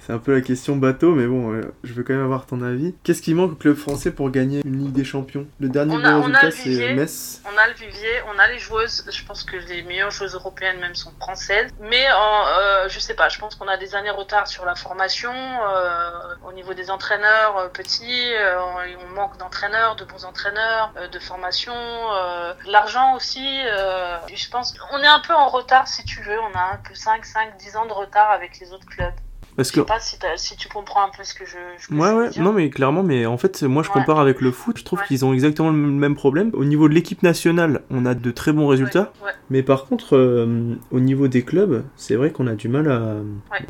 C'est 0.00 0.12
un 0.12 0.18
peu 0.18 0.34
la 0.34 0.40
question 0.40 0.76
bateau 0.76 1.14
mais 1.14 1.26
bon 1.26 1.52
euh, 1.52 1.72
je 1.84 1.92
veux 1.92 2.02
quand 2.02 2.14
même 2.14 2.24
avoir 2.24 2.46
ton 2.46 2.62
avis. 2.62 2.94
Qu'est-ce 3.04 3.22
qui 3.22 3.34
manque 3.34 3.52
au 3.52 3.54
club 3.54 3.76
français 3.76 4.10
pour 4.10 4.30
gagner 4.30 4.60
une 4.64 4.78
Ligue 4.78 4.92
des 4.92 5.04
Champions? 5.04 5.46
Le 5.60 5.68
dernier 5.68 5.96
bon 5.96 6.20
résultat 6.20 6.50
c'est. 6.50 6.94
Metz. 6.94 7.42
On 7.44 7.56
a 7.58 7.68
le 7.68 7.74
vivier, 7.74 8.10
on 8.34 8.38
a 8.38 8.48
les 8.48 8.58
joueuses. 8.58 9.04
Je 9.10 9.24
pense 9.24 9.44
que 9.44 9.56
les 9.56 9.82
meilleures 9.82 10.10
joueuses 10.10 10.34
européennes 10.34 10.80
même 10.80 10.94
sont 10.94 11.12
françaises. 11.20 11.70
Mais 11.80 12.06
en, 12.12 12.46
euh, 12.58 12.88
je 12.88 12.98
sais 12.98 13.14
pas, 13.14 13.28
je 13.28 13.38
pense 13.38 13.54
qu'on 13.54 13.68
a 13.68 13.76
des 13.76 13.94
années 13.94 14.10
retard 14.10 14.46
sur 14.48 14.64
la 14.64 14.74
formation. 14.74 15.30
euh, 15.32 16.10
au 16.48 16.52
niveau 16.52 16.74
des 16.74 16.90
entraîneurs 16.90 17.56
euh, 17.58 17.68
petits, 17.68 18.32
euh, 18.34 18.58
on, 18.60 19.04
on 19.06 19.14
manque 19.14 19.36
d'entraîneurs, 19.38 19.96
de 19.96 20.04
bons 20.04 20.24
entraîneurs, 20.24 20.39
euh, 20.46 21.08
de 21.08 21.18
formation. 21.18 21.72
euh, 21.74 22.54
L'argent 22.66 23.14
aussi, 23.14 23.62
euh, 23.66 24.18
je 24.32 24.48
pense 24.48 24.74
on 24.92 24.98
est 25.02 25.06
un 25.06 25.20
peu 25.20 25.34
en 25.34 25.48
retard 25.48 25.88
si 25.88 26.04
tu 26.04 26.22
veux. 26.22 26.38
On 26.40 26.54
a 26.54 26.62
un 26.74 26.78
peu 26.78 26.94
5, 26.94 27.24
5, 27.24 27.56
10 27.56 27.76
ans 27.76 27.86
de 27.86 27.92
retard 27.92 28.30
avec 28.30 28.58
les 28.58 28.72
autres 28.72 28.86
clubs. 28.86 29.14
Parce 29.60 29.68
Je 29.68 29.74
que 29.74 29.80
sais 29.80 30.16
pas 30.18 30.36
si, 30.38 30.56
tu 30.56 30.68
comprends 30.68 31.04
un 31.04 31.10
peu 31.14 31.22
ce 31.22 31.34
que 31.34 31.44
je, 31.44 31.52
ce 31.78 31.88
que 31.88 31.92
Ouais, 31.94 32.08
je 32.08 32.14
veux 32.14 32.22
ouais, 32.22 32.28
dire. 32.30 32.42
non, 32.42 32.52
mais 32.54 32.70
clairement, 32.70 33.02
mais 33.02 33.26
en 33.26 33.36
fait, 33.36 33.62
moi 33.62 33.82
je 33.82 33.88
Ouais. 33.88 33.92
compare 33.92 34.18
avec 34.18 34.40
le 34.40 34.52
foot, 34.52 34.78
je 34.78 34.84
trouve 34.84 35.00
Ouais. 35.00 35.04
qu'ils 35.06 35.22
ont 35.26 35.34
exactement 35.34 35.68
le 35.68 35.76
même 35.76 36.14
problème. 36.14 36.50
Au 36.54 36.64
niveau 36.64 36.88
de 36.88 36.94
l'équipe 36.94 37.22
nationale, 37.22 37.82
on 37.90 38.06
a 38.06 38.14
de 38.14 38.30
très 38.30 38.52
bons 38.54 38.66
résultats, 38.68 39.12
Ouais, 39.22 39.32
mais 39.50 39.62
par 39.62 39.84
contre, 39.84 40.16
euh, 40.16 40.74
au 40.90 41.00
niveau 41.00 41.28
des 41.28 41.42
clubs, 41.42 41.84
c'est 41.96 42.14
vrai 42.14 42.30
qu'on 42.30 42.46
a 42.46 42.54
du 42.54 42.68
mal 42.68 42.90
à 42.90 43.16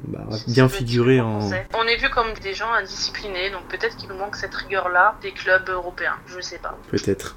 bah, 0.06 0.20
à 0.30 0.36
bien 0.52 0.68
figurer 0.68 1.20
en. 1.20 1.40
On 1.74 1.84
est 1.88 1.96
vu 1.96 2.08
comme 2.10 2.26
des 2.40 2.54
gens 2.54 2.72
indisciplinés, 2.72 3.50
donc 3.50 3.62
peut-être 3.68 3.96
qu'il 3.96 4.08
nous 4.10 4.16
manque 4.16 4.36
cette 4.36 4.54
rigueur-là 4.54 5.16
des 5.22 5.32
clubs 5.32 5.68
européens. 5.68 6.14
Je 6.28 6.40
sais 6.40 6.58
pas. 6.58 6.78
Peut-être. 6.92 7.34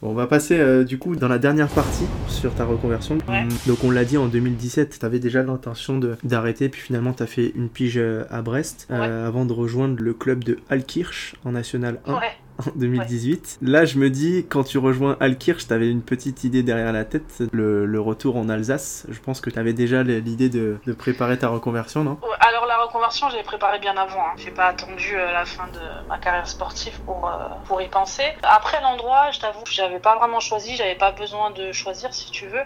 Bon, 0.00 0.10
on 0.12 0.14
va 0.14 0.26
passer 0.26 0.58
euh, 0.58 0.84
du 0.84 0.98
coup 0.98 1.16
dans 1.16 1.28
la 1.28 1.38
dernière 1.38 1.68
partie 1.68 2.06
sur 2.28 2.54
ta 2.54 2.64
reconversion. 2.64 3.18
Donc 3.66 3.84
on 3.84 3.90
l'a 3.90 4.04
dit 4.06 4.16
en 4.16 4.26
2017, 4.26 4.98
tu 5.00 5.04
avais 5.04 5.18
déjà 5.18 5.42
l'intention 5.42 6.00
d'arrêter, 6.22 6.70
puis 6.70 6.80
finalement 6.80 7.12
tu 7.12 7.22
as 7.22 7.26
fait 7.26 7.52
une 7.56 7.68
pige 7.68 7.89
euh, 7.96 8.24
à 8.30 8.42
Brest 8.42 8.86
euh, 8.90 9.26
avant 9.26 9.44
de 9.44 9.52
rejoindre 9.52 10.02
le 10.02 10.12
club 10.12 10.44
de 10.44 10.58
Alkirch 10.68 11.34
en 11.44 11.52
National 11.52 12.00
1 12.06 12.14
Ouais. 12.14 12.32
en 12.66 12.78
2018. 12.78 13.58
Là 13.62 13.84
je 13.84 13.98
me 13.98 14.10
dis, 14.10 14.46
quand 14.48 14.64
tu 14.64 14.78
rejoins 14.78 15.16
Alkirch, 15.20 15.66
tu 15.66 15.72
avais 15.72 15.90
une 15.90 16.02
petite 16.02 16.44
idée 16.44 16.62
derrière 16.62 16.92
la 16.92 17.04
tête, 17.04 17.42
le, 17.52 18.00
retour 18.00 18.36
en 18.36 18.48
Alsace. 18.48 19.06
Je 19.10 19.20
pense 19.20 19.40
que 19.40 19.50
tu 19.50 19.58
avais 19.58 19.72
déjà 19.72 20.02
l'idée 20.02 20.48
de, 20.48 20.78
préparer 20.98 21.38
ta 21.38 21.48
reconversion, 21.48 22.02
non? 22.02 22.18
Alors 22.40 22.66
la 22.66 22.78
reconversion, 22.78 23.28
j'ai 23.30 23.42
préparé 23.42 23.78
bien 23.78 23.96
avant. 23.96 24.20
Hein. 24.20 24.34
J'ai 24.36 24.50
pas 24.50 24.66
attendu 24.66 25.14
euh, 25.14 25.32
la 25.32 25.44
fin 25.44 25.66
de 25.68 26.08
ma 26.08 26.18
carrière 26.18 26.48
sportive 26.48 26.98
pour 27.00 27.28
euh, 27.28 27.48
pour 27.66 27.80
y 27.82 27.88
penser. 27.88 28.24
Après 28.42 28.80
l'endroit, 28.80 29.30
je 29.30 29.40
t'avoue, 29.40 29.62
j'avais 29.70 29.98
pas 29.98 30.16
vraiment 30.16 30.40
choisi. 30.40 30.76
J'avais 30.76 30.94
pas 30.94 31.12
besoin 31.12 31.50
de 31.50 31.72
choisir, 31.72 32.12
si 32.14 32.30
tu 32.30 32.46
veux. 32.46 32.62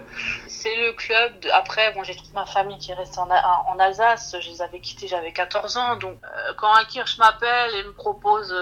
C'est 0.46 0.74
le 0.76 0.92
club. 0.92 1.32
Après, 1.52 1.92
bon, 1.94 2.02
j'ai 2.04 2.14
toute 2.14 2.32
ma 2.34 2.46
famille 2.46 2.78
qui 2.78 2.92
est 2.92 2.94
restée 2.94 3.20
en, 3.20 3.78
Alsace. 3.78 4.36
Je 4.40 4.50
les 4.50 4.62
avais 4.62 4.80
quittés, 4.80 5.08
j'avais 5.08 5.32
14 5.32 5.76
ans. 5.76 5.96
Donc 5.96 6.16
euh, 6.22 6.52
quand 6.56 6.72
un 6.72 6.84
Kirsch 6.84 7.18
m'appelle 7.18 7.74
et 7.74 7.84
me 7.84 7.92
propose, 7.92 8.54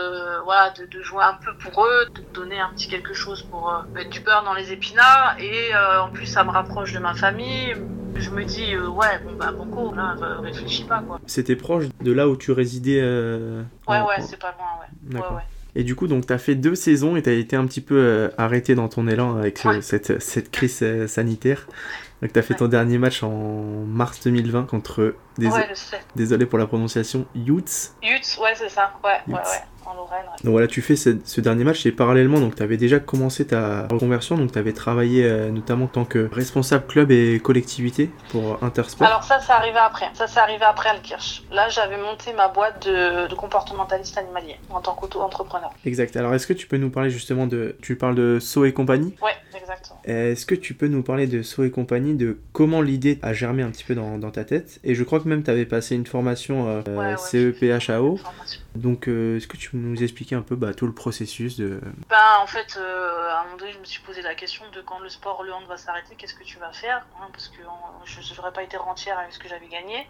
voilà, 0.45 0.71
de, 0.71 0.87
de 0.87 1.03
jouer 1.03 1.22
un 1.23 1.35
peu 1.35 1.53
pour 1.55 1.85
eux, 1.87 2.07
de 2.15 2.21
donner 2.35 2.59
un 2.61 2.71
petit 2.71 2.89
quelque 2.89 3.15
chose 3.15 3.43
pour 3.43 3.71
euh, 3.71 3.83
mettre 3.95 4.11
du 4.11 4.21
beurre 4.21 4.45
dans 4.45 4.55
les 4.55 4.73
épinards, 4.73 5.37
et 5.39 5.75
euh, 5.75 6.03
en 6.03 6.11
plus 6.11 6.27
ça 6.27 6.45
me 6.45 6.51
rapproche 6.51 6.93
de 6.93 6.99
ma 6.99 7.15
famille. 7.15 7.75
Je 8.15 8.29
me 8.31 8.45
dis, 8.45 8.75
euh, 8.75 8.89
ouais, 8.89 9.19
bon 9.25 9.33
bah 9.39 9.53
beaucoup, 9.53 9.95
là, 9.95 10.15
euh, 10.23 10.41
réfléchis 10.41 10.85
pas 10.85 11.01
quoi. 11.07 11.19
C'était 11.27 11.57
proche 11.57 11.85
de 12.03 12.13
là 12.13 12.29
où 12.29 12.37
tu 12.37 12.53
résidais 12.53 13.01
euh, 13.03 13.63
Ouais, 13.89 14.01
ouais, 14.03 14.21
c'est 14.21 14.39
pas 14.39 14.55
loin, 14.59 14.67
ouais. 14.81 14.87
D'accord. 15.15 15.31
Ouais, 15.31 15.37
ouais. 15.39 15.43
Et 15.75 15.85
du 15.85 15.97
coup, 15.97 16.07
donc, 16.07 16.27
t'as 16.27 16.37
fait 16.37 16.55
deux 16.55 16.75
saisons 16.75 17.17
et 17.17 17.23
t'as 17.23 17.33
été 17.33 17.57
un 17.57 17.65
petit 17.67 17.81
peu 17.81 17.95
euh, 17.97 18.29
arrêté 18.37 18.75
dans 18.75 18.91
ton 18.91 19.09
élan 19.09 19.39
avec 19.39 19.65
euh, 19.65 19.81
cette, 19.81 20.21
cette 20.21 20.51
crise 20.51 20.81
euh, 20.83 21.07
sanitaire. 21.09 21.67
Donc, 22.21 22.35
t'as 22.35 22.43
fait 22.43 22.53
Ouais. 22.53 22.59
ton 22.59 22.69
dernier 22.69 22.99
match 22.99 23.23
en 23.23 23.31
mars 23.87 24.21
2020 24.23 24.65
contre, 24.65 25.15
dés- 25.39 25.47
Ouais, 25.49 25.67
désolé 26.15 26.45
pour 26.45 26.59
la 26.59 26.67
prononciation, 26.67 27.25
Utes. 27.35 27.93
Yutz, 28.03 28.37
ouais, 28.39 28.53
c'est 28.55 28.69
ça, 28.69 28.93
ouais, 29.03 29.11
ouais, 29.29 29.33
ouais, 29.35 29.41
en 29.87 29.95
Lorraine. 29.95 30.27
Donc 30.45 30.53
voilà, 30.53 30.67
tu 30.67 30.83
fais 30.83 30.97
ce, 30.97 31.19
ce 31.25 31.41
dernier 31.41 31.65
match 31.65 31.85
et 31.87 31.93
parallèlement, 31.93 32.41
donc 32.41 32.55
t'avais 32.55 32.77
déjà 32.77 32.99
commencé 32.99 33.47
ta 33.47 33.87
reconversion, 33.89 34.37
donc 34.37 34.53
t'avais 34.53 34.73
travaillé 34.73 35.25
euh, 35.25 35.51
notamment 35.51 35.85
en 35.85 35.89
tant 35.89 36.05
que 36.05 36.29
responsable 36.33 36.87
club 36.87 37.11
et 37.11 37.41
collectivité 37.41 38.11
pour 38.31 38.63
Intersport. 38.63 39.07
Alors 39.07 39.25
ça, 39.25 39.41
c'est 39.41 39.53
arrivé 39.53 39.79
après. 39.79 40.07
Ça, 40.15 40.27
c'est 40.27 40.41
arrivé 40.41 40.65
après 40.65 40.89
Alkirch. 40.89 41.43
Là, 41.51 41.69
j'avais 41.69 41.97
monté 41.97 42.33
ma 42.33 42.49
boîte 42.49 42.87
de, 42.87 43.29
de 43.29 43.35
comportementaliste 43.35 44.17
animalier 44.19 44.57
en 44.71 44.81
tant 44.81 44.95
qu'auto-entrepreneur. 44.95 45.71
Exact. 45.85 46.17
Alors 46.17 46.35
est-ce 46.35 46.47
que 46.47 46.53
tu 46.53 46.67
peux 46.67 46.77
nous 46.77 46.91
parler 46.91 47.11
justement 47.11 47.47
de... 47.47 47.77
Tu 47.83 47.97
parles 47.97 48.15
de 48.15 48.39
Saut 48.41 48.65
et 48.65 48.73
compagnie? 48.73 49.15
Ouais, 49.23 49.33
exactement. 49.57 50.01
Est-ce 50.05 50.47
que 50.47 50.55
tu 50.55 50.75
peux 50.75 50.89
nous 50.89 51.03
parler 51.03 51.27
de 51.27 51.43
Saut 51.43 51.65
et 51.65 51.71
compagnie, 51.71 52.15
de 52.15 52.39
comment 52.53 52.81
l'idée 52.83 53.19
a 53.23 53.33
germé 53.33 53.63
un 53.63 53.71
petit 53.71 53.85
peu 53.85 53.95
dans, 53.95 54.19
dans 54.19 54.31
ta 54.31 54.45
tête? 54.45 54.81
Et 54.85 54.95
je 54.95 55.05
crois 55.05 55.21
que 55.21 55.29
même 55.29 55.43
tu 55.43 55.51
avais 55.51 55.67
passé 55.67 55.95
une 55.95 56.07
formation 56.07 56.69
euh, 56.69 56.83
Ouais, 56.93 57.13
ouais, 57.13 57.17
CEPHAO. 57.17 58.17
Formation. 58.17 58.61
Donc 58.75 59.07
euh, 59.07 59.37
est-ce 59.37 59.47
que 59.47 59.57
tu 59.57 59.72
nous 59.73 60.03
expliquer 60.03 60.35
un 60.35 60.43
peu 60.43 60.57
bah, 60.57 60.75
tout 60.75 60.87
le 60.87 60.95
processus 60.95 61.57
de... 61.57 61.81
Ben, 62.09 62.37
en 62.41 62.47
fait, 62.47 62.77
euh, 62.77 63.31
à 63.31 63.41
un 63.41 63.45
moment 63.45 63.57
donné, 63.57 63.73
je 63.73 63.79
me 63.79 63.85
suis 63.85 64.03
posé 64.03 64.23
la 64.23 64.35
question 64.35 64.65
de 64.71 64.81
quand 64.83 64.99
le 64.99 65.09
sport, 65.09 65.43
le 65.43 65.53
hand 65.53 65.65
va 65.67 65.77
s'arrêter, 65.77 66.15
qu'est-ce 66.17 66.35
que 66.35 66.45
tu 66.45 66.59
vas 66.59 66.73
faire 66.73 67.05
hein, 67.21 67.29
Parce 67.33 67.49
que 67.49 67.59
je 68.05 68.37
n'aurais 68.37 68.53
pas 68.53 68.63
été 68.63 68.77
rentière 68.77 69.19
avec 69.19 69.33
ce 69.33 69.39
que 69.39 69.49
j'avais 69.49 69.69
gagné. 69.69 70.07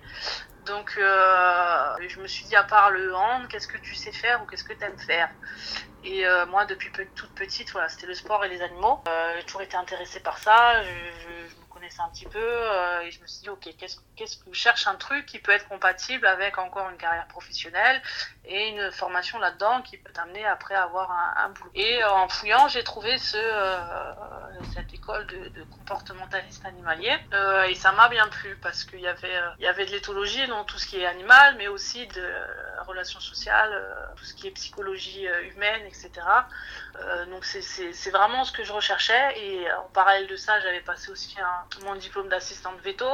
Donc, 0.66 0.94
euh, 0.98 1.96
je 2.07 2.20
me 2.20 2.27
suis 2.27 2.44
dit, 2.44 2.57
à 2.57 2.64
part 2.64 2.90
le 2.90 3.14
hand, 3.14 3.48
qu'est-ce 3.48 3.68
que 3.68 3.79
tu 3.79 3.94
sais 3.94 4.12
faire 4.12 4.42
ou 4.42 4.46
qu'est-ce 4.46 4.64
que 4.64 4.72
tu 4.72 4.85
aimes 4.85 4.98
faire? 4.98 5.31
Et 6.05 6.27
euh, 6.27 6.46
moi, 6.46 6.64
depuis 6.66 6.90
toute 7.14 7.31
petite, 7.31 7.70
voilà, 7.70 7.88
c'était 7.88 8.07
le 8.07 8.14
sport 8.14 8.44
et 8.44 8.48
les 8.48 8.61
animaux. 8.61 9.03
J'ai 9.37 9.44
toujours 9.44 9.62
été 9.62 9.77
intéressée 9.77 10.20
par 10.20 10.38
ça. 10.38 10.83
Un 12.01 12.09
petit 12.09 12.27
peu 12.27 12.39
euh, 12.39 13.01
et 13.01 13.11
je 13.11 13.21
me 13.21 13.27
suis 13.27 13.43
dit, 13.43 13.49
ok, 13.49 13.69
qu'est-ce, 13.79 13.99
qu'est-ce 14.17 14.37
que 14.39 14.45
je 14.53 14.59
cherche 14.59 14.87
un 14.87 14.95
truc 14.95 15.27
qui 15.27 15.39
peut 15.39 15.53
être 15.53 15.69
compatible 15.69 16.27
avec 16.27 16.59
encore 16.59 16.89
une 16.91 16.97
carrière 16.97 17.27
professionnelle 17.27 18.01
et 18.45 18.69
une 18.69 18.91
formation 18.93 19.39
là-dedans 19.39 19.83
qui 19.83 19.99
peut 19.99 20.13
t'amener 20.13 20.45
après 20.45 20.75
à 20.75 20.85
avoir 20.85 21.11
un, 21.11 21.49
boulot. 21.51 21.71
Et 21.75 22.03
en 22.05 22.29
fouillant, 22.29 22.69
j'ai 22.69 22.83
trouvé 22.83 23.19
ce, 23.19 23.39
cette 24.75 24.93
école 24.93 25.27
de, 25.27 25.63
comportementaliste 25.71 26.65
animalier 26.65 27.17
et 27.69 27.75
ça 27.75 27.93
m'a 27.93 28.09
bien 28.09 28.27
plu 28.29 28.57
parce 28.57 28.85
qu'il 28.85 29.01
y 29.01 29.07
avait, 29.07 29.41
il 29.59 29.65
y 29.65 29.69
avait 29.69 29.87
de 29.87 29.93
l'éthologie, 29.93 30.47
donc 30.49 30.67
tout 30.67 30.79
ce 30.79 30.87
qui 30.87 31.01
est 31.01 31.07
animal, 31.07 31.55
mais 31.57 31.69
aussi 31.69 32.07
de 32.09 32.35
relations 32.87 33.21
sociales, 33.21 33.73
tout 34.17 34.25
ce 34.25 34.35
qui 34.35 34.49
est 34.49 34.51
psychologie 34.51 35.27
humaine, 35.53 35.83
etc. 35.87 36.11
Euh, 37.01 37.27
donc 37.27 37.45
c'est 37.45 38.11
vraiment 38.11 38.45
ce 38.45 38.53
que 38.53 38.65
je 38.65 38.73
recherchais 38.73 39.39
et 39.39 39.73
en 39.73 39.89
parallèle 39.95 40.27
de 40.27 40.37
ça, 40.37 40.61
j'avais 40.61 40.81
passé 40.81 41.11
aussi 41.11 41.37
un, 41.41 41.65
mon 41.85 41.97
diplôme 41.97 42.29
d'assistante 42.29 42.81
veto. 42.83 43.07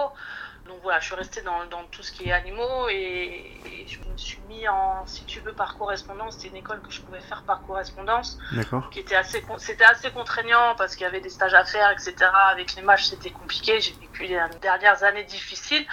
Donc 0.67 0.81
voilà, 0.83 1.01
je 1.01 1.07
suis 1.07 1.15
restée 1.15 1.41
dans, 1.43 1.65
dans, 1.67 1.85
tout 1.85 2.03
ce 2.03 2.13
qui 2.13 2.29
est 2.29 2.33
animaux 2.33 2.89
et, 2.91 3.59
et, 3.65 3.87
je 3.87 3.99
me 4.11 4.17
suis 4.17 4.43
mis 4.49 4.69
en, 4.69 5.07
si 5.07 5.25
tu 5.25 5.41
veux, 5.41 5.55
par 5.55 5.79
correspondance. 5.79 6.35
C'était 6.35 6.49
une 6.49 6.57
école 6.57 6.83
que 6.83 6.91
je 6.91 7.01
pouvais 7.01 7.21
faire 7.21 7.43
par 7.45 7.63
correspondance. 7.63 8.39
D'accord. 8.53 8.91
Qui 8.91 9.01
était 9.01 9.17
assez, 9.17 9.43
c'était 9.57 9.85
assez 9.85 10.11
contraignant 10.11 10.75
parce 10.77 10.95
qu'il 10.95 11.05
y 11.05 11.07
avait 11.07 11.23
des 11.23 11.31
stages 11.31 11.55
à 11.55 11.65
faire, 11.65 11.91
etc. 11.91 12.15
Avec 12.51 12.75
les 12.75 12.83
matchs, 12.83 13.05
c'était 13.05 13.31
compliqué. 13.31 13.81
J'ai 13.81 13.95
vécu 13.95 14.25
les 14.25 14.41
dernières 14.61 15.03
années 15.05 15.25
difficiles, 15.25 15.87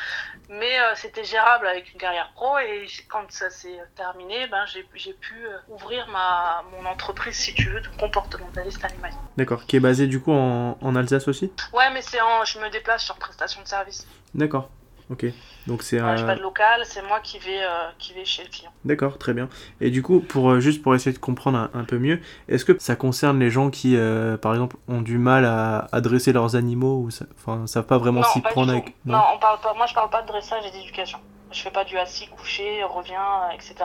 mais 0.50 0.80
euh, 0.80 0.94
c'était 0.96 1.24
gérable 1.24 1.68
avec 1.68 1.92
une 1.94 2.00
carrière 2.00 2.32
pro. 2.36 2.58
Et 2.60 2.88
quand 3.08 3.26
ça 3.30 3.50
s'est 3.50 3.80
terminé, 3.96 4.48
ben 4.48 4.66
j'ai 4.66 5.14
pu 5.14 5.34
euh, 5.46 5.58
ouvrir 5.70 6.08
ma 6.08 6.64
mon 6.72 6.86
entreprise, 6.88 7.36
si 7.36 7.54
tu 7.54 7.70
veux, 7.70 7.82
de 7.82 7.88
comportementaliste 8.00 8.84
animalier. 8.84 9.16
D'accord. 9.38 9.66
Qui 9.66 9.78
est 9.78 9.80
basée 9.80 10.08
du 10.08 10.22
coup 10.22 10.34
en, 10.34 10.78
en 10.80 10.96
Alsace 10.96 11.28
aussi? 11.28 11.52
Ouais, 11.74 11.90
mais 11.94 12.02
c'est 12.02 12.22
en, 12.22 12.46
je 12.46 12.60
me 12.60 12.70
déplace 12.70 13.04
sur 13.04 13.16
prestation 13.16 13.62
de 13.62 13.68
service. 13.68 14.08
D'accord. 14.34 14.70
Ok. 15.10 15.26
Donc 15.68 15.84
c'est. 15.84 16.02
Ouais, 16.02 16.20
euh... 16.20 16.26
pas 16.26 16.36
de 16.36 16.42
local, 16.42 16.82
c'est 16.84 17.04
moi 17.04 17.20
qui 17.20 17.38
vais, 17.38 17.62
euh, 17.62 17.90
qui 18.00 18.14
vais 18.14 18.26
chez 18.26 18.44
le 18.44 18.50
client. 18.50 18.72
D'accord, 18.86 19.18
très 19.18 19.34
bien. 19.34 19.50
Et 19.80 19.92
du 19.92 20.02
coup, 20.02 20.20
pour 20.20 20.50
euh, 20.50 20.60
juste 20.60 20.82
pour 20.82 20.96
essayer 20.96 21.14
de 21.14 21.20
comprendre 21.20 21.58
un, 21.58 21.70
un 21.74 21.84
peu 21.84 22.00
mieux, 22.00 22.20
est-ce 22.48 22.66
que 22.66 22.74
ça 22.80 22.96
concerne 22.96 23.40
les 23.40 23.52
gens 23.52 23.70
qui, 23.70 23.96
euh, 23.96 24.36
par 24.38 24.54
exemple, 24.54 24.78
ont 24.88 25.02
du 25.02 25.18
mal 25.20 25.46
à, 25.46 25.88
à 25.92 26.02
dresser 26.02 26.34
leurs 26.34 26.56
animaux 26.56 27.02
ou 27.02 27.12
ça, 27.12 27.26
enfin, 27.38 27.68
savent 27.68 27.86
pas 27.86 28.00
vraiment 28.00 28.24
s'y 28.24 28.42
prendre 28.42 28.72
avec. 28.72 28.96
Non, 29.06 29.18
non 29.18 29.24
on 29.36 29.40
parle 29.40 29.60
pas. 29.62 29.74
Moi, 29.76 29.86
je 29.86 29.94
parle 29.94 30.10
pas 30.10 30.24
de 30.24 30.28
dressage 30.28 30.66
et 30.66 30.72
d'éducation. 30.72 31.20
Je 31.56 31.62
fais 31.62 31.72
pas 31.72 31.86
du 31.86 31.98
assis, 31.98 32.28
couché, 32.28 32.84
reviens, 32.84 33.50
etc. 33.52 33.76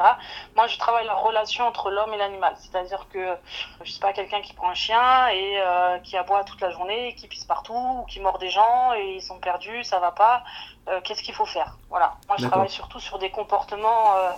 Moi, 0.56 0.66
je 0.66 0.76
travaille 0.76 1.06
la 1.06 1.14
relation 1.14 1.64
entre 1.64 1.90
l'homme 1.90 2.12
et 2.12 2.16
l'animal. 2.16 2.54
C'est-à-dire 2.58 3.06
que 3.12 3.36
je 3.84 3.92
sais 3.92 4.00
pas 4.00 4.12
quelqu'un 4.12 4.40
qui 4.40 4.54
prend 4.54 4.70
un 4.70 4.74
chien 4.74 5.28
et 5.28 5.60
euh, 5.60 5.98
qui 6.00 6.16
aboie 6.16 6.42
toute 6.42 6.60
la 6.60 6.70
journée, 6.70 7.14
qui 7.16 7.28
pisse 7.28 7.44
partout, 7.44 8.02
ou 8.02 8.04
qui 8.06 8.18
mord 8.18 8.38
des 8.38 8.50
gens 8.50 8.92
et 8.94 9.14
ils 9.14 9.22
sont 9.22 9.38
perdus, 9.38 9.84
ça 9.84 10.00
va 10.00 10.10
pas. 10.10 10.42
Euh, 10.88 11.00
Qu'est-ce 11.04 11.22
qu'il 11.22 11.34
faut 11.34 11.46
faire? 11.46 11.76
Voilà. 11.90 12.16
Moi, 12.26 12.36
je 12.40 12.46
travaille 12.46 12.70
surtout 12.70 12.98
sur 12.98 13.20
des 13.20 13.30
comportements 13.30 14.16
euh, 14.16 14.30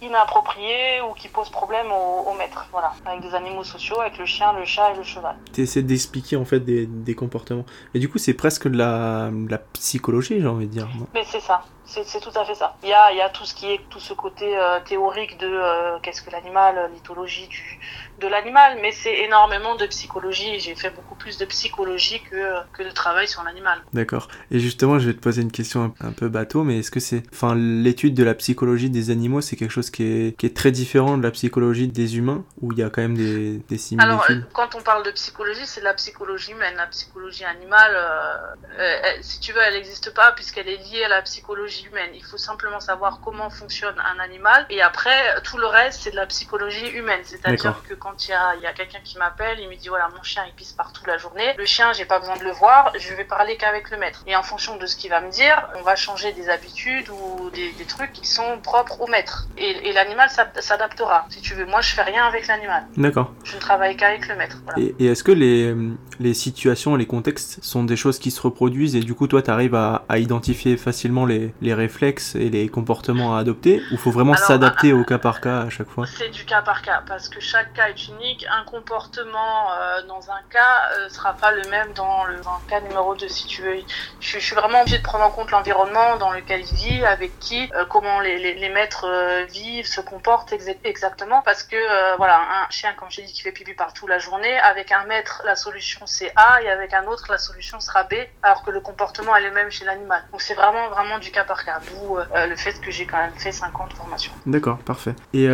inappropriés 0.00 1.00
ou 1.00 1.12
qui 1.14 1.26
posent 1.26 1.50
problème 1.50 1.90
au, 1.90 2.30
au, 2.30 2.34
maître. 2.34 2.68
Voilà. 2.70 2.92
Avec 3.04 3.20
des 3.20 3.34
animaux 3.34 3.64
sociaux, 3.64 4.00
avec 4.00 4.16
le 4.16 4.26
chien, 4.26 4.52
le 4.52 4.64
chat 4.64 4.92
et 4.92 4.96
le 4.96 5.02
cheval. 5.02 5.36
Tu 5.52 5.62
essaies 5.62 5.82
d'expliquer 5.82 6.36
en 6.36 6.44
fait 6.44 6.60
des, 6.60 6.86
des, 6.86 7.16
comportements. 7.16 7.64
Et 7.94 7.98
du 7.98 8.08
coup, 8.08 8.18
c'est 8.18 8.34
presque 8.34 8.68
de 8.68 8.78
la, 8.78 9.28
de 9.32 9.50
la 9.50 9.58
psychologie, 9.58 10.40
j'ai 10.40 10.46
envie 10.46 10.68
de 10.68 10.72
dire. 10.72 10.88
Mais 11.12 11.24
c'est 11.24 11.40
ça. 11.40 11.64
C'est 11.88 12.20
tout 12.20 12.32
à 12.34 12.44
fait 12.44 12.56
ça. 12.56 12.76
Il 12.82 12.88
y 12.88 12.92
a, 12.92 13.12
il 13.12 13.30
tout 13.32 13.44
ce 13.44 13.54
qui 13.54 13.70
est 13.70 13.88
tout 13.88 14.00
ce 14.00 14.12
côté 14.12 14.58
euh, 14.58 14.80
théorique 14.80 15.38
de 15.38 15.46
euh, 15.46 16.00
qu'est-ce 16.00 16.20
que 16.20 16.30
l'animal, 16.30 16.90
l'éthologie 16.92 17.46
du 17.46 17.78
de 18.20 18.28
l'animal, 18.28 18.78
mais 18.80 18.92
c'est 18.92 19.14
énormément 19.20 19.74
de 19.76 19.86
psychologie. 19.86 20.58
J'ai 20.60 20.74
fait 20.74 20.90
beaucoup 20.90 21.14
plus 21.14 21.38
de 21.38 21.44
psychologie 21.44 22.20
que, 22.30 22.60
que 22.72 22.82
de 22.82 22.90
travail 22.90 23.28
sur 23.28 23.42
l'animal. 23.42 23.80
D'accord. 23.92 24.28
Et 24.50 24.58
justement, 24.58 24.98
je 24.98 25.08
vais 25.08 25.14
te 25.14 25.20
poser 25.20 25.42
une 25.42 25.52
question 25.52 25.94
un, 26.00 26.08
un 26.08 26.12
peu 26.12 26.28
bateau, 26.28 26.64
mais 26.64 26.78
est-ce 26.78 26.90
que 26.90 27.00
c'est, 27.00 27.22
enfin, 27.32 27.54
l'étude 27.54 28.14
de 28.14 28.24
la 28.24 28.34
psychologie 28.34 28.90
des 28.90 29.10
animaux, 29.10 29.40
c'est 29.40 29.56
quelque 29.56 29.70
chose 29.70 29.90
qui 29.90 30.02
est, 30.04 30.36
qui 30.38 30.46
est 30.46 30.56
très 30.56 30.70
différent 30.70 31.18
de 31.18 31.22
la 31.22 31.30
psychologie 31.30 31.88
des 31.88 32.16
humains, 32.16 32.44
où 32.60 32.72
il 32.72 32.78
y 32.78 32.82
a 32.82 32.90
quand 32.90 33.02
même 33.02 33.16
des, 33.16 33.58
des 33.68 33.78
similitudes? 33.78 34.36
Alors, 34.36 34.52
quand 34.52 34.74
on 34.74 34.82
parle 34.82 35.04
de 35.04 35.10
psychologie, 35.10 35.66
c'est 35.66 35.80
de 35.80 35.84
la 35.84 35.94
psychologie 35.94 36.52
humaine. 36.52 36.74
La 36.76 36.86
psychologie 36.86 37.44
animale, 37.44 37.92
euh, 37.94 38.98
elle, 39.04 39.22
si 39.22 39.40
tu 39.40 39.52
veux, 39.52 39.60
elle 39.60 39.74
n'existe 39.74 40.14
pas 40.14 40.32
puisqu'elle 40.32 40.68
est 40.68 40.76
liée 40.76 41.04
à 41.04 41.08
la 41.08 41.22
psychologie 41.22 41.86
humaine. 41.86 42.10
Il 42.14 42.24
faut 42.24 42.38
simplement 42.38 42.80
savoir 42.80 43.20
comment 43.24 43.50
fonctionne 43.50 43.96
un 43.98 44.18
animal, 44.22 44.66
et 44.70 44.82
après, 44.82 45.40
tout 45.42 45.58
le 45.58 45.66
reste, 45.66 46.02
c'est 46.02 46.10
de 46.10 46.16
la 46.16 46.26
psychologie 46.26 46.88
humaine. 46.90 47.20
C'est-à-dire 47.24 47.82
que 47.88 47.94
quand 47.94 48.05
il 48.26 48.30
y 48.30 48.32
a, 48.32 48.54
il 48.56 48.62
y 48.62 48.66
a 48.66 48.72
quelqu'un 48.72 49.00
qui 49.02 49.18
m'appelle, 49.18 49.58
il 49.60 49.68
me 49.68 49.76
dit 49.76 49.88
voilà 49.88 50.08
mon 50.14 50.22
chien 50.22 50.44
il 50.46 50.52
pisse 50.54 50.72
partout 50.72 51.04
la 51.06 51.18
journée, 51.18 51.54
le 51.56 51.64
chien 51.66 51.92
j'ai 51.92 52.04
pas 52.04 52.18
besoin 52.18 52.36
de 52.36 52.44
le 52.44 52.52
voir, 52.52 52.92
je 52.98 53.14
vais 53.14 53.24
parler 53.24 53.56
qu'avec 53.56 53.90
le 53.90 53.96
maître. 53.96 54.22
Et 54.26 54.36
en 54.36 54.42
fonction 54.42 54.76
de 54.76 54.86
ce 54.86 54.96
qu'il 54.96 55.10
va 55.10 55.20
me 55.20 55.30
dire, 55.30 55.68
on 55.76 55.82
va 55.82 55.96
changer 55.96 56.32
des 56.32 56.48
habitudes 56.48 57.08
ou 57.10 57.50
des, 57.50 57.72
des 57.72 57.84
trucs 57.84 58.12
qui 58.12 58.26
sont 58.26 58.58
propres 58.60 59.00
au 59.00 59.06
maître. 59.06 59.46
Et, 59.56 59.88
et 59.88 59.92
l'animal 59.92 60.28
s'adaptera. 60.58 61.26
Si 61.30 61.40
tu 61.40 61.54
veux, 61.54 61.66
moi 61.66 61.80
je 61.80 61.94
fais 61.94 62.02
rien 62.02 62.24
avec 62.26 62.46
l'animal. 62.46 62.86
D'accord. 62.96 63.32
Je 63.44 63.54
ne 63.54 63.60
travaille 63.60 63.96
qu'avec 63.96 64.28
le 64.28 64.36
maître. 64.36 64.58
Voilà. 64.64 64.80
Et, 64.80 64.94
et 64.98 65.06
est-ce 65.06 65.24
que 65.24 65.32
les, 65.32 65.74
les 66.20 66.34
situations, 66.34 66.96
les 66.96 67.06
contextes 67.06 67.58
sont 67.62 67.84
des 67.84 67.96
choses 67.96 68.18
qui 68.18 68.30
se 68.30 68.40
reproduisent 68.40 68.96
et 68.96 69.00
du 69.00 69.14
coup 69.14 69.26
toi 69.26 69.42
tu 69.42 69.50
arrives 69.50 69.74
à, 69.74 70.04
à, 70.08 70.18
identifier 70.18 70.76
facilement 70.76 71.26
les, 71.26 71.54
les 71.60 71.74
réflexes 71.74 72.34
et 72.34 72.50
les 72.50 72.68
comportements 72.68 73.36
à 73.36 73.40
adopter 73.40 73.82
ou 73.92 73.96
faut 73.96 74.10
vraiment 74.10 74.34
s'adapter 74.34 74.92
au 74.92 75.04
cas 75.04 75.18
par 75.18 75.40
cas 75.40 75.60
à 75.60 75.70
chaque 75.70 75.88
fois? 75.88 76.06
C'est 76.06 76.30
du 76.30 76.44
cas 76.44 76.62
par 76.62 76.82
cas 76.82 77.02
parce 77.06 77.28
que 77.28 77.40
chaque 77.40 77.72
cas 77.74 77.88
est 77.88 78.08
unique, 78.08 78.46
un 78.50 78.64
comportement 78.64 79.72
euh, 79.72 80.02
dans 80.06 80.30
un 80.30 80.42
cas 80.50 80.90
euh, 80.98 81.08
sera 81.08 81.34
pas 81.34 81.52
le 81.52 81.68
même 81.70 81.92
dans 81.94 82.24
le, 82.24 82.36
dans 82.40 82.58
le 82.64 82.70
cas 82.70 82.80
numéro 82.80 83.14
2 83.14 83.28
si 83.28 83.46
tu 83.46 83.62
veux. 83.62 83.76
Je, 84.20 84.38
je, 84.38 84.44
suis 84.44 84.54
vraiment 84.54 84.80
obligée 84.80 84.98
de 84.98 85.02
prendre 85.02 85.24
en 85.24 85.30
compte 85.30 85.50
l'environnement 85.50 86.16
dans 86.18 86.32
lequel 86.32 86.60
il 86.60 86.76
vit, 86.76 87.04
avec 87.04 87.38
qui, 87.38 87.70
euh, 87.74 87.84
comment 87.86 88.20
les, 88.20 88.38
les, 88.38 88.54
les 88.54 88.68
maîtres 88.68 89.06
euh, 89.06 89.44
vivent, 89.44 89.86
se 89.86 90.00
comportent 90.00 90.52
ex 90.52 90.66
exactement 90.84 91.42
parce 91.42 91.62
que 91.62 91.76
euh, 91.76 92.16
voilà, 92.16 92.38
un 92.38 92.70
chien 92.70 92.92
comme 92.94 93.10
je 93.10 93.16
t'ai 93.16 93.22
dit 93.22 93.32
qui 93.32 93.42
fait 93.42 93.52
pipi 93.52 93.74
partout 93.74 94.06
la 94.06 94.18
journée, 94.18 94.58
avec 94.58 94.92
un 94.92 95.04
maître 95.04 95.42
la 95.44 95.56
solution 95.56 96.05
c'est 96.06 96.32
A 96.36 96.62
et 96.62 96.68
avec 96.68 96.92
un 96.94 97.06
autre 97.06 97.26
la 97.28 97.38
solution 97.38 97.80
sera 97.80 98.04
B 98.04 98.14
alors 98.42 98.62
que 98.64 98.70
le 98.70 98.80
comportement 98.80 99.36
est 99.36 99.42
le 99.42 99.52
même 99.52 99.70
chez 99.70 99.84
l'animal. 99.84 100.22
Donc 100.32 100.40
c'est 100.40 100.54
vraiment 100.54 100.88
vraiment 100.90 101.18
du 101.18 101.30
cas 101.30 101.44
par 101.44 101.64
cas, 101.64 101.80
d'où 101.88 102.18
euh, 102.18 102.46
le 102.46 102.56
fait 102.56 102.80
que 102.80 102.90
j'ai 102.90 103.06
quand 103.06 103.18
même 103.18 103.34
fait 103.36 103.52
50 103.52 103.92
formations. 103.92 104.32
D'accord, 104.46 104.78
parfait. 104.78 105.14
Et 105.32 105.48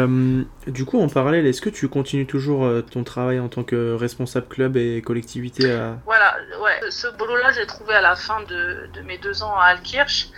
du 0.66 0.84
coup 0.84 1.00
en 1.00 1.08
parallèle, 1.08 1.46
est-ce 1.46 1.60
que 1.60 1.70
tu 1.70 1.88
continues 1.88 2.26
toujours 2.26 2.64
euh, 2.64 2.82
ton 2.82 3.04
travail 3.04 3.40
en 3.40 3.48
tant 3.48 3.64
que 3.64 3.94
responsable 3.94 4.46
club 4.46 4.76
et 4.76 5.02
collectivité 5.02 5.72
à... 5.72 5.96
Voilà, 6.04 6.36
ouais. 6.62 6.90
Ce 6.90 7.06
boulot-là, 7.08 7.52
j'ai 7.52 7.66
trouvé 7.66 7.94
à 7.94 8.00
la 8.00 8.16
fin 8.16 8.42
de, 8.42 8.88
de, 8.92 9.00
mes 9.02 9.18
deux 9.18 9.42
ans 9.42 9.56
à 9.56 9.66
Alkirch 9.66 10.28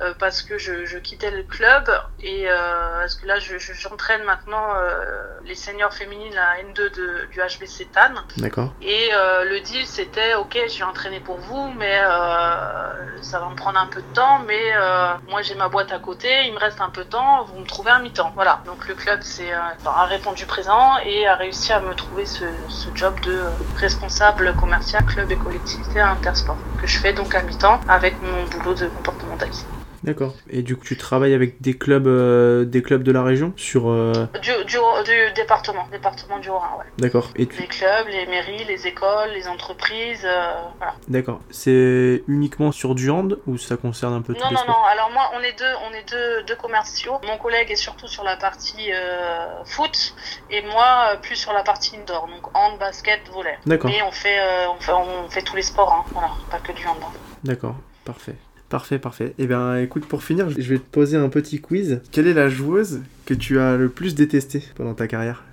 euh, 0.00 0.14
parce 0.18 0.42
que 0.42 0.58
je, 0.58 0.84
je, 0.84 0.98
quittais 0.98 1.30
le 1.30 1.42
club 1.42 1.90
et 2.20 2.44
euh, 2.48 3.00
parce 3.00 3.14
que 3.14 3.26
là, 3.26 3.38
j'entraîne 3.38 4.22
je, 4.22 4.26
maintenant 4.26 4.74
euh, 4.76 5.14
les 5.44 5.54
seniors 5.54 5.92
féminines 5.92 6.36
à 6.36 6.62
N2 6.62 6.74
de, 6.74 7.26
du 7.30 7.38
HBC 7.38 7.88
TAN. 7.92 8.14
D'accord. 8.38 8.72
Et 8.82 9.10
euh, 9.14 9.44
deal, 9.60 9.86
c'était 9.86 10.34
ok, 10.34 10.58
je 10.68 10.78
vais 10.78 10.84
entraîner 10.84 11.20
pour 11.20 11.36
vous, 11.38 11.72
mais 11.76 11.98
euh, 12.00 13.22
ça 13.22 13.40
va 13.40 13.48
me 13.48 13.54
prendre 13.54 13.78
un 13.78 13.86
peu 13.86 14.00
de 14.00 14.14
temps, 14.14 14.40
mais 14.46 14.72
moi 15.28 15.42
j'ai 15.42 15.54
ma 15.54 15.68
boîte 15.68 15.92
à 15.92 15.98
côté, 15.98 16.28
il 16.46 16.52
me 16.52 16.58
reste 16.58 16.80
un 16.80 16.90
peu 16.90 17.04
de 17.04 17.10
temps, 17.10 17.44
vous 17.44 17.58
me 17.58 17.66
trouvez 17.66 17.90
un 17.90 18.00
mi-temps. 18.00 18.32
Voilà. 18.34 18.62
Donc 18.66 18.86
le 18.88 18.94
club, 18.94 19.20
c'est 19.22 19.52
a 19.52 20.04
répondu 20.04 20.46
présent 20.46 20.98
et 21.04 21.26
a 21.26 21.34
réussi 21.34 21.72
à 21.72 21.80
me 21.80 21.94
trouver 21.94 22.26
ce, 22.26 22.44
job 22.94 23.18
de 23.20 23.42
responsable 23.76 24.54
commercial 24.54 25.04
club 25.04 25.30
et 25.30 25.36
collectivité 25.36 26.00
intersport 26.00 26.56
que 26.78 26.86
je 26.86 26.98
fais 26.98 27.12
donc 27.12 27.34
à 27.34 27.42
mi-temps 27.42 27.80
avec 27.88 28.20
mon 28.22 28.44
boulot 28.44 28.74
de 28.74 28.88
comportementaliste. 28.88 29.75
D'accord. 30.04 30.34
Et 30.50 30.62
du 30.62 30.76
coup, 30.76 30.84
tu 30.84 30.96
travailles 30.96 31.34
avec 31.34 31.60
des 31.60 31.74
clubs, 31.74 32.06
euh, 32.06 32.64
des 32.64 32.82
clubs 32.82 33.02
de 33.02 33.12
la 33.12 33.22
région 33.22 33.52
sur 33.56 33.88
euh... 33.90 34.12
du, 34.42 34.50
du, 34.64 34.76
du, 35.04 35.32
département, 35.34 35.86
département 35.90 36.38
du 36.38 36.48
Haut-Rhin, 36.48 36.78
ouais. 36.78 36.86
D'accord. 36.98 37.30
Et 37.36 37.46
tu... 37.46 37.60
Les 37.60 37.66
clubs, 37.66 38.06
les 38.08 38.26
mairies, 38.26 38.64
les 38.64 38.86
écoles, 38.86 39.30
les 39.34 39.48
entreprises, 39.48 40.24
euh, 40.24 40.52
voilà. 40.78 40.94
D'accord. 41.08 41.40
C'est 41.50 42.22
uniquement 42.28 42.72
sur 42.72 42.94
du 42.94 43.10
hand 43.10 43.38
ou 43.46 43.58
ça 43.58 43.76
concerne 43.76 44.14
un 44.14 44.22
peu 44.22 44.32
non, 44.32 44.40
tous 44.40 44.48
les 44.48 44.54
Non, 44.54 44.60
sports 44.60 44.78
non, 44.78 44.84
Alors 44.90 45.10
moi, 45.10 45.30
on 45.34 45.40
est 45.40 45.58
deux, 45.58 45.74
on 45.88 45.94
est 45.94 46.08
deux, 46.10 46.42
deux 46.44 46.56
commerciaux. 46.56 47.18
Mon 47.26 47.38
collègue 47.38 47.70
est 47.70 47.76
surtout 47.76 48.08
sur 48.08 48.24
la 48.24 48.36
partie 48.36 48.92
euh, 48.92 49.64
foot 49.64 50.14
et 50.50 50.62
moi 50.62 51.16
plus 51.22 51.36
sur 51.36 51.52
la 51.52 51.62
partie 51.62 51.96
indoor, 51.96 52.28
donc 52.28 52.54
hand, 52.54 52.78
basket, 52.78 53.20
volley. 53.32 53.58
D'accord. 53.66 53.90
Et 53.90 54.02
on 54.02 54.10
fait, 54.10 54.38
on 54.68 54.80
fait, 54.80 54.92
on 54.92 55.28
fait 55.30 55.42
tous 55.42 55.56
les 55.56 55.62
sports, 55.62 55.92
hein. 55.92 56.04
voilà, 56.12 56.30
pas 56.50 56.58
que 56.58 56.72
du 56.72 56.86
hand. 56.86 56.96
D'accord. 57.44 57.74
Parfait. 58.04 58.36
Parfait, 58.68 58.98
parfait. 58.98 59.26
Et 59.38 59.44
eh 59.44 59.46
bien, 59.46 59.76
écoute, 59.76 60.06
pour 60.06 60.24
finir, 60.24 60.50
je 60.50 60.68
vais 60.68 60.78
te 60.78 60.90
poser 60.90 61.16
un 61.16 61.28
petit 61.28 61.60
quiz. 61.60 62.00
Quelle 62.10 62.26
est 62.26 62.34
la 62.34 62.48
joueuse 62.48 63.02
que 63.24 63.32
tu 63.32 63.60
as 63.60 63.76
le 63.76 63.88
plus 63.88 64.16
détestée 64.16 64.64
pendant 64.74 64.94
ta 64.94 65.06
carrière? 65.06 65.44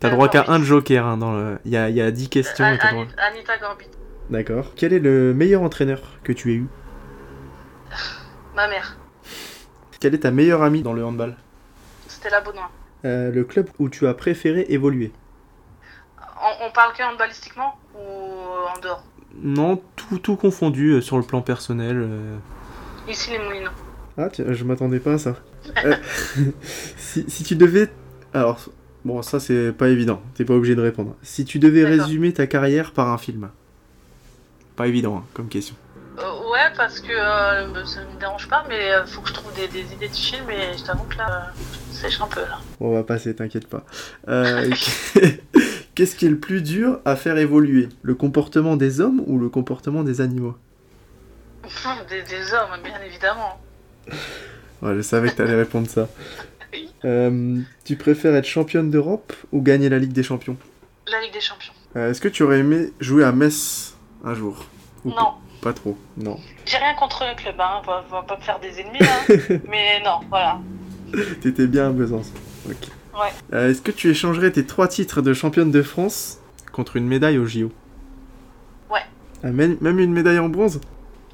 T'as 0.00 0.10
droit 0.10 0.28
qu'à 0.28 0.44
un 0.48 0.62
joker 0.62 1.06
hein, 1.06 1.18
dans 1.18 1.32
le. 1.32 1.58
Il 1.66 1.72
y 1.72 1.76
a, 1.76 1.90
y 1.90 2.00
a 2.00 2.10
10 2.10 2.28
questions. 2.30 2.64
Euh, 2.64 2.76
Anita, 2.80 3.22
Anita 3.22 3.58
Gambit. 3.58 3.88
D'accord. 4.30 4.72
Quel 4.74 4.94
est 4.94 4.98
le 4.98 5.34
meilleur 5.34 5.62
entraîneur 5.62 6.00
que 6.24 6.32
tu 6.32 6.52
aies 6.52 6.56
eu? 6.56 6.66
Ma 8.54 8.68
mère. 8.68 8.96
Quelle 10.00 10.14
est 10.14 10.20
ta 10.20 10.30
meilleure 10.30 10.62
amie 10.62 10.82
dans 10.82 10.92
le 10.94 11.04
handball? 11.04 11.36
C'était 12.06 12.30
la 12.30 12.40
Baudouin. 12.40 12.68
Euh, 13.04 13.30
le 13.30 13.44
club 13.44 13.68
où 13.78 13.90
tu 13.90 14.06
as 14.06 14.14
préféré 14.14 14.66
évoluer? 14.70 15.12
On, 16.42 16.66
on 16.66 16.70
parle 16.72 16.94
que 16.94 17.02
handballistiquement 17.02 17.78
ou 17.94 17.98
en 17.98 18.78
dehors? 18.80 19.04
Non, 19.42 19.80
tout, 19.96 20.18
tout 20.18 20.36
confondu 20.36 20.90
euh, 20.92 21.00
sur 21.00 21.16
le 21.16 21.22
plan 21.24 21.40
personnel. 21.42 21.96
euh. 21.98 22.36
Ici, 23.08 23.30
les 23.32 23.38
Moulineaux. 23.38 23.70
Ah, 24.16 24.28
tiens, 24.32 24.46
je 24.50 24.64
m'attendais 24.64 25.00
pas 25.00 25.14
à 25.14 25.18
ça. 25.18 25.36
Euh, 25.86 25.94
si, 26.98 27.24
si 27.26 27.42
tu 27.42 27.56
devais. 27.56 27.88
Alors, 28.34 28.60
bon, 29.04 29.22
ça 29.22 29.40
c'est 29.40 29.72
pas 29.72 29.88
évident, 29.88 30.20
t'es 30.34 30.44
pas 30.44 30.52
obligé 30.54 30.74
de 30.74 30.82
répondre. 30.82 31.16
Si 31.22 31.46
tu 31.46 31.58
devais 31.58 31.84
résumer 31.84 32.32
ta 32.34 32.46
carrière 32.46 32.92
par 32.92 33.08
un 33.08 33.16
film. 33.16 33.48
Pas 34.76 34.88
évident 34.88 35.16
hein, 35.18 35.24
comme 35.32 35.48
question. 35.48 35.74
Euh, 36.18 36.50
ouais, 36.52 36.70
parce 36.76 37.00
que 37.00 37.10
euh, 37.12 37.84
ça 37.86 38.00
me 38.02 38.20
dérange 38.20 38.46
pas, 38.48 38.64
mais 38.68 38.90
faut 39.06 39.22
que 39.22 39.28
je 39.30 39.34
trouve 39.34 39.52
des, 39.54 39.68
des 39.68 39.90
idées 39.94 40.08
de 40.08 40.14
film 40.14 40.44
et 40.50 40.76
je 40.76 40.84
t'avoue 40.84 41.04
que 41.04 41.16
là, 41.16 41.28
euh, 41.30 41.60
je 41.92 41.96
sèche 41.96 42.20
un 42.20 42.26
peu 42.26 42.40
là. 42.40 42.60
On 42.80 42.92
va 42.92 43.02
passer, 43.02 43.34
t'inquiète 43.34 43.66
pas. 43.66 43.84
Qu'est-ce 45.94 46.16
qui 46.16 46.26
est 46.26 46.30
le 46.30 46.38
plus 46.38 46.60
dur 46.62 46.98
à 47.04 47.14
faire 47.14 47.38
évoluer? 47.38 47.88
Le 48.02 48.14
comportement 48.14 48.76
des 48.76 49.00
hommes 49.00 49.22
ou 49.26 49.38
le 49.38 49.48
comportement 49.48 50.02
des 50.02 50.20
animaux? 50.20 50.56
Des, 52.10 52.22
des 52.22 52.52
hommes, 52.52 52.78
bien 52.82 53.00
évidemment. 53.06 53.58
Ouais, 54.82 54.94
je 54.96 55.00
savais 55.00 55.30
que 55.30 55.36
t'allais 55.36 55.56
répondre 55.56 55.88
ça. 55.88 56.08
Euh, 57.04 57.60
tu 57.84 57.96
préfères 57.96 58.34
être 58.34 58.46
championne 58.46 58.90
d'Europe 58.90 59.34
ou 59.52 59.60
gagner 59.60 59.90
la 59.90 59.98
Ligue 59.98 60.12
des 60.14 60.22
Champions? 60.22 60.56
La 61.06 61.20
Ligue 61.20 61.34
des 61.34 61.40
Champions. 61.40 61.74
Euh, 61.96 62.10
Est-ce 62.10 62.20
que 62.20 62.28
tu 62.28 62.42
aurais 62.42 62.60
aimé 62.60 62.92
jouer 62.98 63.24
à 63.24 63.30
Metz 63.30 63.94
un 64.24 64.32
jour? 64.32 64.64
Ou 65.04 65.10
Non. 65.10 65.34
Pas 65.60 65.74
trop, 65.74 65.98
non. 66.16 66.40
J'ai 66.64 66.78
rien 66.78 66.94
contre 66.94 67.24
le 67.30 67.36
club, 67.36 67.56
hein. 67.60 67.82
on, 67.82 67.86
va, 67.86 68.04
on 68.08 68.12
va 68.14 68.22
pas 68.22 68.38
me 68.38 68.42
faire 68.42 68.58
des 68.58 68.80
ennemis 68.80 69.00
là. 69.00 69.58
mais 69.68 70.02
non, 70.02 70.20
voilà. 70.30 70.58
T'étais 71.42 71.66
bien 71.66 71.88
à 71.88 71.90
Besançon. 71.90 72.32
Ok. 72.70 72.88
Ouais. 73.14 73.32
Euh, 73.52 73.70
Est-ce 73.70 73.80
que 73.82 73.90
tu 73.92 74.10
échangerais 74.10 74.50
tes 74.50 74.66
trois 74.66 74.88
titres 74.88 75.22
de 75.22 75.32
championne 75.34 75.70
de 75.70 75.82
France 75.82 76.38
contre 76.72 76.96
une 76.96 77.06
médaille 77.06 77.38
au 77.38 77.46
JO 77.46 77.70
Ouais. 78.90 79.00
Ah, 79.42 79.50
même, 79.50 79.76
même 79.80 79.98
une 80.00 80.12
médaille 80.12 80.38
en 80.38 80.48
bronze? 80.48 80.80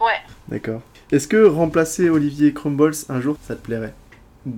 Ouais, 0.00 0.18
D'accord. 0.48 0.82
Est-ce 1.12 1.26
que 1.28 1.44
remplacer 1.44 2.08
Olivier 2.10 2.52
Crumbles 2.52 2.92
un 3.08 3.20
jour, 3.20 3.36
ça 3.42 3.56
te 3.56 3.62
plairait? 3.64 3.94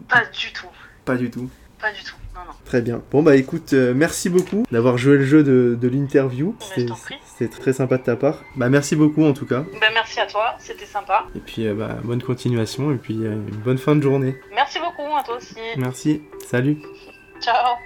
Pas 0.08 0.24
du 0.36 0.52
tout. 0.52 0.66
Pas 1.04 1.16
du 1.16 1.30
tout. 1.30 1.48
Pas 1.80 1.90
du 1.92 2.02
tout. 2.04 2.14
Non, 2.34 2.40
non. 2.46 2.52
Très 2.64 2.80
bien. 2.80 3.02
Bon 3.10 3.22
bah 3.22 3.36
écoute, 3.36 3.72
euh, 3.72 3.92
merci 3.94 4.30
beaucoup 4.30 4.64
d'avoir 4.70 4.96
joué 4.98 5.16
le 5.16 5.24
jeu 5.24 5.42
de, 5.42 5.76
de 5.80 5.88
l'interview. 5.88 6.54
C'était 6.60 7.48
très 7.48 7.72
sympa 7.72 7.98
de 7.98 8.02
ta 8.04 8.16
part. 8.16 8.42
Bah 8.56 8.68
merci 8.68 8.94
beaucoup 8.96 9.24
en 9.24 9.32
tout 9.32 9.46
cas. 9.46 9.64
Ben, 9.80 9.90
merci 9.92 10.20
à 10.20 10.26
toi, 10.26 10.54
c'était 10.58 10.86
sympa. 10.86 11.26
Et 11.34 11.40
puis 11.40 11.66
euh, 11.66 11.74
bah, 11.74 11.98
bonne 12.04 12.22
continuation 12.22 12.92
et 12.92 12.96
puis 12.96 13.18
euh, 13.26 13.32
une 13.34 13.56
bonne 13.64 13.78
fin 13.78 13.96
de 13.96 14.00
journée. 14.02 14.36
Merci 14.54 14.78
beaucoup, 14.78 15.14
à 15.16 15.22
toi 15.24 15.36
aussi. 15.36 15.56
Merci. 15.76 16.22
Salut. 16.46 16.78
Ciao. 17.42 17.76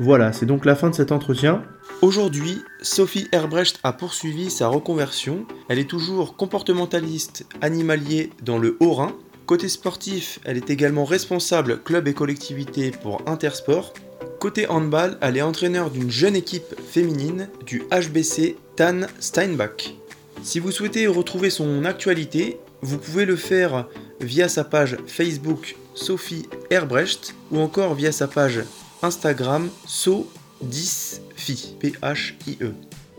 Voilà, 0.00 0.32
c'est 0.32 0.44
donc 0.44 0.64
la 0.64 0.74
fin 0.74 0.90
de 0.90 0.94
cet 0.94 1.12
entretien. 1.12 1.62
Aujourd'hui, 2.02 2.62
Sophie 2.82 3.28
Herbrecht 3.32 3.78
a 3.84 3.92
poursuivi 3.92 4.50
sa 4.50 4.68
reconversion. 4.68 5.46
Elle 5.68 5.78
est 5.78 5.88
toujours 5.88 6.36
comportementaliste 6.36 7.46
animalier 7.62 8.30
dans 8.42 8.58
le 8.58 8.76
Haut-Rhin. 8.80 9.12
Côté 9.46 9.68
sportif, 9.68 10.40
elle 10.44 10.56
est 10.56 10.68
également 10.68 11.04
responsable 11.04 11.80
club 11.80 12.08
et 12.08 12.14
collectivité 12.14 12.90
pour 12.90 13.22
Intersport. 13.26 13.94
Côté 14.40 14.68
handball, 14.68 15.16
elle 15.22 15.36
est 15.36 15.42
entraîneur 15.42 15.90
d'une 15.90 16.10
jeune 16.10 16.34
équipe 16.34 16.74
féminine 16.90 17.48
du 17.64 17.84
HBC 17.92 18.56
Tan 18.74 19.02
Steinbach. 19.20 19.94
Si 20.42 20.58
vous 20.58 20.72
souhaitez 20.72 21.06
retrouver 21.06 21.50
son 21.50 21.84
actualité, 21.84 22.58
vous 22.82 22.98
pouvez 22.98 23.24
le 23.24 23.36
faire 23.36 23.86
via 24.20 24.48
sa 24.48 24.64
page 24.64 24.96
Facebook 25.06 25.76
Sophie 25.96 26.46
Herbrecht 26.70 27.34
ou 27.50 27.58
encore 27.58 27.94
via 27.94 28.12
sa 28.12 28.28
page 28.28 28.60
Instagram 29.02 29.68
So10Phi, 29.88 31.74
P-H-I-E. 31.80 32.72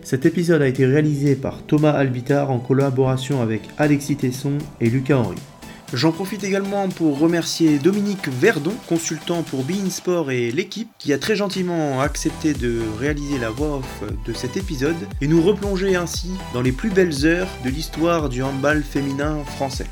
Cet 0.04 0.26
épisode 0.26 0.62
a 0.62 0.68
été 0.68 0.86
réalisé 0.86 1.36
par 1.36 1.64
Thomas 1.64 1.92
Albitar 1.92 2.52
en 2.52 2.60
collaboration 2.60 3.42
avec 3.42 3.64
Alexis 3.78 4.16
Tesson 4.16 4.58
et 4.80 4.90
Lucas 4.90 5.18
Henry. 5.18 5.38
J'en 5.94 6.12
profite 6.12 6.44
également 6.44 6.90
pour 6.90 7.18
remercier 7.18 7.80
Dominique 7.80 8.28
Verdon, 8.28 8.74
consultant 8.88 9.42
pour 9.42 9.64
Bein 9.64 9.90
Sport 9.90 10.32
et 10.32 10.52
l'équipe, 10.52 10.90
qui 10.98 11.14
a 11.14 11.18
très 11.18 11.36
gentiment 11.36 12.02
accepté 12.02 12.54
de 12.54 12.82
réaliser 13.00 13.40
la 13.40 13.50
voix 13.50 13.78
off 13.78 14.04
de 14.26 14.34
cet 14.34 14.58
épisode 14.58 14.96
et 15.22 15.28
nous 15.28 15.42
replonger 15.42 15.96
ainsi 15.96 16.32
dans 16.54 16.62
les 16.62 16.74
plus 16.74 16.90
belles 16.90 17.26
heures 17.26 17.48
de 17.64 17.70
l'histoire 17.70 18.28
du 18.28 18.44
handball 18.44 18.84
féminin 18.84 19.44
français. 19.46 19.88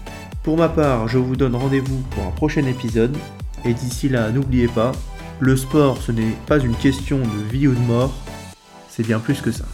Pour 0.45 0.57
ma 0.57 0.69
part, 0.69 1.07
je 1.07 1.17
vous 1.17 1.35
donne 1.35 1.55
rendez-vous 1.55 2.03
pour 2.11 2.23
un 2.23 2.29
prochain 2.29 2.63
épisode. 2.67 3.17
Et 3.65 3.73
d'ici 3.73 4.09
là, 4.09 4.29
n'oubliez 4.29 4.67
pas, 4.67 4.91
le 5.39 5.57
sport 5.57 5.99
ce 5.99 6.11
n'est 6.11 6.35
pas 6.45 6.59
une 6.59 6.75
question 6.75 7.17
de 7.17 7.51
vie 7.51 7.67
ou 7.67 7.73
de 7.73 7.79
mort, 7.79 8.13
c'est 8.87 9.01
bien 9.01 9.17
plus 9.17 9.41
que 9.41 9.51
ça. 9.51 9.65